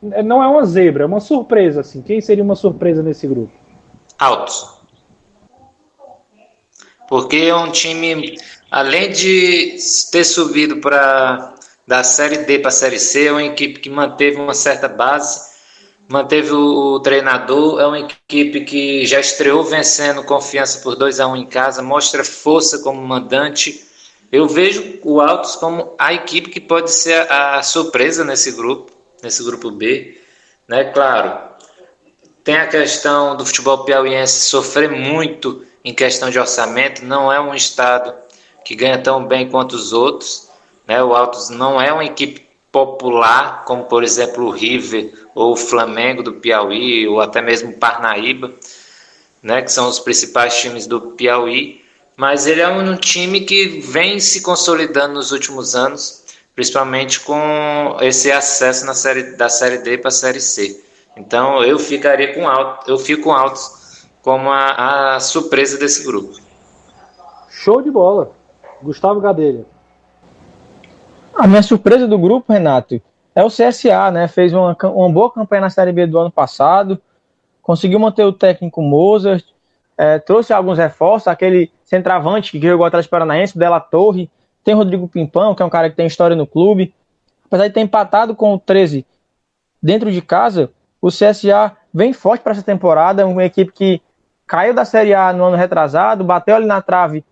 Não 0.00 0.42
é 0.42 0.48
uma 0.48 0.64
zebra, 0.64 1.04
é 1.04 1.06
uma 1.06 1.20
surpresa 1.20 1.82
assim. 1.82 2.00
Quem 2.00 2.22
seria 2.22 2.42
uma 2.42 2.56
surpresa 2.56 3.02
nesse 3.02 3.26
grupo? 3.26 3.52
Altos. 4.18 4.80
Porque 7.06 7.36
é 7.36 7.54
um 7.54 7.70
time, 7.70 8.38
além 8.70 9.10
de 9.10 9.76
ter 10.10 10.24
subido 10.24 10.76
para 10.76 11.54
da 11.86 12.04
Série 12.04 12.38
D 12.38 12.60
para 12.60 12.68
a 12.68 12.72
Série 12.72 13.00
C, 13.00 13.26
é 13.26 13.32
uma 13.32 13.42
equipe 13.42 13.80
que 13.80 13.90
manteve 13.90 14.36
uma 14.36 14.54
certa 14.54 14.86
base, 14.86 15.50
manteve 16.08 16.52
o, 16.52 16.94
o, 16.94 17.00
treinador, 17.00 17.80
é 17.80 17.86
uma 17.86 17.98
equipe 17.98 18.60
que 18.60 19.04
já 19.04 19.18
estreou 19.18 19.64
vencendo 19.64 20.22
confiança 20.22 20.78
por 20.82 20.94
2 20.94 21.18
a 21.18 21.26
1 21.26 21.32
um 21.32 21.36
em 21.36 21.46
casa, 21.46 21.82
mostra 21.82 22.22
força 22.22 22.78
como 22.78 23.02
mandante. 23.02 23.84
Eu 24.30 24.46
vejo 24.46 25.00
o 25.02 25.20
Altos 25.20 25.56
como 25.56 25.92
a 25.98 26.14
equipe 26.14 26.50
que 26.50 26.60
pode 26.60 26.92
ser 26.92 27.28
a, 27.28 27.56
a 27.56 27.62
surpresa 27.64 28.24
nesse 28.24 28.52
grupo, 28.52 28.92
nesse 29.20 29.42
grupo 29.42 29.68
B, 29.72 30.16
né? 30.68 30.84
Claro, 30.84 31.40
tem 32.44 32.56
a 32.56 32.68
questão 32.68 33.36
do 33.36 33.44
futebol 33.44 33.84
piauiense 33.84 34.48
sofrer 34.48 34.88
muito 34.88 35.64
em 35.84 35.92
questão 35.92 36.30
de 36.30 36.38
orçamento, 36.38 37.04
não 37.04 37.32
é 37.32 37.40
um 37.40 37.52
estado 37.52 38.14
que 38.64 38.74
ganha 38.74 39.02
tão 39.02 39.24
bem 39.24 39.48
quanto 39.48 39.72
os 39.74 39.92
outros. 39.92 40.48
Né? 40.86 41.02
O 41.02 41.14
Altos 41.14 41.50
não 41.50 41.80
é 41.80 41.92
uma 41.92 42.04
equipe 42.04 42.48
popular, 42.72 43.64
como 43.64 43.84
por 43.84 44.04
exemplo 44.04 44.46
o 44.46 44.50
River 44.50 45.12
ou 45.34 45.52
o 45.52 45.56
Flamengo 45.56 46.22
do 46.22 46.34
Piauí, 46.34 47.06
ou 47.08 47.20
até 47.20 47.42
mesmo 47.42 47.70
o 47.70 47.78
Parnaíba, 47.78 48.52
né? 49.42 49.62
que 49.62 49.72
são 49.72 49.88
os 49.88 49.98
principais 49.98 50.58
times 50.60 50.86
do 50.86 51.00
Piauí. 51.00 51.84
Mas 52.16 52.46
ele 52.46 52.60
é 52.60 52.68
um 52.68 52.96
time 52.96 53.40
que 53.40 53.80
vem 53.80 54.20
se 54.20 54.42
consolidando 54.42 55.14
nos 55.14 55.32
últimos 55.32 55.74
anos, 55.74 56.22
principalmente 56.54 57.20
com 57.20 57.96
esse 58.00 58.30
acesso 58.30 58.84
na 58.84 58.92
série, 58.92 59.36
da 59.36 59.48
Série 59.48 59.78
D 59.78 59.96
para 59.96 60.08
a 60.08 60.12
Série 60.12 60.40
C. 60.40 60.84
Então 61.16 61.64
eu 61.64 61.78
ficaria 61.78 62.34
com 62.34 62.46
alto, 62.46 62.90
eu 62.90 62.98
fico 62.98 63.22
com 63.22 63.32
altos 63.32 64.06
como 64.22 64.50
a, 64.50 65.14
a 65.14 65.20
surpresa 65.20 65.78
desse 65.78 66.04
grupo. 66.04 66.38
Show 67.48 67.82
de 67.82 67.90
bola. 67.90 68.32
Gustavo 68.82 69.20
Gadelha. 69.20 69.64
A 71.34 71.46
minha 71.46 71.62
surpresa 71.62 72.06
do 72.06 72.18
grupo, 72.18 72.52
Renato, 72.52 73.00
é 73.34 73.42
o 73.42 73.48
CSA, 73.48 74.10
né? 74.10 74.28
Fez 74.28 74.52
uma, 74.52 74.76
uma 74.82 75.10
boa 75.10 75.32
campanha 75.32 75.62
na 75.62 75.70
Série 75.70 75.92
B 75.92 76.06
do 76.06 76.18
ano 76.18 76.30
passado, 76.30 77.00
conseguiu 77.62 77.98
manter 77.98 78.24
o 78.24 78.32
técnico 78.32 78.82
Mozart, 78.82 79.44
é, 79.96 80.18
trouxe 80.18 80.52
alguns 80.52 80.78
reforços, 80.78 81.28
aquele 81.28 81.70
centroavante 81.84 82.52
que 82.52 82.66
jogou 82.66 82.86
atrás 82.86 83.06
do 83.06 83.10
Paranaense, 83.10 83.58
Della 83.58 83.80
Torre, 83.80 84.30
tem 84.64 84.74
Rodrigo 84.74 85.08
Pimpão, 85.08 85.54
que 85.54 85.62
é 85.62 85.66
um 85.66 85.70
cara 85.70 85.90
que 85.90 85.96
tem 85.96 86.06
história 86.06 86.36
no 86.36 86.46
clube. 86.46 86.94
Apesar 87.46 87.68
de 87.68 87.74
ter 87.74 87.80
empatado 87.80 88.34
com 88.34 88.54
o 88.54 88.58
13 88.58 89.06
dentro 89.82 90.10
de 90.10 90.22
casa, 90.22 90.70
o 91.00 91.08
CSA 91.08 91.76
vem 91.92 92.12
forte 92.12 92.42
para 92.42 92.52
essa 92.52 92.62
temporada, 92.62 93.26
uma 93.26 93.44
equipe 93.44 93.72
que 93.72 94.02
caiu 94.46 94.74
da 94.74 94.84
Série 94.84 95.14
A 95.14 95.32
no 95.32 95.44
ano 95.44 95.56
retrasado, 95.56 96.24
bateu 96.24 96.56
ali 96.56 96.66
na 96.66 96.82
trave 96.82 97.24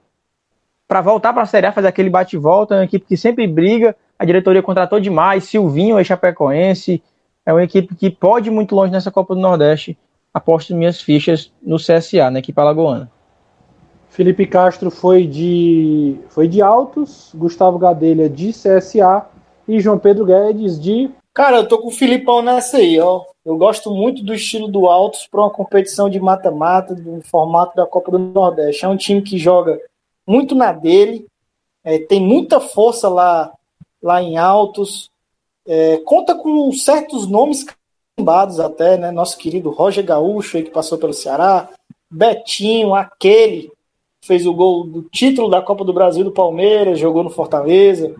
para 0.89 1.03
voltar 1.03 1.35
para 1.35 1.43
a 1.43 1.47
Série 1.47 1.67
A, 1.67 1.73
fazer 1.73 1.89
aquele 1.89 2.09
bate-volta, 2.09 2.75
é 2.75 2.79
uma 2.79 2.85
equipe 2.85 3.05
que 3.07 3.17
sempre 3.17 3.47
briga, 3.47 3.95
a 4.19 4.25
diretoria 4.25 4.63
contratou 4.63 4.99
demais, 4.99 5.45
Silvinho, 5.45 5.99
ex-chapecoense, 5.99 7.03
é 7.45 7.53
uma 7.53 7.63
equipe 7.63 7.95
que 7.95 8.11
pode 8.11 8.49
ir 8.49 8.51
muito 8.51 8.75
longe 8.75 8.91
nessa 8.91 9.11
Copa 9.11 9.35
do 9.35 9.41
Nordeste, 9.41 9.97
aposto 10.33 10.75
minhas 10.75 11.01
fichas 11.01 11.53
no 11.63 11.77
CSA, 11.77 12.31
na 12.31 12.39
equipe 12.39 12.59
alagoana. 12.59 13.11
Felipe 14.09 14.47
Castro 14.47 14.91
foi 14.91 15.27
de, 15.27 16.17
foi 16.31 16.49
de 16.49 16.63
Altos, 16.63 17.31
Gustavo 17.35 17.79
Gadelha 17.79 18.29
de 18.29 18.53
CSA 18.53 19.27
e 19.69 19.79
João 19.81 19.99
Pedro 19.99 20.25
Guedes 20.25 20.81
de 20.81 21.11
Cara, 21.39 21.59
eu 21.59 21.69
tô 21.69 21.79
com 21.79 21.87
o 21.87 21.93
Filipão 21.93 22.43
nessa 22.43 22.79
aí, 22.79 22.99
ó. 22.99 23.23
Eu 23.47 23.57
gosto 23.57 23.93
muito 23.93 24.25
do 24.25 24.35
estilo 24.35 24.67
do 24.67 24.87
Altos 24.87 25.29
para 25.31 25.41
uma 25.41 25.51
competição 25.51 26.11
de 26.11 26.19
mata-mata, 26.19 26.97
do 26.97 27.23
formato 27.23 27.77
da 27.77 27.87
Copa 27.87 28.11
do 28.11 28.19
Nordeste. 28.19 28.85
É 28.85 28.89
um 28.89 28.97
time 28.97 29.23
que 29.23 29.39
joga 29.39 29.79
muito 30.29 30.55
na 30.55 30.73
dele, 30.73 31.27
é, 31.83 31.99
tem 31.99 32.21
muita 32.21 32.61
força 32.61 33.09
lá, 33.09 33.51
lá 34.03 34.23
em 34.23 34.37
Altos, 34.37 35.11
é, 35.67 35.97
conta 36.05 36.35
com 36.35 36.71
certos 36.73 37.27
nomes 37.27 37.65
carimbados 37.65 38.61
até, 38.61 38.99
né? 38.99 39.11
Nosso 39.11 39.39
querido 39.39 39.71
Roger 39.71 40.05
Gaúcho, 40.05 40.63
que 40.63 40.71
passou 40.71 40.99
pelo 40.99 41.15
Ceará, 41.15 41.71
Betinho, 42.11 42.95
aquele 42.95 43.73
fez 44.23 44.47
o 44.47 44.53
gol 44.53 44.85
do 44.85 45.03
título 45.03 45.49
da 45.49 45.63
Copa 45.63 45.85
do 45.85 45.93
Brasil 45.93 46.25
do 46.25 46.33
Palmeiras, 46.33 46.99
jogou 46.99 47.25
no 47.25 47.31
Fortaleza. 47.31 48.15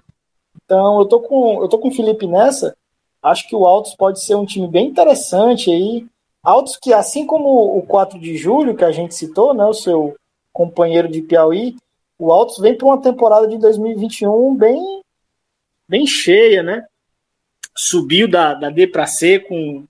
Então, 0.65 1.01
eu 1.01 1.07
tô 1.07 1.21
com, 1.21 1.63
eu 1.63 1.69
tô 1.69 1.79
com 1.79 1.89
o 1.89 1.95
Felipe 1.95 2.27
nessa. 2.27 2.75
Acho 3.23 3.47
que 3.47 3.55
o 3.55 3.67
Altos 3.67 3.95
pode 3.95 4.21
ser 4.23 4.35
um 4.35 4.47
time 4.47 4.67
bem 4.67 4.87
interessante 4.87 5.71
aí. 5.71 6.07
Altos 6.43 6.79
que, 6.81 6.95
assim 6.95 7.27
como 7.27 7.77
o 7.77 7.83
4 7.83 8.19
de 8.19 8.37
julho, 8.39 8.75
que 8.75 8.85
a 8.85 8.93
gente 8.93 9.15
citou, 9.15 9.53
né, 9.53 9.65
o 9.67 9.75
seu 9.75 10.15
companheiro 10.53 11.09
de 11.09 11.21
Piauí, 11.21 11.77
o 12.19 12.33
Altos 12.33 12.59
vem 12.59 12.77
para 12.77 12.87
uma 12.87 13.01
temporada 13.01 13.47
de 13.47 13.57
2021 13.59 14.57
bem, 14.57 15.03
bem 15.89 16.07
cheia, 16.07 16.63
né? 16.63 16.85
Subiu 17.77 18.29
da, 18.29 18.55
da 18.55 18.71
D 18.71 18.89
para 18.89 19.07
C 19.07 19.39
com 19.39 19.85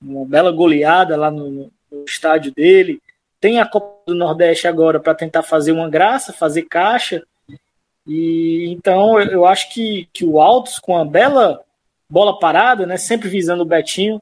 uma 0.00 0.26
bela 0.26 0.50
goleada 0.50 1.16
lá 1.16 1.30
no, 1.30 1.70
no 1.90 2.04
estádio 2.04 2.52
dele. 2.52 3.00
Tem 3.40 3.60
a 3.60 3.66
Copa 3.66 4.02
do 4.06 4.14
Nordeste 4.14 4.66
agora 4.66 4.98
para 4.98 5.14
tentar 5.14 5.44
fazer 5.44 5.70
uma 5.70 5.88
graça, 5.88 6.32
fazer 6.32 6.62
caixa. 6.62 7.22
E 8.04 8.66
então 8.72 9.20
eu 9.20 9.46
acho 9.46 9.72
que, 9.72 10.08
que 10.12 10.24
o 10.24 10.40
Altos, 10.40 10.80
com 10.80 10.96
a 10.96 11.04
bela 11.04 11.64
bola 12.10 12.38
parada, 12.38 12.84
né, 12.84 12.98
sempre 12.98 13.28
visando 13.28 13.62
o 13.62 13.66
Betinho, 13.66 14.20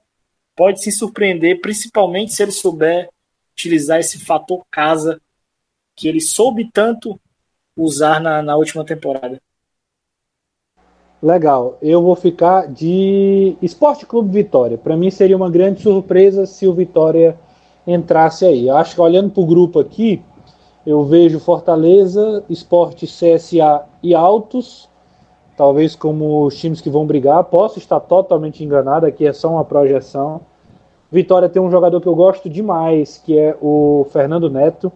pode 0.54 0.80
se 0.80 0.92
surpreender, 0.92 1.60
principalmente 1.60 2.32
se 2.32 2.42
ele 2.42 2.52
souber 2.52 3.08
utilizar 3.52 3.98
esse 3.98 4.18
fator 4.24 4.64
casa 4.70 5.20
que 5.96 6.06
ele 6.06 6.20
soube 6.20 6.70
tanto 6.72 7.20
usar 7.76 8.20
na, 8.20 8.42
na 8.42 8.56
última 8.56 8.84
temporada. 8.84 9.40
Legal, 11.22 11.76
eu 11.82 12.02
vou 12.02 12.16
ficar 12.16 12.66
de 12.66 13.56
Esporte 13.60 14.06
Clube 14.06 14.32
Vitória. 14.32 14.78
Para 14.78 14.96
mim 14.96 15.10
seria 15.10 15.36
uma 15.36 15.50
grande 15.50 15.82
surpresa 15.82 16.46
se 16.46 16.66
o 16.66 16.72
Vitória 16.72 17.38
entrasse 17.86 18.44
aí. 18.44 18.68
Eu 18.68 18.76
acho 18.76 18.94
que 18.94 19.00
olhando 19.00 19.30
para 19.30 19.42
o 19.42 19.46
grupo 19.46 19.78
aqui, 19.78 20.22
eu 20.86 21.04
vejo 21.04 21.38
Fortaleza, 21.38 22.42
Esporte 22.48 23.06
CSA 23.06 23.84
e 24.02 24.14
Altos 24.14 24.90
talvez 25.60 25.94
como 25.94 26.46
os 26.46 26.58
times 26.58 26.80
que 26.80 26.88
vão 26.88 27.04
brigar. 27.04 27.44
Posso 27.44 27.78
estar 27.78 28.00
totalmente 28.00 28.64
enganado, 28.64 29.04
aqui 29.04 29.26
é 29.26 29.32
só 29.34 29.50
uma 29.50 29.62
projeção. 29.62 30.40
Vitória 31.12 31.50
tem 31.50 31.60
um 31.60 31.70
jogador 31.70 32.00
que 32.00 32.06
eu 32.06 32.14
gosto 32.14 32.48
demais, 32.48 33.18
que 33.18 33.38
é 33.38 33.54
o 33.60 34.06
Fernando 34.10 34.48
Neto, 34.48 34.90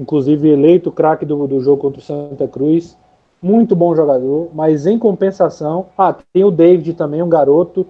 inclusive 0.00 0.48
eleito 0.48 0.90
craque 0.90 1.26
do, 1.26 1.46
do 1.46 1.60
jogo 1.60 1.82
contra 1.82 2.00
o 2.00 2.02
Santa 2.02 2.48
Cruz. 2.48 2.96
muito 3.42 3.76
bom 3.76 3.94
jogador, 3.94 4.48
mas 4.54 4.86
em 4.86 4.98
compensação, 4.98 5.86
ah, 5.96 6.14
tem 6.32 6.42
o 6.42 6.50
David 6.50 6.94
também, 6.94 7.22
um 7.22 7.28
garoto, 7.28 7.86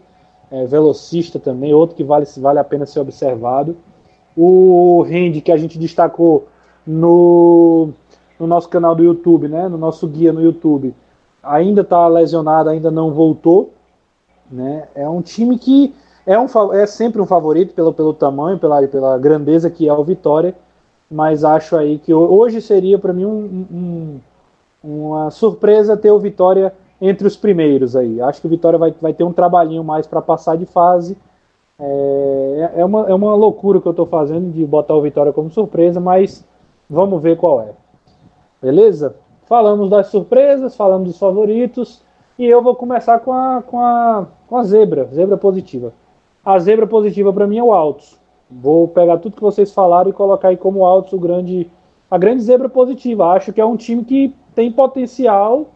é, 0.50 0.66
velocista 0.66 1.38
também, 1.38 1.72
outro 1.72 1.94
que 1.94 2.02
vale, 2.02 2.26
vale 2.38 2.58
a 2.58 2.64
pena 2.64 2.84
ser 2.84 3.00
observado. 3.00 3.76
O 4.36 5.02
Randy, 5.02 5.40
que 5.40 5.52
a 5.52 5.56
gente 5.56 5.78
destacou 5.78 6.48
no, 6.86 7.90
no 8.38 8.46
nosso 8.46 8.68
canal 8.68 8.94
do 8.94 9.02
YouTube, 9.02 9.48
né, 9.48 9.68
no 9.68 9.78
nosso 9.78 10.06
guia 10.08 10.32
no 10.32 10.42
YouTube, 10.42 10.94
ainda 11.42 11.82
está 11.82 12.06
lesionado, 12.08 12.70
ainda 12.70 12.90
não 12.90 13.12
voltou. 13.12 13.72
Né? 14.50 14.88
É 14.94 15.08
um 15.08 15.22
time 15.22 15.58
que 15.58 15.94
é, 16.26 16.38
um, 16.38 16.46
é 16.72 16.86
sempre 16.86 17.20
um 17.20 17.26
favorito 17.26 17.74
pelo, 17.74 17.92
pelo 17.92 18.12
tamanho, 18.12 18.58
pela, 18.58 18.86
pela 18.88 19.18
grandeza 19.18 19.70
que 19.70 19.88
é 19.88 19.92
o 19.92 20.04
Vitória, 20.04 20.54
mas 21.11 21.42
acho 21.42 21.76
aí 21.76 21.98
que 21.98 22.14
hoje 22.14 22.61
seria 22.61 22.98
para 22.98 23.12
mim 23.12 23.24
um, 23.24 23.66
um, 23.72 24.20
uma 24.82 25.30
surpresa 25.30 25.96
ter 25.96 26.11
o 26.11 26.18
Vitória 26.18 26.72
entre 27.00 27.26
os 27.26 27.36
primeiros 27.36 27.96
aí. 27.96 28.20
Acho 28.20 28.40
que 28.40 28.46
o 28.46 28.50
Vitória 28.50 28.78
vai, 28.78 28.94
vai 29.00 29.12
ter 29.12 29.24
um 29.24 29.32
trabalhinho 29.32 29.82
mais 29.82 30.06
para 30.06 30.22
passar 30.22 30.56
de 30.56 30.66
fase. 30.66 31.16
É, 31.78 32.72
é, 32.76 32.84
uma, 32.84 33.08
é 33.08 33.14
uma 33.14 33.34
loucura 33.34 33.80
que 33.80 33.88
eu 33.88 33.92
estou 33.92 34.06
fazendo 34.06 34.52
de 34.52 34.64
botar 34.66 34.94
o 34.94 35.02
Vitória 35.02 35.32
como 35.32 35.50
surpresa, 35.50 35.98
mas 35.98 36.44
vamos 36.88 37.20
ver 37.22 37.36
qual 37.36 37.62
é. 37.62 37.72
Beleza? 38.62 39.16
Falamos 39.46 39.90
das 39.90 40.08
surpresas, 40.08 40.76
falamos 40.76 41.08
dos 41.08 41.18
favoritos, 41.18 42.02
e 42.38 42.46
eu 42.46 42.62
vou 42.62 42.76
começar 42.76 43.18
com 43.20 43.32
a, 43.32 43.62
com 43.62 43.80
a, 43.80 44.26
com 44.46 44.56
a 44.56 44.62
zebra, 44.62 45.08
zebra 45.12 45.36
positiva. 45.36 45.92
A 46.44 46.58
zebra 46.58 46.86
positiva 46.86 47.32
para 47.32 47.46
mim 47.46 47.58
é 47.58 47.62
o 47.62 47.72
Altos. 47.72 48.18
Vou 48.51 48.88
pegar 48.88 49.18
tudo 49.18 49.36
que 49.36 49.42
vocês 49.42 49.72
falaram 49.72 50.11
e 50.11 50.12
colocar 50.12 50.48
aí 50.48 50.57
como 50.57 50.84
Altos 50.84 51.12
o 51.12 51.18
grande, 51.18 51.70
a 52.11 52.18
grande 52.18 52.42
zebra 52.42 52.68
positiva. 52.68 53.26
Acho 53.28 53.53
que 53.53 53.61
é 53.61 53.64
um 53.64 53.76
time 53.76 54.05
que 54.05 54.34
tem 54.55 54.72
potencial 54.72 55.68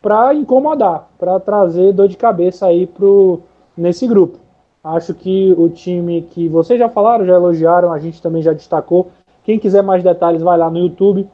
para 0.00 0.34
incomodar, 0.34 1.08
para 1.18 1.38
trazer 1.38 1.92
dor 1.92 2.08
de 2.08 2.16
cabeça 2.16 2.66
aí 2.66 2.86
pro, 2.86 3.40
nesse 3.76 4.06
grupo. 4.06 4.38
Acho 4.82 5.14
que 5.14 5.54
o 5.56 5.68
time 5.68 6.22
que 6.22 6.48
vocês 6.48 6.78
já 6.78 6.88
falaram, 6.88 7.24
já 7.24 7.34
elogiaram, 7.34 7.92
a 7.92 7.98
gente 7.98 8.20
também 8.20 8.42
já 8.42 8.52
destacou. 8.52 9.10
Quem 9.42 9.58
quiser 9.58 9.82
mais 9.82 10.02
detalhes, 10.02 10.42
vai 10.42 10.58
lá 10.58 10.70
no 10.70 10.78
YouTube. 10.78 11.28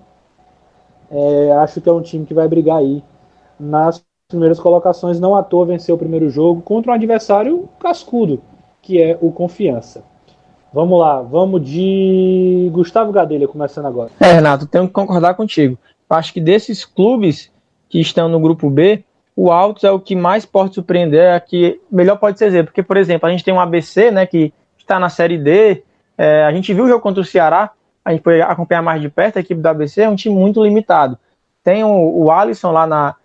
É, 1.10 1.52
acho 1.52 1.80
que 1.80 1.88
é 1.88 1.92
um 1.92 2.00
time 2.00 2.24
que 2.24 2.34
vai 2.34 2.46
brigar 2.46 2.78
aí 2.78 3.02
nas 3.58 4.04
primeiras 4.28 4.60
colocações. 4.60 5.18
Não 5.18 5.34
à 5.34 5.42
toa 5.42 5.66
venceu 5.66 5.96
o 5.96 5.98
primeiro 5.98 6.30
jogo 6.30 6.62
contra 6.62 6.92
um 6.92 6.94
adversário 6.94 7.68
cascudo, 7.80 8.40
que 8.80 9.00
é 9.00 9.18
o 9.20 9.32
Confiança. 9.32 10.04
Vamos 10.72 11.00
lá, 11.00 11.20
vamos 11.20 11.64
de 11.68 12.70
Gustavo 12.72 13.10
Gadelha, 13.10 13.48
começando 13.48 13.86
agora. 13.86 14.10
É, 14.20 14.32
Renato, 14.34 14.66
tenho 14.66 14.86
que 14.86 14.92
concordar 14.92 15.34
contigo. 15.34 15.76
Acho 16.08 16.32
que 16.32 16.40
desses 16.40 16.84
clubes 16.84 17.50
que 17.88 18.00
estão 18.00 18.28
no 18.28 18.38
grupo 18.38 18.70
B, 18.70 19.04
o 19.34 19.50
Altos 19.50 19.82
é 19.82 19.90
o 19.90 19.98
que 19.98 20.14
mais 20.14 20.46
pode 20.46 20.74
surpreender, 20.74 21.34
é 21.34 21.40
que 21.40 21.80
melhor 21.90 22.16
pode 22.16 22.38
ser 22.38 22.46
dizer, 22.46 22.64
porque, 22.64 22.82
por 22.82 22.96
exemplo, 22.96 23.28
a 23.28 23.32
gente 23.32 23.42
tem 23.42 23.52
um 23.52 23.60
ABC, 23.60 24.12
né, 24.12 24.26
que 24.26 24.52
está 24.78 24.98
na 24.98 25.08
Série 25.08 25.38
D, 25.38 25.82
é, 26.16 26.44
a 26.44 26.52
gente 26.52 26.72
viu 26.72 26.84
o 26.84 26.88
jogo 26.88 27.00
contra 27.00 27.20
o 27.20 27.24
Ceará, 27.24 27.70
a 28.04 28.12
gente 28.12 28.22
foi 28.22 28.40
acompanhar 28.40 28.82
mais 28.82 29.00
de 29.00 29.08
perto, 29.08 29.38
a 29.38 29.40
equipe 29.40 29.60
do 29.60 29.66
ABC 29.66 30.02
é 30.02 30.08
um 30.08 30.16
time 30.16 30.34
muito 30.34 30.62
limitado. 30.62 31.18
Tem 31.64 31.82
o, 31.82 32.24
o 32.24 32.30
Alisson 32.30 32.70
lá, 32.70 32.86
na, 32.86 33.16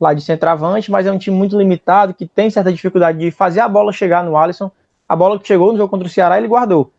lá 0.00 0.12
de 0.12 0.20
centroavante, 0.20 0.90
mas 0.90 1.06
é 1.06 1.12
um 1.12 1.18
time 1.18 1.36
muito 1.36 1.56
limitado, 1.56 2.12
que 2.12 2.26
tem 2.26 2.50
certa 2.50 2.72
dificuldade 2.72 3.18
de 3.18 3.30
fazer 3.30 3.60
a 3.60 3.68
bola 3.68 3.92
chegar 3.92 4.24
no 4.24 4.36
Alisson, 4.36 4.70
a 5.12 5.16
bola 5.16 5.38
que 5.38 5.46
chegou 5.46 5.70
no 5.72 5.76
jogo 5.76 5.90
contra 5.90 6.06
o 6.08 6.10
Ceará, 6.10 6.38
ele 6.38 6.48
guardou. 6.48 6.90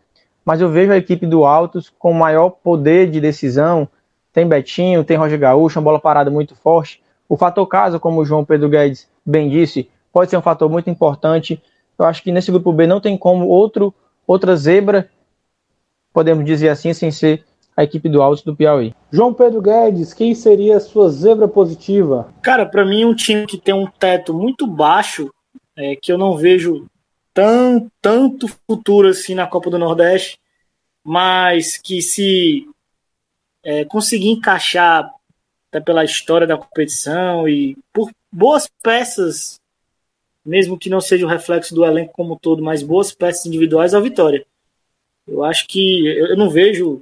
Mas 0.45 0.61
eu 0.61 0.69
vejo 0.69 0.91
a 0.91 0.97
equipe 0.97 1.25
do 1.25 1.45
Altos 1.45 1.91
com 1.97 2.13
maior 2.13 2.51
poder 2.51 3.09
de 3.09 3.19
decisão. 3.19 3.87
Tem 4.31 4.47
Betinho, 4.47 5.03
tem 5.03 5.17
Roger 5.17 5.39
Gaúcho, 5.39 5.79
uma 5.79 5.85
bola 5.85 5.99
parada 5.99 6.29
muito 6.29 6.55
forte. 6.55 7.01
O 7.27 7.35
fator 7.35 7.65
casa, 7.65 7.99
como 7.99 8.21
o 8.21 8.25
João 8.25 8.45
Pedro 8.45 8.69
Guedes 8.69 9.09
bem 9.25 9.49
disse, 9.49 9.89
pode 10.11 10.29
ser 10.29 10.37
um 10.37 10.43
fator 10.43 10.69
muito 10.69 10.91
importante. 10.91 11.59
Eu 11.97 12.05
acho 12.05 12.21
que 12.21 12.31
nesse 12.31 12.51
grupo 12.51 12.71
B 12.71 12.85
não 12.85 13.01
tem 13.01 13.17
como 13.17 13.47
outro, 13.47 13.91
outra 14.27 14.55
zebra, 14.55 15.09
podemos 16.13 16.45
dizer 16.45 16.69
assim, 16.69 16.93
sem 16.93 17.09
ser 17.09 17.43
a 17.75 17.83
equipe 17.83 18.07
do 18.09 18.21
Altos 18.21 18.43
do 18.43 18.55
Piauí. 18.55 18.93
João 19.11 19.33
Pedro 19.33 19.59
Guedes, 19.59 20.13
quem 20.13 20.35
seria 20.35 20.77
a 20.77 20.79
sua 20.79 21.09
zebra 21.09 21.47
positiva? 21.47 22.27
Cara, 22.43 22.63
para 22.63 22.85
mim 22.85 23.05
um 23.05 23.15
time 23.15 23.47
que 23.47 23.57
tem 23.57 23.73
um 23.73 23.87
teto 23.87 24.35
muito 24.35 24.67
baixo, 24.67 25.33
é, 25.75 25.95
que 25.95 26.11
eu 26.11 26.17
não 26.19 26.37
vejo 26.37 26.85
tão, 27.33 27.91
tanto 28.01 28.47
futuro 28.67 29.07
assim 29.07 29.35
na 29.35 29.47
Copa 29.47 29.69
do 29.69 29.77
Nordeste, 29.77 30.39
mas 31.03 31.77
que 31.77 32.01
se 32.01 32.67
é, 33.63 33.85
conseguir 33.85 34.29
encaixar 34.29 35.11
até 35.69 35.79
pela 35.79 36.05
história 36.05 36.45
da 36.45 36.57
competição 36.57 37.47
e 37.47 37.77
por 37.91 38.11
boas 38.31 38.69
peças, 38.81 39.59
mesmo 40.45 40.77
que 40.77 40.89
não 40.89 41.01
seja 41.01 41.25
o 41.25 41.29
reflexo 41.29 41.73
do 41.73 41.83
elenco 41.83 42.13
como 42.13 42.37
todo, 42.39 42.63
mas 42.63 42.83
boas 42.83 43.13
peças 43.13 43.45
individuais, 43.45 43.93
a 43.93 43.99
vitória. 43.99 44.45
Eu 45.27 45.43
acho 45.43 45.67
que 45.67 46.05
eu 46.05 46.35
não 46.35 46.49
vejo 46.49 47.01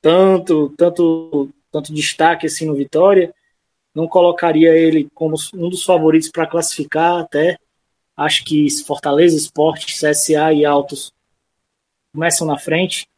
tanto, 0.00 0.68
tanto, 0.76 1.48
tanto 1.72 1.94
destaque 1.94 2.46
assim 2.46 2.66
no 2.66 2.74
Vitória. 2.74 3.34
Não 3.94 4.06
colocaria 4.06 4.76
ele 4.76 5.08
como 5.14 5.34
um 5.54 5.70
dos 5.70 5.82
favoritos 5.82 6.28
para 6.30 6.46
classificar 6.46 7.20
até, 7.20 7.58
Acho 8.16 8.44
que 8.44 8.68
Fortaleza, 8.84 9.36
Esporte, 9.36 9.86
CSA 9.86 10.52
e 10.52 10.64
Altos 10.64 11.12
começam 12.12 12.46
na 12.46 12.58
frente, 12.58 13.08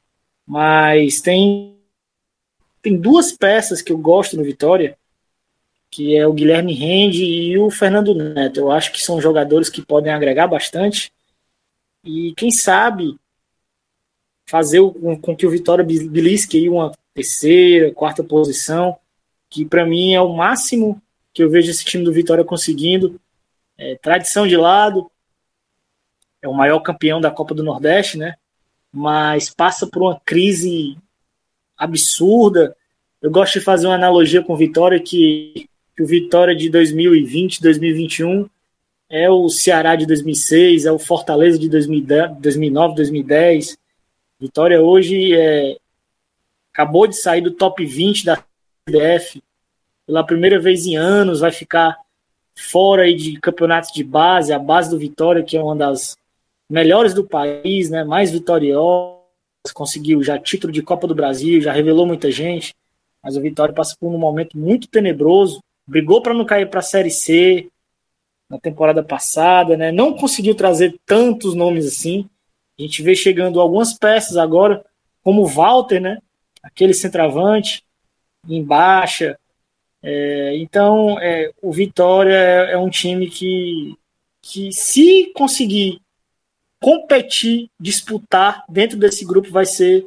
mas 0.47 1.21
tem 1.21 1.77
tem 2.81 2.97
duas 2.97 3.33
peças 3.33 3.83
que 3.83 3.93
eu 3.93 3.99
gosto 3.99 4.37
no 4.37 4.45
Vitória, 4.45 4.97
que 5.91 6.15
é 6.17 6.25
o 6.25 6.33
Guilherme 6.33 6.73
Rende 6.73 7.25
e 7.25 7.59
o 7.59 7.69
Fernando 7.69 8.15
Neto. 8.15 8.61
Eu 8.61 8.71
acho 8.71 8.93
que 8.93 9.03
são 9.03 9.21
jogadores 9.21 9.69
que 9.69 9.85
podem 9.85 10.13
agregar 10.13 10.47
bastante 10.47 11.13
e 12.05 12.33
quem 12.37 12.53
sabe 12.53 13.19
fazer 14.49 14.81
com 15.21 15.35
que 15.35 15.45
o 15.45 15.51
Vitória 15.51 15.85
belisque 15.85 16.57
aí 16.57 16.69
uma 16.69 16.93
terceira, 17.13 17.93
quarta 17.93 18.23
posição, 18.23 18.97
que 19.51 19.65
para 19.65 19.85
mim 19.85 20.15
é 20.15 20.21
o 20.21 20.35
máximo 20.37 21.03
que 21.33 21.43
eu 21.43 21.51
vejo 21.51 21.71
esse 21.71 21.85
time 21.85 22.05
do 22.05 22.13
Vitória 22.13 22.45
conseguindo 22.45 23.21
é, 23.79 23.97
tradição 23.97 24.47
de 24.47 24.57
lado, 24.57 25.11
é 26.41 26.49
o 26.49 26.55
maior 26.55 26.81
campeão 26.81 27.21
da 27.21 27.31
Copa 27.31 27.55
do 27.55 27.63
Nordeste, 27.63 28.19
né? 28.19 28.37
Mas 28.93 29.51
passa 29.51 29.87
por 29.87 30.03
uma 30.03 30.21
crise 30.25 30.97
absurda. 31.77 32.77
Eu 33.21 33.31
gosto 33.31 33.59
de 33.59 33.65
fazer 33.65 33.87
uma 33.87 33.97
analogia 33.97 34.43
com 34.43 34.55
o 34.55 34.57
Vitória, 34.57 35.01
que, 35.01 35.69
que 35.97 36.03
o 36.03 36.07
Vitória 36.07 36.55
de 36.55 36.71
2020, 36.71 37.61
2021 37.61 38.49
é 39.09 39.31
o 39.31 39.49
Ceará 39.49 39.95
de 39.95 40.07
2006, 40.07 40.85
é 40.85 40.93
o 40.93 40.99
Fortaleza 40.99 41.59
de 41.59 41.69
2009, 41.69 42.95
2010. 42.95 43.79
Vitória 44.39 44.83
hoje 44.83 45.35
é, 45.35 45.77
acabou 46.73 47.07
de 47.07 47.17
sair 47.17 47.41
do 47.41 47.53
top 47.53 47.85
20 47.85 48.25
da 48.25 48.37
CBF. 48.37 49.43
Pela 50.07 50.25
primeira 50.25 50.59
vez 50.59 50.87
em 50.87 50.97
anos, 50.97 51.41
vai 51.41 51.51
ficar 51.51 51.97
fora 52.57 53.03
aí 53.03 53.15
de 53.15 53.39
campeonatos 53.39 53.93
de 53.93 54.03
base, 54.03 54.53
a 54.53 54.59
base 54.59 54.89
do 54.91 54.99
Vitória, 54.99 55.45
que 55.45 55.57
é 55.57 55.63
uma 55.63 55.77
das 55.77 56.17
melhores 56.69 57.13
do 57.13 57.23
país, 57.23 57.91
né, 57.91 58.03
mais 58.03 58.31
vitoriosas, 58.31 59.17
conseguiu 59.75 60.23
já 60.23 60.39
título 60.39 60.73
de 60.73 60.83
Copa 60.83 61.07
do 61.07 61.15
Brasil, 61.15 61.61
já 61.61 61.73
revelou 61.73 62.07
muita 62.07 62.31
gente, 62.31 62.75
mas 63.23 63.37
o 63.37 63.41
Vitória 63.41 63.75
passa 63.75 63.95
por 64.01 64.09
um 64.09 64.19
momento 64.19 64.57
muito 64.59 64.89
tenebroso, 64.89 65.61
brigou 65.87 66.23
para 66.23 66.35
não 66.35 66.45
cair 66.45 66.69
para 66.69 66.81
a 66.81 66.83
Série 66.83 67.11
C 67.11 67.69
na 68.49 68.59
temporada 68.59 69.03
passada, 69.03 69.77
né, 69.77 69.93
não 69.93 70.15
conseguiu 70.15 70.55
trazer 70.55 70.97
tantos 71.05 71.55
nomes 71.55 71.87
assim, 71.87 72.29
a 72.79 72.83
gente 72.83 73.03
vê 73.03 73.15
chegando 73.15 73.61
algumas 73.61 73.93
peças 73.95 74.37
agora, 74.37 74.85
como 75.23 75.43
o 75.43 75.47
Walter, 75.47 76.01
né, 76.01 76.19
aquele 76.63 76.95
centroavante, 76.95 77.83
em 78.49 78.63
baixa, 78.63 79.39
é, 80.03 80.57
então, 80.57 81.19
é, 81.19 81.51
o 81.61 81.73
Vitória 81.73 82.33
é, 82.33 82.73
é, 82.73 82.79
um 82.79 82.91
time 82.91 83.29
que, 83.29 83.97
que, 84.43 84.73
se 84.73 85.33
conseguir 85.35 86.01
competir, 86.81 87.69
disputar 87.81 88.65
dentro 88.69 88.99
desse 88.99 89.25
grupo, 89.25 89.51
vai 89.51 89.65
ser 89.65 90.07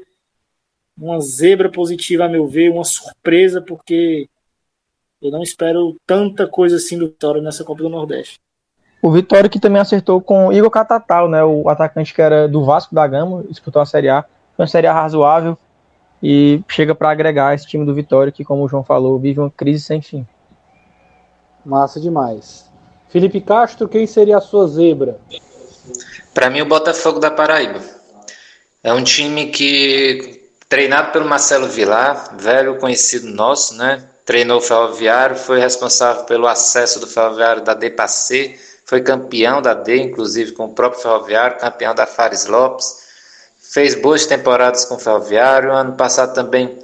uma 0.97 1.19
zebra 1.19 1.69
positiva, 1.69 2.25
a 2.25 2.29
meu 2.29 2.47
ver, 2.47 2.69
uma 2.69 2.83
surpresa, 2.83 3.61
porque 3.61 4.27
eu 5.21 5.31
não 5.31 5.41
espero 5.41 5.95
tanta 6.05 6.47
coisa 6.47 6.75
assim 6.77 6.97
do 6.97 7.07
Vitória 7.07 7.41
nessa 7.41 7.63
Copa 7.63 7.83
do 7.83 7.89
Nordeste. 7.89 8.39
O 9.01 9.11
Vitória 9.11 9.49
que 9.49 9.59
também 9.59 9.81
acertou 9.81 10.21
com 10.21 10.51
Igor 10.51 10.69
Catatal, 10.69 11.29
né, 11.29 11.43
o 11.43 11.67
atacante 11.69 12.13
que 12.13 12.21
era 12.21 12.47
do 12.47 12.63
Vasco 12.63 12.93
da 12.93 13.07
Gama, 13.07 13.43
disputou 13.49 13.81
a 13.81 13.85
Série 13.85 14.09
A, 14.09 14.23
foi 14.55 14.63
uma 14.63 14.67
Série 14.67 14.87
A 14.87 14.93
razoável, 14.93 15.57
e 16.22 16.61
chega 16.67 16.93
para 16.93 17.09
agregar 17.09 17.53
esse 17.53 17.65
time 17.67 17.86
do 17.86 17.93
Vitória, 17.93 18.32
que, 18.32 18.43
como 18.43 18.63
o 18.63 18.67
João 18.67 18.84
falou, 18.84 19.20
vive 19.20 19.39
uma 19.39 19.51
crise 19.51 19.84
sem 19.84 20.01
fim. 20.01 20.28
Massa 21.65 21.99
demais. 21.99 22.70
Felipe 23.09 23.41
Castro, 23.41 23.88
quem 23.88 24.05
seria 24.05 24.38
a 24.38 24.41
sua 24.41 24.67
zebra? 24.67 25.20
Para 26.34 26.49
mim, 26.49 26.61
o 26.61 26.65
Botafogo 26.65 27.20
da 27.20 27.32
Paraíba. 27.32 27.80
É 28.84 28.93
um 28.93 29.03
time 29.03 29.47
que, 29.47 30.49
treinado 30.67 31.11
pelo 31.11 31.28
Marcelo 31.28 31.67
Vilar, 31.67 32.38
velho 32.38 32.78
conhecido 32.78 33.28
nosso, 33.28 33.76
né? 33.76 34.05
treinou 34.30 34.59
o 34.59 34.61
Ferroviário, 34.61 35.36
foi 35.36 35.59
responsável 35.59 36.24
pelo 36.26 36.45
acesso 36.45 36.99
do 36.99 37.07
Ferroviário 37.07 37.63
da 37.63 37.74
D 37.74 37.89
para 37.89 38.07
C, 38.07 38.59
foi 38.86 39.01
campeão 39.01 39.59
da 39.59 39.74
D, 39.74 40.03
inclusive 40.03 40.51
com 40.51 40.65
o 40.65 40.70
próprio 40.70 41.01
Ferroviário, 41.01 41.57
campeão 41.57 41.95
da 41.95 42.05
Fares 42.05 42.45
Lopes, 42.45 43.09
fez 43.70 43.95
boas 43.95 44.26
temporadas 44.26 44.86
com 44.86 44.95
o 44.95 44.99
Ferroviário. 44.99 45.72
Ano 45.72 45.93
passado 45.93 46.34
também 46.34 46.78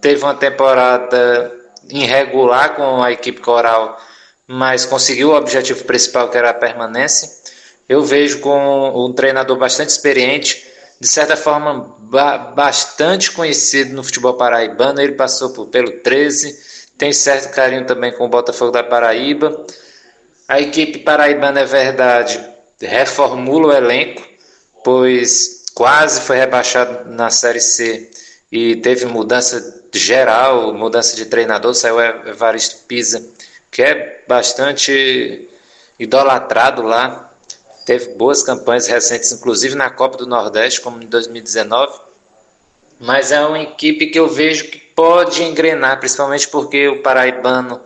teve 0.00 0.22
uma 0.22 0.34
temporada 0.34 1.52
irregular 1.88 2.76
com 2.76 3.02
a 3.02 3.12
equipe 3.12 3.40
coral, 3.40 4.00
mas 4.46 4.86
conseguiu 4.86 5.30
o 5.30 5.36
objetivo 5.36 5.84
principal 5.84 6.30
que 6.30 6.38
era 6.38 6.50
a 6.50 6.54
permanência. 6.54 7.28
Eu 7.88 8.02
vejo 8.02 8.40
com 8.40 9.06
um 9.06 9.12
treinador 9.12 9.58
bastante 9.58 9.90
experiente, 9.90 10.64
de 11.00 11.08
certa 11.08 11.36
forma 11.36 11.96
ba 11.98 12.38
bastante 12.38 13.30
conhecido 13.32 13.94
no 13.94 14.04
futebol 14.04 14.34
paraibano. 14.34 15.00
Ele 15.00 15.12
passou 15.12 15.50
por, 15.50 15.66
pelo 15.66 15.90
13, 16.00 16.92
tem 16.96 17.12
certo 17.12 17.52
carinho 17.52 17.86
também 17.86 18.12
com 18.12 18.24
o 18.24 18.28
Botafogo 18.28 18.70
da 18.70 18.82
Paraíba. 18.82 19.66
A 20.48 20.60
equipe 20.60 21.00
paraibana, 21.00 21.60
é 21.60 21.64
verdade, 21.64 22.40
reformula 22.80 23.68
o 23.68 23.72
elenco, 23.72 24.22
pois 24.84 25.53
quase 25.74 26.20
foi 26.20 26.36
rebaixado 26.36 27.10
na 27.10 27.30
Série 27.30 27.60
C 27.60 28.10
e 28.50 28.76
teve 28.76 29.06
mudança 29.06 29.82
geral, 29.92 30.72
mudança 30.72 31.16
de 31.16 31.26
treinador, 31.26 31.74
saiu 31.74 32.00
Evaristo 32.00 32.86
Pisa, 32.86 33.24
que 33.70 33.82
é 33.82 34.22
bastante 34.28 35.48
idolatrado 35.98 36.82
lá, 36.82 37.32
teve 37.84 38.14
boas 38.14 38.42
campanhas 38.42 38.86
recentes, 38.86 39.32
inclusive 39.32 39.74
na 39.74 39.90
Copa 39.90 40.16
do 40.16 40.26
Nordeste, 40.26 40.80
como 40.80 41.02
em 41.02 41.06
2019, 41.06 42.00
mas 43.00 43.32
é 43.32 43.44
uma 43.44 43.58
equipe 43.58 44.06
que 44.06 44.18
eu 44.18 44.28
vejo 44.28 44.68
que 44.68 44.78
pode 44.78 45.42
engrenar, 45.42 45.98
principalmente 45.98 46.48
porque 46.48 46.88
o 46.88 47.02
paraibano 47.02 47.80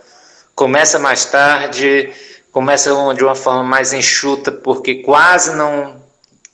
começa 0.55 0.99
mais 0.99 1.25
tarde, 1.25 2.13
começa 2.51 2.91
de 3.15 3.23
uma 3.23 3.35
forma 3.35 3.63
mais 3.63 3.93
enxuta, 3.93 4.51
porque 4.51 4.95
quase 4.95 5.55
não 5.55 5.98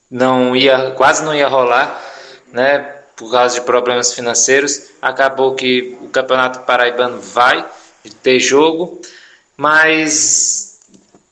não 0.09 0.55
ia 0.55 0.91
quase 0.91 1.23
não 1.23 1.33
ia 1.33 1.47
rolar, 1.47 2.01
né? 2.51 2.93
Por 3.15 3.31
causa 3.31 3.55
de 3.55 3.61
problemas 3.61 4.13
financeiros, 4.13 4.89
acabou 5.01 5.55
que 5.55 5.97
o 6.01 6.09
Campeonato 6.09 6.59
Paraibano 6.61 7.21
vai 7.21 7.65
ter 8.21 8.39
jogo, 8.39 8.99
mas 9.55 10.79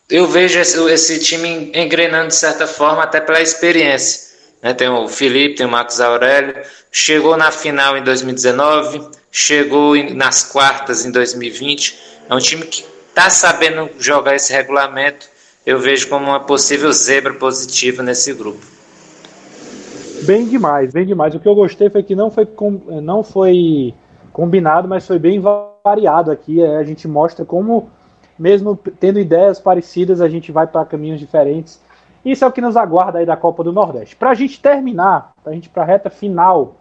eu 0.10 0.28
vejo 0.28 0.60
esse, 0.60 0.80
esse 0.92 1.20
time 1.20 1.72
engrenando 1.74 2.28
de 2.28 2.36
certa 2.36 2.68
forma 2.68 3.04
até 3.04 3.20
pela 3.20 3.42
experiência. 3.42 4.34
Né? 4.62 4.74
Tem 4.74 4.88
o 4.88 5.08
Felipe, 5.08 5.56
tem 5.56 5.66
o 5.66 5.70
Marcos 5.70 6.00
Aurélio, 6.00 6.56
chegou 6.92 7.36
na 7.36 7.52
final 7.52 7.98
em 7.98 8.04
2019, 8.04 9.06
chegou 9.32 9.96
nas 10.14 10.44
quartas 10.44 11.06
em 11.06 11.12
2020. 11.12 12.00
É 12.30 12.34
um 12.34 12.40
time 12.40 12.66
que 12.66 12.86
está 13.10 13.30
sabendo 13.30 13.90
jogar 14.00 14.36
esse 14.36 14.54
regulamento. 14.54 15.28
Eu 15.66 15.80
vejo 15.80 16.10
como 16.10 16.26
uma 16.26 16.42
possível 16.42 16.92
zebra 16.92 17.34
positiva 17.34 18.04
nesse 18.04 18.34
grupo. 18.34 18.66
Bem 20.24 20.46
demais, 20.48 20.92
bem 20.92 21.06
demais. 21.06 21.34
O 21.34 21.40
que 21.40 21.48
eu 21.48 21.56
gostei 21.56 21.90
foi 21.90 22.04
que 22.04 22.16
não 22.16 22.30
foi, 22.30 22.48
não 23.02 23.24
foi 23.24 23.94
combinado, 24.32 24.88
mas 24.88 25.08
foi 25.08 25.18
bem 25.20 25.42
variado 25.84 26.32
aqui. 26.32 26.62
É, 26.62 26.78
a 26.78 26.84
gente 26.84 27.08
mostra 27.08 27.46
como, 27.46 27.90
mesmo 28.38 28.76
tendo 28.76 29.20
ideias 29.20 29.60
parecidas, 29.60 30.20
a 30.20 30.28
gente 30.28 30.52
vai 30.52 30.68
para 30.68 30.86
caminhos 30.86 31.20
diferentes. 31.20 31.82
Isso 32.26 32.44
é 32.44 32.48
o 32.48 32.52
que 32.52 32.62
nos 32.62 32.76
aguarda 32.76 33.20
aí 33.20 33.26
da 33.26 33.38
Copa 33.38 33.64
do 33.64 33.72
Nordeste. 33.72 34.16
Para 34.16 34.32
a 34.32 34.34
gente 34.36 34.62
terminar, 34.62 35.34
para 35.44 35.52
a 35.52 35.56
gente 35.56 35.70
para 35.70 35.84
a 35.84 35.86
reta 35.86 36.10
final, 36.10 36.76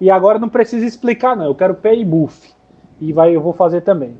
e 0.00 0.10
agora 0.10 0.38
não 0.38 0.48
precisa 0.48 0.86
explicar, 0.86 1.36
não. 1.36 1.46
Eu 1.46 1.54
quero 1.54 1.74
pay 1.74 2.04
buff. 2.04 2.52
E 3.00 3.12
vai, 3.12 3.34
eu 3.34 3.40
vou 3.40 3.52
fazer 3.52 3.82
também. 3.82 4.18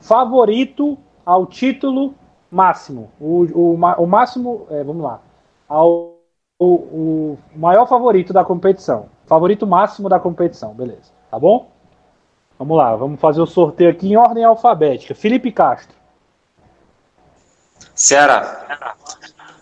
Favorito 0.00 0.98
ao 1.24 1.46
título 1.46 2.14
máximo. 2.54 3.10
O, 3.20 3.44
o, 3.52 3.74
o 3.74 4.06
máximo, 4.06 4.66
é, 4.70 4.84
vamos 4.84 5.02
lá. 5.02 5.20
Ao 5.68 6.14
o, 6.58 7.36
o 7.36 7.38
maior 7.58 7.86
favorito 7.86 8.32
da 8.32 8.44
competição. 8.44 9.08
Favorito 9.26 9.66
máximo 9.66 10.08
da 10.08 10.20
competição, 10.20 10.72
beleza. 10.72 11.12
Tá 11.30 11.38
bom? 11.38 11.70
Vamos 12.58 12.76
lá, 12.76 12.94
vamos 12.94 13.20
fazer 13.20 13.40
o 13.40 13.46
sorteio 13.46 13.90
aqui 13.90 14.12
em 14.12 14.16
ordem 14.16 14.44
alfabética. 14.44 15.14
Felipe 15.14 15.50
Castro. 15.50 15.96
Ceará. 17.94 18.96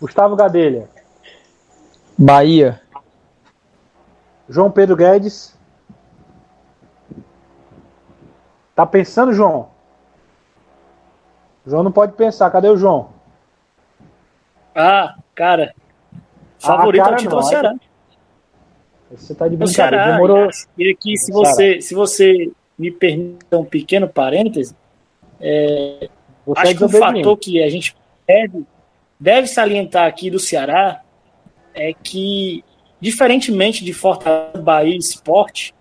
Gustavo 0.00 0.36
Gadelha. 0.36 0.88
Bahia. 2.18 2.80
João 4.48 4.70
Pedro 4.70 4.96
Guedes. 4.96 5.56
Tá 8.74 8.84
pensando, 8.84 9.32
João? 9.32 9.71
João 11.66 11.82
não 11.82 11.92
pode 11.92 12.12
pensar. 12.12 12.50
Cadê 12.50 12.68
o 12.68 12.76
João? 12.76 13.10
Ah, 14.74 15.16
cara, 15.34 15.74
Favorito 16.58 17.02
ao 17.02 17.16
título 17.16 17.40
é 17.40 17.40
o 17.40 17.42
Ceará. 17.42 17.74
Você 19.10 19.34
tá 19.34 19.48
de 19.48 19.56
brincadeira. 19.56 19.90
Ceará, 19.90 20.12
Demorou. 20.12 20.48
E 20.78 20.90
aqui, 20.90 21.16
se 21.16 21.32
você, 21.32 21.80
se 21.80 21.94
você 21.94 22.50
me 22.78 22.90
permite 22.90 23.44
um 23.52 23.64
pequeno 23.64 24.08
parêntese, 24.08 24.74
é, 25.40 26.08
acho 26.56 26.70
é 26.70 26.74
que 26.74 26.84
um 26.84 26.88
fator 26.88 27.36
que 27.36 27.62
a 27.62 27.68
gente 27.68 27.96
deve, 28.26 28.64
deve 29.18 29.46
salientar 29.48 30.06
aqui 30.06 30.30
do 30.30 30.38
Ceará 30.38 31.02
é 31.74 31.92
que, 31.92 32.64
diferentemente 33.00 33.84
de 33.84 33.92
Fortaleza, 33.92 34.62
Bahia 34.62 34.94
e 34.94 34.98
Sport, 34.98 35.72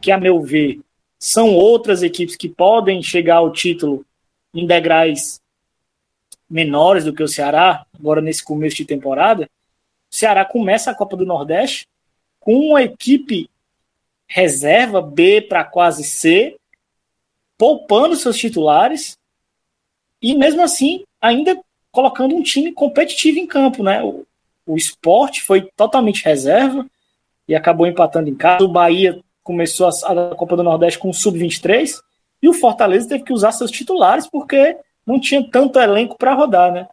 que, 0.00 0.10
a 0.10 0.18
meu 0.18 0.40
ver, 0.40 0.80
são 1.18 1.54
outras 1.54 2.02
equipes 2.02 2.36
que 2.36 2.48
podem 2.48 3.02
chegar 3.02 3.36
ao 3.36 3.52
título 3.52 4.04
em 4.54 4.66
degraus 4.66 5.40
menores 6.48 7.04
do 7.04 7.14
que 7.14 7.22
o 7.22 7.28
Ceará, 7.28 7.86
agora 7.98 8.20
nesse 8.20 8.44
começo 8.44 8.76
de 8.76 8.84
temporada, 8.84 9.48
o 10.10 10.14
Ceará 10.14 10.44
começa 10.44 10.90
a 10.90 10.94
Copa 10.94 11.16
do 11.16 11.24
Nordeste 11.24 11.88
com 12.38 12.54
uma 12.54 12.82
equipe 12.82 13.48
reserva 14.26 15.00
B 15.00 15.40
para 15.42 15.64
quase 15.64 16.04
C, 16.04 16.56
poupando 17.56 18.16
seus 18.16 18.36
titulares 18.36 19.16
e 20.20 20.34
mesmo 20.34 20.62
assim 20.62 21.04
ainda 21.20 21.58
colocando 21.90 22.34
um 22.34 22.42
time 22.42 22.72
competitivo 22.72 23.38
em 23.38 23.46
campo, 23.46 23.82
né? 23.82 24.02
O, 24.02 24.26
o 24.66 24.76
esporte 24.76 25.42
foi 25.42 25.70
totalmente 25.76 26.24
reserva 26.24 26.86
e 27.46 27.54
acabou 27.54 27.86
empatando 27.86 28.28
em 28.28 28.34
casa. 28.34 28.64
O 28.64 28.68
Bahia 28.68 29.20
começou 29.42 29.86
a, 29.86 30.32
a 30.32 30.34
Copa 30.34 30.56
do 30.56 30.62
Nordeste 30.62 30.98
com 30.98 31.10
o 31.10 31.14
sub-23 31.14 32.02
e 32.42 32.48
o 32.48 32.52
Fortaleza 32.52 33.08
teve 33.08 33.24
que 33.24 33.32
usar 33.32 33.52
seus 33.52 33.70
titulares 33.70 34.26
porque 34.26 34.76
não 35.06 35.20
tinha 35.20 35.48
tanto 35.48 35.78
elenco 35.78 36.16
para 36.18 36.34
rodar, 36.34 36.72
né? 36.72 36.88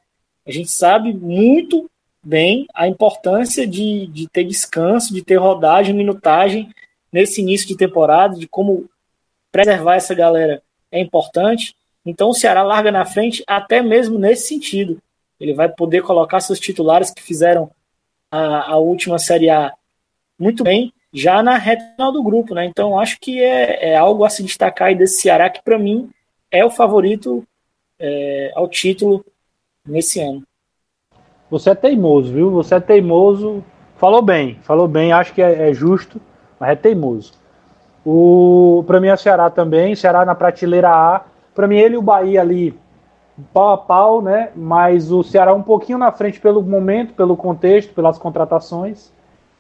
A 0.45 0.51
gente 0.51 0.69
sabe 0.69 1.13
muito 1.13 1.89
bem 2.23 2.67
a 2.73 2.87
importância 2.87 3.65
de, 3.65 4.07
de 4.07 4.27
ter 4.27 4.43
descanso, 4.43 5.13
de 5.13 5.23
ter 5.23 5.37
rodagem, 5.37 5.95
minutagem 5.95 6.69
nesse 7.11 7.41
início 7.41 7.67
de 7.67 7.75
temporada, 7.75 8.35
de 8.35 8.47
como 8.47 8.89
preservar 9.51 9.95
essa 9.95 10.13
galera 10.13 10.61
é 10.91 10.99
importante. 10.99 11.75
Então 12.05 12.29
o 12.29 12.33
Ceará 12.33 12.63
larga 12.63 12.91
na 12.91 13.05
frente 13.05 13.43
até 13.47 13.81
mesmo 13.81 14.19
nesse 14.19 14.47
sentido. 14.47 15.01
Ele 15.39 15.53
vai 15.53 15.69
poder 15.69 16.03
colocar 16.03 16.39
seus 16.41 16.59
titulares 16.59 17.11
que 17.11 17.21
fizeram 17.21 17.71
a, 18.31 18.73
a 18.73 18.77
última 18.77 19.17
Série 19.17 19.49
A 19.49 19.73
muito 20.37 20.63
bem 20.63 20.93
já 21.13 21.41
na 21.41 21.57
reta 21.57 21.83
final 21.95 22.11
do 22.11 22.23
grupo, 22.23 22.53
né? 22.53 22.65
Então 22.65 22.99
acho 22.99 23.19
que 23.19 23.41
é, 23.41 23.91
é 23.91 23.97
algo 23.97 24.23
a 24.23 24.29
se 24.29 24.43
destacar 24.43 24.89
aí 24.89 24.95
desse 24.95 25.21
Ceará 25.21 25.49
que 25.49 25.63
para 25.63 25.79
mim 25.79 26.09
é 26.51 26.63
o 26.63 26.69
favorito 26.69 27.43
é, 27.99 28.51
ao 28.55 28.67
título 28.67 29.25
nesse 29.85 30.19
ano. 30.19 30.43
Você 31.49 31.71
é 31.71 31.75
teimoso, 31.75 32.31
viu? 32.31 32.51
Você 32.51 32.75
é 32.75 32.79
teimoso. 32.79 33.63
Falou 33.97 34.21
bem, 34.21 34.59
falou 34.61 34.87
bem, 34.87 35.11
acho 35.11 35.33
que 35.33 35.41
é, 35.41 35.69
é 35.69 35.73
justo, 35.73 36.21
mas 36.59 36.69
é 36.69 36.75
teimoso. 36.75 37.33
O, 38.05 38.83
para 38.87 38.99
mim 38.99 39.07
é 39.07 39.13
o 39.13 39.17
Ceará 39.17 39.49
também, 39.49 39.95
Ceará 39.95 40.23
na 40.23 40.35
prateleira 40.35 40.89
A. 40.89 41.25
Para 41.53 41.67
mim 41.67 41.77
ele 41.77 41.95
e 41.95 41.97
o 41.97 42.01
Bahia 42.01 42.41
ali 42.41 42.77
pau 43.53 43.73
a 43.73 43.77
pau, 43.77 44.21
né? 44.21 44.51
Mas 44.55 45.11
o 45.11 45.23
Ceará 45.23 45.53
um 45.53 45.63
pouquinho 45.63 45.97
na 45.97 46.11
frente 46.11 46.39
pelo 46.39 46.61
momento, 46.61 47.13
pelo 47.13 47.35
contexto, 47.35 47.93
pelas 47.93 48.17
contratações. 48.17 49.11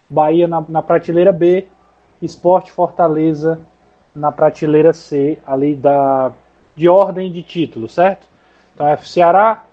Bahia 0.09 0.47
na, 0.47 0.63
na 0.67 0.81
prateleira 0.81 1.31
B, 1.31 1.67
Esporte 2.21 2.71
Fortaleza 2.71 3.59
na 4.15 4.31
prateleira 4.31 4.91
C, 4.91 5.37
ali 5.45 5.75
da 5.75 6.31
de 6.75 6.87
ordem 6.87 7.31
de 7.31 7.43
título, 7.43 7.89
certo? 7.89 8.25
Então 8.73 8.87
é 8.87 8.95
Ceará, 8.97 9.63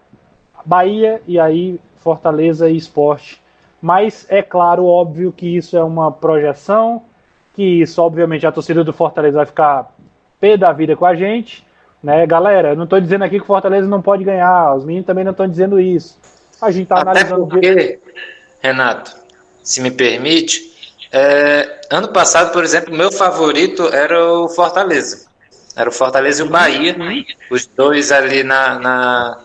Bahia 0.65 1.21
e 1.25 1.39
aí 1.39 1.79
Fortaleza 1.97 2.69
e 2.69 2.75
Esporte. 2.75 3.41
Mas 3.81 4.25
é 4.29 4.41
claro, 4.41 4.85
óbvio 4.85 5.31
que 5.31 5.55
isso 5.55 5.77
é 5.77 5.83
uma 5.83 6.11
projeção, 6.11 7.03
que 7.53 7.63
isso, 7.63 8.01
obviamente, 8.01 8.45
a 8.45 8.51
torcida 8.51 8.83
do 8.83 8.91
Fortaleza 8.91 9.37
vai 9.37 9.45
ficar 9.45 9.95
pé 10.39 10.57
da 10.57 10.73
vida 10.73 10.95
com 10.95 11.05
a 11.05 11.15
gente. 11.15 11.65
Né, 12.03 12.27
galera, 12.27 12.69
eu 12.69 12.75
não 12.75 12.83
estou 12.83 12.99
dizendo 12.99 13.23
aqui 13.23 13.37
que 13.37 13.43
o 13.43 13.47
Fortaleza 13.47 13.87
não 13.87 14.01
pode 14.01 14.23
ganhar, 14.23 14.75
os 14.75 14.85
meninos 14.85 15.07
também 15.07 15.23
não 15.23 15.31
estão 15.31 15.47
dizendo 15.47 15.79
isso. 15.79 16.19
A 16.61 16.69
gente 16.69 16.83
está 16.83 17.01
analisando. 17.01 17.47
Porque, 17.47 17.99
Renato, 18.61 19.15
se 19.67 19.81
me 19.81 19.91
permite, 19.91 20.71
é, 21.11 21.81
ano 21.91 22.07
passado, 22.07 22.53
por 22.53 22.63
exemplo, 22.63 22.95
meu 22.95 23.11
favorito 23.11 23.93
era 23.93 24.25
o 24.25 24.47
Fortaleza. 24.47 25.27
Era 25.75 25.89
o 25.89 25.91
Fortaleza 25.91 26.41
e 26.41 26.45
o 26.45 26.49
Bahia, 26.49 26.95
os 27.51 27.65
dois 27.67 28.09
ali 28.09 28.43
na, 28.43 28.79
na, 28.79 29.39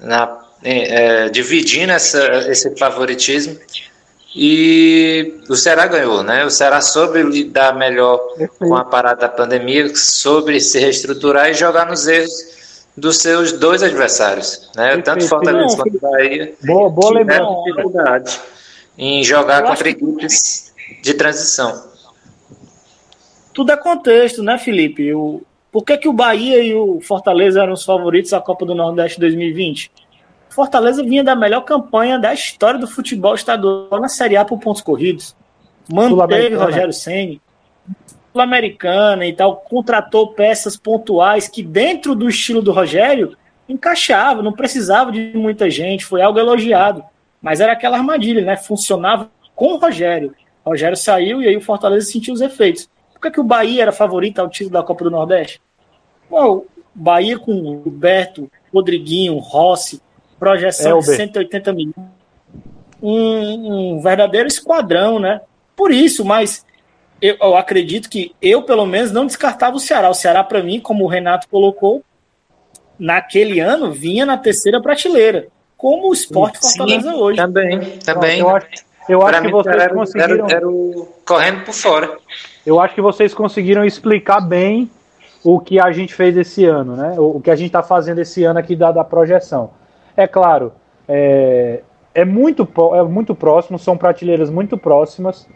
na 0.00 0.38
é, 0.64 1.28
dividindo 1.28 1.92
essa, 1.92 2.50
esse 2.50 2.74
favoritismo. 2.78 3.58
E 4.34 5.38
o 5.50 5.54
Ceará 5.54 5.86
ganhou, 5.86 6.22
né? 6.22 6.46
O 6.46 6.50
Ceará 6.50 6.80
soube 6.80 7.22
lidar 7.22 7.76
melhor 7.76 8.18
com 8.58 8.74
a 8.74 8.86
parada 8.86 9.20
da 9.20 9.28
pandemia, 9.28 9.94
soube 9.94 10.58
se 10.62 10.78
reestruturar 10.78 11.50
e 11.50 11.54
jogar 11.54 11.86
nos 11.86 12.06
erros 12.06 12.32
dos 12.96 13.18
seus 13.18 13.52
dois 13.52 13.82
adversários, 13.82 14.70
né? 14.74 14.96
Tanto 15.02 15.28
Fortaleza 15.28 15.76
quanto 15.76 16.00
Bahia 16.00 16.54
boa, 16.64 16.88
boa 16.88 17.22
dificuldade 17.66 18.40
em 18.96 19.22
jogar 19.24 19.62
contra 19.62 19.88
equipes 19.88 20.72
de 21.02 21.14
transição. 21.14 21.90
Tudo 23.52 23.72
é 23.72 23.76
contexto, 23.76 24.42
né, 24.42 24.58
Felipe? 24.58 25.12
O, 25.14 25.42
por 25.70 25.84
que, 25.84 25.96
que 25.96 26.08
o 26.08 26.12
Bahia 26.12 26.62
e 26.62 26.74
o 26.74 27.00
Fortaleza 27.00 27.62
eram 27.62 27.72
os 27.72 27.84
favoritos 27.84 28.32
à 28.32 28.40
Copa 28.40 28.64
do 28.64 28.74
Nordeste 28.74 29.20
2020? 29.20 29.90
Fortaleza 30.50 31.02
vinha 31.02 31.24
da 31.24 31.34
melhor 31.34 31.62
campanha 31.62 32.18
da 32.18 32.32
história 32.34 32.78
do 32.78 32.86
futebol 32.86 33.34
estadual 33.34 34.00
na 34.00 34.08
Série 34.08 34.36
A 34.36 34.44
por 34.44 34.58
pontos 34.58 34.82
corridos. 34.82 35.34
Manteve 35.90 36.54
Rogério 36.54 36.92
Senni, 36.92 37.40
Sul-Americana 38.32 39.26
e 39.26 39.32
tal, 39.32 39.56
contratou 39.56 40.28
peças 40.28 40.76
pontuais 40.76 41.48
que, 41.48 41.62
dentro 41.62 42.14
do 42.14 42.28
estilo 42.28 42.62
do 42.62 42.72
Rogério, 42.72 43.36
encaixava, 43.68 44.42
não 44.42 44.52
precisava 44.52 45.10
de 45.10 45.32
muita 45.34 45.70
gente, 45.70 46.04
foi 46.04 46.22
algo 46.22 46.38
elogiado. 46.38 47.02
Mas 47.42 47.60
era 47.60 47.72
aquela 47.72 47.98
armadilha, 47.98 48.40
né? 48.42 48.56
Funcionava 48.56 49.28
com 49.54 49.74
o 49.74 49.76
Rogério. 49.76 50.34
O 50.64 50.70
Rogério 50.70 50.96
saiu 50.96 51.42
e 51.42 51.48
aí 51.48 51.56
o 51.56 51.60
Fortaleza 51.60 52.06
sentiu 52.06 52.32
os 52.32 52.40
efeitos. 52.40 52.88
Por 53.12 53.20
que, 53.20 53.32
que 53.32 53.40
o 53.40 53.44
Bahia 53.44 53.82
era 53.82 53.92
favorito 53.92 54.38
ao 54.38 54.48
título 54.48 54.74
da 54.74 54.82
Copa 54.82 55.04
do 55.04 55.10
Nordeste? 55.10 55.60
Bom, 56.30 56.64
Bahia 56.94 57.38
com 57.38 57.52
o 57.52 57.82
Roberto, 57.82 58.50
Rodriguinho, 58.72 59.36
Rossi, 59.38 60.00
projeção 60.38 60.98
Elber. 60.98 61.10
de 61.10 61.16
180 61.16 61.72
milhões. 61.72 61.94
Um, 63.02 63.94
um, 63.94 64.00
verdadeiro 64.00 64.46
esquadrão, 64.46 65.18
né? 65.18 65.40
Por 65.74 65.90
isso, 65.90 66.24
mas 66.24 66.64
eu, 67.20 67.36
eu, 67.40 67.56
acredito 67.56 68.08
que 68.08 68.34
eu, 68.40 68.62
pelo 68.62 68.86
menos, 68.86 69.10
não 69.10 69.26
descartava 69.26 69.76
o 69.76 69.80
Ceará. 69.80 70.08
O 70.08 70.14
Ceará, 70.14 70.44
para 70.44 70.62
mim, 70.62 70.78
como 70.78 71.04
o 71.04 71.08
Renato 71.08 71.48
colocou, 71.48 72.04
naquele 72.98 73.58
ano 73.58 73.90
vinha 73.90 74.24
na 74.24 74.36
terceira 74.36 74.80
prateleira, 74.80 75.48
como 75.82 76.10
o 76.10 76.12
esporte 76.12 76.60
Fortaleza 76.60 77.12
hoje. 77.16 77.36
Também, 77.36 77.98
também. 77.98 78.38
Eu 78.38 78.48
acho, 78.54 78.66
eu 79.08 79.26
acho 79.26 79.42
que 79.42 79.50
vocês 79.50 79.74
era, 79.74 79.92
conseguiram. 79.92 80.44
Era, 80.46 80.54
era 80.54 80.68
o, 80.68 81.08
correndo 81.26 81.64
por 81.64 81.74
fora. 81.74 82.16
Eu 82.64 82.78
acho 82.78 82.94
que 82.94 83.02
vocês 83.02 83.34
conseguiram 83.34 83.84
explicar 83.84 84.40
bem 84.40 84.88
o 85.42 85.58
que 85.58 85.80
a 85.80 85.90
gente 85.90 86.14
fez 86.14 86.36
esse 86.36 86.64
ano, 86.64 86.94
né? 86.94 87.16
O, 87.18 87.38
o 87.38 87.40
que 87.40 87.50
a 87.50 87.56
gente 87.56 87.66
está 87.66 87.82
fazendo 87.82 88.20
esse 88.20 88.44
ano 88.44 88.60
aqui 88.60 88.76
da, 88.76 88.92
da 88.92 89.02
projeção. 89.02 89.70
É 90.16 90.24
claro, 90.24 90.72
é, 91.08 91.80
é, 92.14 92.24
muito, 92.24 92.68
é 92.94 93.02
muito 93.02 93.34
próximo, 93.34 93.76
são 93.76 93.98
prateleiras 93.98 94.50
muito 94.50 94.78
próximas. 94.78 95.48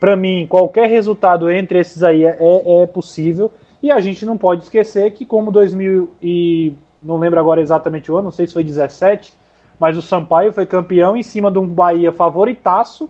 Para 0.00 0.16
mim, 0.16 0.48
qualquer 0.48 0.88
resultado 0.88 1.48
entre 1.48 1.78
esses 1.78 2.02
aí 2.02 2.24
é, 2.24 2.36
é, 2.40 2.82
é 2.82 2.86
possível. 2.88 3.52
E 3.80 3.92
a 3.92 4.00
gente 4.00 4.26
não 4.26 4.36
pode 4.36 4.64
esquecer 4.64 5.12
que, 5.12 5.24
como 5.24 5.52
2000 5.52 6.10
e 6.20 6.74
não 7.00 7.18
lembro 7.18 7.38
agora 7.38 7.60
exatamente 7.60 8.10
o 8.10 8.16
ano, 8.16 8.24
não 8.24 8.32
sei 8.32 8.48
se 8.48 8.52
foi 8.52 8.64
17, 8.64 9.38
mas 9.80 9.96
o 9.96 10.02
Sampaio 10.02 10.52
foi 10.52 10.66
campeão 10.66 11.16
em 11.16 11.22
cima 11.22 11.50
de 11.50 11.58
um 11.58 11.66
Bahia 11.66 12.12
favoritaço 12.12 13.08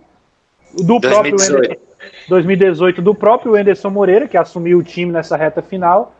do 0.73 0.99
2018. 0.99 1.01
próprio 1.01 1.57
Anderson, 1.57 1.81
2018 2.29 3.01
do 3.01 3.13
próprio 3.13 3.55
Anderson 3.55 3.89
Moreira, 3.89 4.27
que 4.27 4.37
assumiu 4.37 4.77
o 4.79 4.83
time 4.83 5.11
nessa 5.11 5.35
reta 5.35 5.61
final, 5.61 6.13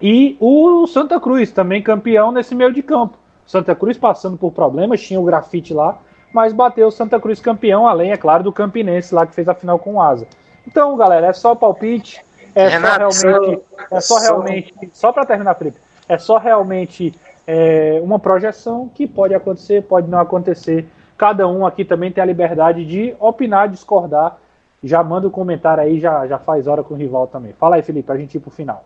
e 0.00 0.36
o 0.38 0.86
Santa 0.86 1.18
Cruz 1.18 1.50
também 1.50 1.82
campeão 1.82 2.30
nesse 2.30 2.54
meio 2.54 2.72
de 2.72 2.82
campo. 2.82 3.16
Santa 3.46 3.74
Cruz 3.74 3.96
passando 3.96 4.36
por 4.36 4.52
problemas, 4.52 5.00
tinha 5.00 5.18
o 5.18 5.24
grafite 5.24 5.72
lá, 5.72 5.98
mas 6.32 6.52
bateu 6.52 6.88
o 6.88 6.92
Santa 6.92 7.18
Cruz 7.18 7.40
campeão, 7.40 7.86
além, 7.86 8.12
é 8.12 8.16
claro, 8.18 8.44
do 8.44 8.52
Campinense 8.52 9.14
lá 9.14 9.26
que 9.26 9.34
fez 9.34 9.48
a 9.48 9.54
final 9.54 9.78
com 9.78 9.94
o 9.94 10.02
Asa. 10.02 10.26
Então, 10.66 10.94
galera, 10.96 11.28
é 11.28 11.32
só 11.32 11.54
palpite, 11.54 12.20
é 12.54 12.68
Renato, 12.68 13.12
só 13.12 13.22
realmente, 13.22 13.62
é 13.90 14.00
só 14.00 14.18
realmente, 14.18 14.74
só 14.92 15.12
para 15.12 15.24
terminar, 15.24 15.54
Felipe, 15.54 15.78
é 16.06 16.18
só 16.18 16.36
realmente 16.38 17.14
é, 17.46 18.00
uma 18.02 18.18
projeção 18.18 18.90
que 18.92 19.06
pode 19.06 19.34
acontecer, 19.34 19.82
pode 19.82 20.08
não 20.08 20.18
acontecer. 20.18 20.86
Cada 21.16 21.46
um 21.46 21.66
aqui 21.66 21.84
também 21.84 22.10
tem 22.10 22.22
a 22.22 22.26
liberdade 22.26 22.84
de 22.84 23.14
opinar, 23.20 23.68
discordar. 23.68 24.38
Já 24.82 25.02
manda 25.02 25.26
o 25.26 25.30
um 25.30 25.32
comentário 25.32 25.82
aí, 25.82 25.98
já, 25.98 26.26
já 26.26 26.38
faz 26.38 26.66
hora 26.66 26.82
com 26.82 26.94
o 26.94 26.96
rival 26.96 27.26
também. 27.26 27.54
Fala 27.58 27.76
aí, 27.76 27.82
Felipe, 27.82 28.06
pra 28.06 28.18
gente 28.18 28.36
ir 28.36 28.40
pro 28.40 28.50
final. 28.50 28.84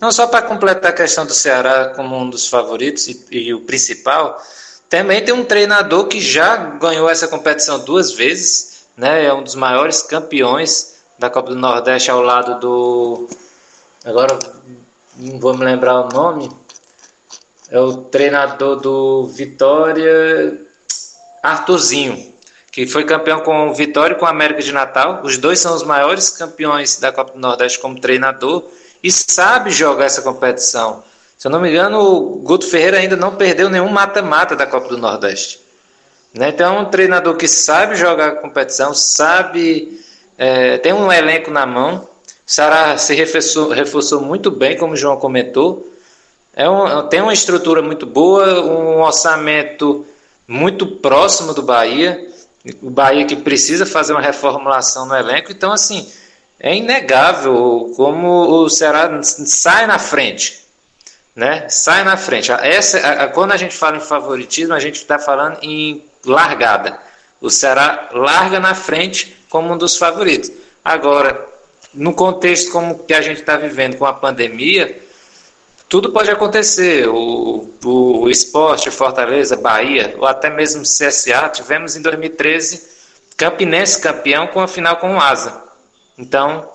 Não 0.00 0.12
só 0.12 0.26
para 0.26 0.42
completar 0.42 0.92
a 0.92 0.94
questão 0.94 1.26
do 1.26 1.34
Ceará 1.34 1.92
como 1.94 2.16
um 2.16 2.30
dos 2.30 2.48
favoritos 2.48 3.08
e, 3.08 3.26
e, 3.30 3.54
o 3.54 3.62
principal, 3.62 4.40
também 4.88 5.24
tem 5.24 5.34
um 5.34 5.44
treinador 5.44 6.06
que 6.06 6.20
já 6.20 6.56
ganhou 6.56 7.10
essa 7.10 7.26
competição 7.26 7.80
duas 7.80 8.12
vezes, 8.12 8.86
né? 8.96 9.24
É 9.24 9.34
um 9.34 9.42
dos 9.42 9.54
maiores 9.54 10.02
campeões 10.02 10.98
da 11.18 11.28
Copa 11.28 11.50
do 11.50 11.56
Nordeste 11.56 12.10
ao 12.10 12.22
lado 12.22 12.60
do 12.60 13.28
agora 14.04 14.38
não 15.16 15.38
vou 15.40 15.56
me 15.56 15.64
lembrar 15.64 16.00
o 16.00 16.08
nome. 16.08 16.48
É 17.70 17.78
o 17.78 17.98
treinador 17.98 18.76
do 18.76 19.26
Vitória 19.26 20.58
Arthurzinho, 21.42 22.32
que 22.72 22.86
foi 22.86 23.04
campeão 23.04 23.40
com 23.40 23.68
o 23.68 23.74
Vitória 23.74 24.14
e 24.14 24.18
com 24.18 24.24
o 24.24 24.28
América 24.28 24.62
de 24.62 24.72
Natal. 24.72 25.20
Os 25.22 25.36
dois 25.36 25.58
são 25.58 25.74
os 25.74 25.82
maiores 25.82 26.30
campeões 26.30 26.98
da 26.98 27.12
Copa 27.12 27.32
do 27.32 27.38
Nordeste 27.38 27.78
como 27.78 28.00
treinador 28.00 28.64
e 29.02 29.12
sabe 29.12 29.70
jogar 29.70 30.06
essa 30.06 30.22
competição. 30.22 31.04
Se 31.36 31.46
eu 31.46 31.50
não 31.50 31.60
me 31.60 31.70
engano, 31.70 32.00
o 32.00 32.36
Guto 32.36 32.66
Ferreira 32.66 32.98
ainda 32.98 33.16
não 33.16 33.36
perdeu 33.36 33.68
nenhum 33.68 33.88
mata-mata 33.88 34.56
da 34.56 34.66
Copa 34.66 34.88
do 34.88 34.98
Nordeste. 34.98 35.60
Né? 36.34 36.48
Então 36.48 36.76
é 36.76 36.80
um 36.80 36.84
treinador 36.86 37.36
que 37.36 37.46
sabe 37.46 37.96
jogar 37.96 38.28
a 38.28 38.36
competição, 38.36 38.94
sabe, 38.94 40.00
é, 40.36 40.78
tem 40.78 40.92
um 40.92 41.12
elenco 41.12 41.50
na 41.50 41.66
mão. 41.66 42.08
O 42.46 42.50
Ceará 42.50 42.96
se 42.96 43.14
reforçou, 43.14 43.68
reforçou 43.68 44.20
muito 44.20 44.50
bem, 44.50 44.76
como 44.76 44.94
o 44.94 44.96
João 44.96 45.16
comentou. 45.16 45.86
É 46.58 46.68
um, 46.68 47.06
tem 47.06 47.22
uma 47.22 47.32
estrutura 47.32 47.80
muito 47.80 48.04
boa, 48.04 48.60
um 48.62 49.00
orçamento 49.00 50.04
muito 50.44 50.88
próximo 50.88 51.54
do 51.54 51.62
Bahia. 51.62 52.26
O 52.82 52.90
Bahia 52.90 53.24
que 53.24 53.36
precisa 53.36 53.86
fazer 53.86 54.12
uma 54.12 54.20
reformulação 54.20 55.06
no 55.06 55.14
elenco. 55.14 55.52
Então, 55.52 55.70
assim, 55.70 56.10
é 56.58 56.74
inegável 56.74 57.92
como 57.94 58.64
o 58.64 58.68
Ceará 58.68 59.22
sai 59.22 59.86
na 59.86 60.00
frente. 60.00 60.66
Né? 61.36 61.68
Sai 61.68 62.02
na 62.02 62.16
frente. 62.16 62.50
Essa, 62.50 62.98
a, 62.98 63.28
quando 63.28 63.52
a 63.52 63.56
gente 63.56 63.76
fala 63.76 63.98
em 63.98 64.00
favoritismo, 64.00 64.74
a 64.74 64.80
gente 64.80 64.96
está 64.96 65.16
falando 65.16 65.58
em 65.62 66.02
largada. 66.26 66.98
O 67.40 67.50
Ceará 67.50 68.08
larga 68.12 68.58
na 68.58 68.74
frente 68.74 69.36
como 69.48 69.72
um 69.72 69.78
dos 69.78 69.96
favoritos. 69.96 70.50
Agora, 70.84 71.46
no 71.94 72.12
contexto 72.12 72.72
como 72.72 72.98
que 72.98 73.14
a 73.14 73.20
gente 73.20 73.42
está 73.42 73.56
vivendo 73.56 73.96
com 73.96 74.06
a 74.06 74.12
pandemia, 74.12 75.06
tudo 75.88 76.12
pode 76.12 76.30
acontecer. 76.30 77.08
O, 77.08 77.70
o, 77.84 78.20
o 78.20 78.30
esporte, 78.30 78.90
Fortaleza, 78.90 79.56
Bahia, 79.56 80.14
ou 80.18 80.26
até 80.26 80.50
mesmo 80.50 80.82
CSA, 80.82 81.48
tivemos 81.48 81.96
em 81.96 82.02
2013 82.02 82.98
Campinense 83.38 84.00
campeão 84.00 84.48
com 84.48 84.60
a 84.60 84.66
final 84.66 84.96
com 84.96 85.14
o 85.14 85.20
Asa. 85.20 85.62
Então, 86.18 86.68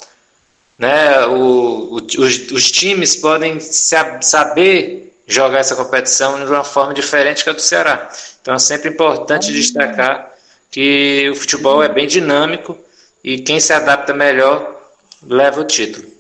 né, 0.80 1.26
o, 1.28 1.96
o, 1.96 1.96
os, 1.98 2.52
os, 2.52 2.72
times 2.72 3.18
podem 3.18 3.60
saber 3.60 5.14
jogar 5.28 5.60
essa 5.60 5.76
competição 5.76 6.40
de 6.44 6.50
uma 6.50 6.64
forma 6.64 6.94
diferente 6.94 7.44
que 7.44 7.50
a 7.50 7.54
do 7.54 7.62
Ceará. 7.62 8.10
Então 8.42 8.54
é 8.54 8.60
sempre 8.60 8.90
importante 8.90 9.52
destacar 9.52 10.34
que 10.72 11.30
o 11.30 11.36
futebol 11.36 11.84
é 11.84 11.90
bem 11.90 12.08
dinâmico 12.08 12.78
e 13.22 13.40
quem 13.40 13.60
se 13.60 13.74
adapta 13.74 14.14
melhor 14.14 14.82
leva 15.22 15.60
o 15.60 15.66
título. 15.66 16.13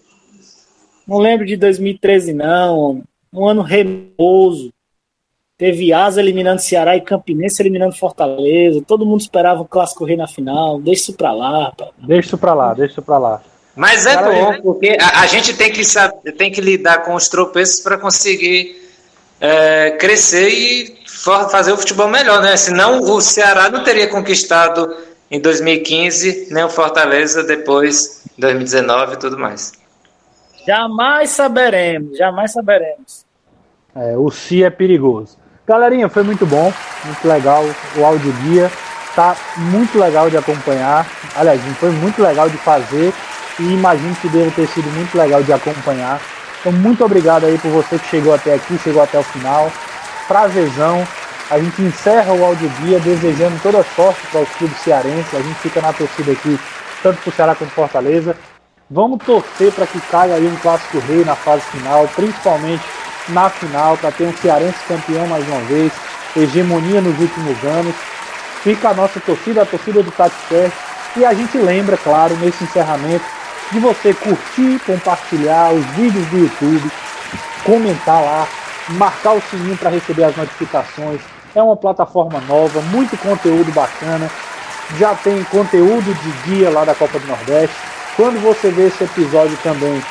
Não 1.07 1.17
lembro 1.17 1.45
de 1.45 1.57
2013 1.57 2.33
não, 2.33 3.03
um 3.31 3.47
ano 3.47 3.61
remoso. 3.61 4.71
Teve 5.57 5.93
Asa 5.93 6.19
eliminando 6.19 6.61
Ceará 6.61 6.95
e 6.95 7.01
Campinense 7.01 7.61
eliminando 7.61 7.95
Fortaleza. 7.95 8.83
Todo 8.85 9.05
mundo 9.05 9.21
esperava 9.21 9.61
o 9.61 9.67
Clássico 9.67 10.03
Rei 10.03 10.17
na 10.17 10.27
final. 10.27 10.79
Deixa 10.79 11.03
isso 11.03 11.13
pra 11.13 11.31
lá. 11.31 11.65
Rapaz. 11.65 11.91
Deixa 11.99 12.27
isso 12.27 12.37
pra 12.37 12.53
lá, 12.53 12.73
deixa 12.73 12.93
isso 12.93 13.01
pra 13.01 13.17
lá. 13.17 13.41
Mas 13.75 14.05
é 14.05 14.13
Cara, 14.13 14.31
bom, 14.31 14.61
porque 14.61 14.97
a, 14.99 15.21
a, 15.21 15.27
gente 15.27 15.53
tem 15.55 15.71
que, 15.71 15.83
saber, 15.83 16.31
tem 16.33 16.51
que 16.51 16.61
lidar 16.61 17.03
com 17.03 17.15
os 17.15 17.27
tropeços 17.27 17.79
para 17.81 17.97
conseguir 17.97 18.83
é, 19.41 19.91
crescer 19.91 20.47
e 20.49 20.95
for, 21.07 21.49
fazer 21.49 21.71
o 21.71 21.77
futebol 21.77 22.07
melhor, 22.07 22.41
né? 22.41 22.55
Senão 22.55 22.99
o 22.99 23.19
Ceará 23.19 23.69
não 23.69 23.83
teria 23.83 24.07
conquistado 24.07 24.95
em 25.29 25.39
2015, 25.39 26.49
nem 26.51 26.63
o 26.63 26.69
Fortaleza 26.69 27.43
depois, 27.43 28.21
2019 28.37 29.13
e 29.13 29.17
tudo 29.17 29.39
mais. 29.39 29.71
Jamais 30.66 31.30
saberemos, 31.30 32.18
jamais 32.18 32.51
saberemos. 32.51 33.26
É, 33.95 34.18
o 34.18 34.32
Si 34.32 34.64
é 34.64 34.70
perigoso. 34.70 35.38
Galerinha, 35.68 36.09
foi 36.09 36.24
muito 36.24 36.45
bom, 36.45 36.72
muito 37.05 37.28
legal. 37.28 37.64
O 37.97 38.05
áudio 38.05 38.34
guia 38.43 38.72
tá 39.16 39.36
muito 39.57 39.97
legal 39.99 40.30
de 40.30 40.38
acompanhar. 40.38 41.05
Aliás, 41.36 41.61
foi 41.78 41.91
muito 41.91 42.22
legal 42.22 42.49
de 42.49 42.57
fazer. 42.57 43.14
e 43.59 43.64
imagino 43.74 44.16
que 44.16 44.28
deve 44.30 44.51
ter 44.51 44.68
sido 44.68 44.89
muito 44.95 45.16
legal 45.16 45.43
de 45.43 45.53
acompanhar. 45.53 46.20
Então, 46.59 46.72
muito 46.72 47.03
obrigado 47.05 47.45
aí 47.45 47.57
por 47.57 47.70
você 47.70 47.99
que 47.99 48.07
chegou 48.07 48.34
até 48.34 48.55
aqui, 48.55 48.78
chegou 48.80 49.03
até 49.03 49.20
o 49.20 49.24
final. 49.24 49.72
Prazerzão. 50.28 51.05
A 51.51 51.59
gente 51.59 51.82
encerra 51.82 52.34
o 52.34 52.43
áudio 52.43 52.70
guia 52.82 52.99
desejando 52.99 53.59
toda 53.61 53.84
sorte 53.84 54.26
para 54.32 54.41
o 54.41 54.45
clube 54.45 54.74
cearense. 54.76 55.36
A 55.36 55.41
gente 55.41 55.59
fica 55.59 55.82
na 55.82 55.93
torcida 55.93 56.32
aqui, 56.32 56.57
tanto 57.03 57.22
para 57.22 57.30
o 57.30 57.34
Ceará 57.34 57.53
quanto 57.53 57.72
Fortaleza. 57.72 58.36
Vamos 58.93 59.25
torcer 59.25 59.71
para 59.71 59.87
que 59.87 59.99
caia 60.01 60.35
aí 60.35 60.45
um 60.45 60.55
clássico 60.57 60.99
rei 60.99 61.25
na 61.25 61.35
fase 61.35 61.63
final, 61.71 62.07
principalmente 62.15 62.83
na 63.29 63.49
final, 63.49 63.97
para 63.97 64.11
ter 64.11 64.25
um 64.25 64.37
cearense 64.37 64.77
campeão 64.87 65.25
mais 65.25 65.47
uma 65.47 65.61
vez, 65.61 65.91
hegemonia 66.37 67.01
nos 67.01 67.19
últimos 67.19 67.63
anos. 67.63 67.95
Fica 68.61 68.89
a 68.89 68.93
nossa 68.93 69.19
torcida, 69.19 69.63
a 69.63 69.65
torcida 69.65 70.03
do 70.03 70.11
TatiCast. 70.11 70.77
E 71.17 71.25
a 71.25 71.33
gente 71.33 71.57
lembra, 71.57 71.97
claro, 71.97 72.37
nesse 72.37 72.63
encerramento, 72.63 73.25
de 73.71 73.79
você 73.79 74.13
curtir, 74.13 74.79
compartilhar 74.85 75.73
os 75.73 75.83
vídeos 75.95 76.27
do 76.27 76.37
YouTube, 76.37 76.91
comentar 77.63 78.21
lá, 78.21 78.47
marcar 78.89 79.33
o 79.33 79.41
sininho 79.49 79.75
para 79.75 79.89
receber 79.89 80.25
as 80.25 80.37
notificações. 80.37 81.19
É 81.55 81.63
uma 81.63 81.75
plataforma 81.75 82.39
nova, 82.41 82.79
muito 82.83 83.17
conteúdo 83.17 83.71
bacana. 83.71 84.29
Já 84.99 85.15
tem 85.15 85.43
conteúdo 85.45 86.13
de 86.13 86.31
guia 86.47 86.69
lá 86.69 86.85
da 86.85 86.93
Copa 86.93 87.17
do 87.17 87.25
Nordeste. 87.25 87.93
Quando 88.16 88.39
você 88.41 88.70
vê 88.70 88.88
esse 88.88 89.03
episódio 89.03 89.57
também, 89.64 90.01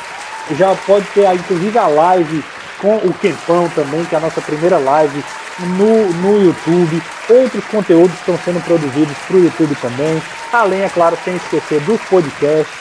já 0.57 0.75
pode 0.87 1.07
ter 1.15 1.33
inclusive 1.33 1.79
a 1.79 1.87
live 1.87 2.45
com 2.81 2.97
o 2.97 3.15
Quempão 3.15 3.69
também, 3.77 4.05
que 4.05 4.15
é 4.15 4.19
a 4.19 4.21
nossa 4.21 4.41
primeira 4.41 4.77
live 4.77 5.25
no, 5.61 6.13
no 6.15 6.45
YouTube. 6.45 7.01
Outros 7.29 7.65
conteúdos 7.67 8.15
estão 8.19 8.37
sendo 8.45 8.61
produzidos 8.65 9.17
para 9.29 9.37
o 9.37 9.45
YouTube 9.45 9.77
também. 9.77 10.21
Além, 10.53 10.83
é 10.83 10.89
claro, 10.89 11.17
sem 11.25 11.37
esquecer 11.37 11.81
dos 11.83 12.01
podcasts. 12.03 12.75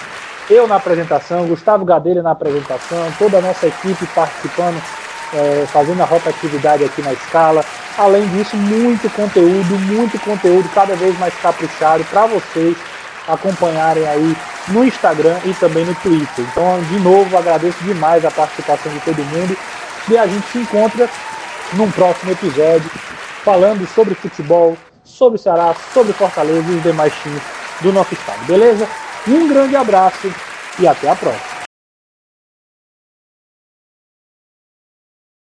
Eu 0.50 0.68
na 0.68 0.78
apresentação, 0.78 1.46
Gustavo 1.46 1.86
Gadelha 1.86 2.24
na 2.24 2.32
apresentação, 2.32 3.14
toda 3.20 3.38
a 3.38 3.42
nossa 3.42 3.68
equipe 3.68 4.06
participando, 4.08 4.82
é, 5.34 5.66
fazendo 5.68 6.02
a 6.02 6.06
rotatividade 6.06 6.84
aqui 6.84 7.02
na 7.04 7.14
escala. 7.14 7.64
Além 7.96 8.28
disso, 8.30 8.58
muito 8.58 9.08
conteúdo, 9.12 9.80
muito 9.80 10.20
conteúdo 10.20 10.68
cada 10.74 10.96
vez 10.96 11.18
mais 11.20 11.34
caprichado 11.36 12.04
para 12.06 12.26
vocês 12.26 12.76
acompanharem 13.28 14.08
aí 14.08 14.36
no 14.68 14.84
Instagram 14.84 15.38
e 15.46 15.54
também 15.54 15.86
no 15.86 15.96
Twitter. 15.96 16.46
Então, 16.52 16.82
de 16.90 17.00
novo, 17.00 17.38
agradeço 17.38 17.84
demais 17.84 18.26
a 18.26 18.32
participação 18.32 18.92
de 18.92 19.00
todo 19.00 19.24
mundo 19.24 19.58
e 20.10 20.18
a 20.18 20.28
gente 20.28 20.48
se 20.48 20.60
encontra 20.60 21.10
num 21.74 21.90
próximo 21.92 22.32
episódio 22.32 22.90
falando 23.44 23.88
sobre 23.88 24.16
futebol, 24.16 24.78
sobre 25.04 25.40
o 25.40 25.42
Ceará, 25.42 25.76
sobre 25.94 26.14
Fortaleza 26.14 26.70
e 26.70 26.76
os 26.76 26.84
demais 26.84 27.14
times 27.22 27.42
do 27.82 27.92
nosso 27.92 28.14
estado, 28.14 28.46
beleza? 28.46 28.88
Um 29.28 29.48
grande 29.48 29.76
abraço 29.76 30.32
e 30.80 30.88
até 30.88 31.10
a 31.10 31.16
próxima. 31.16 31.51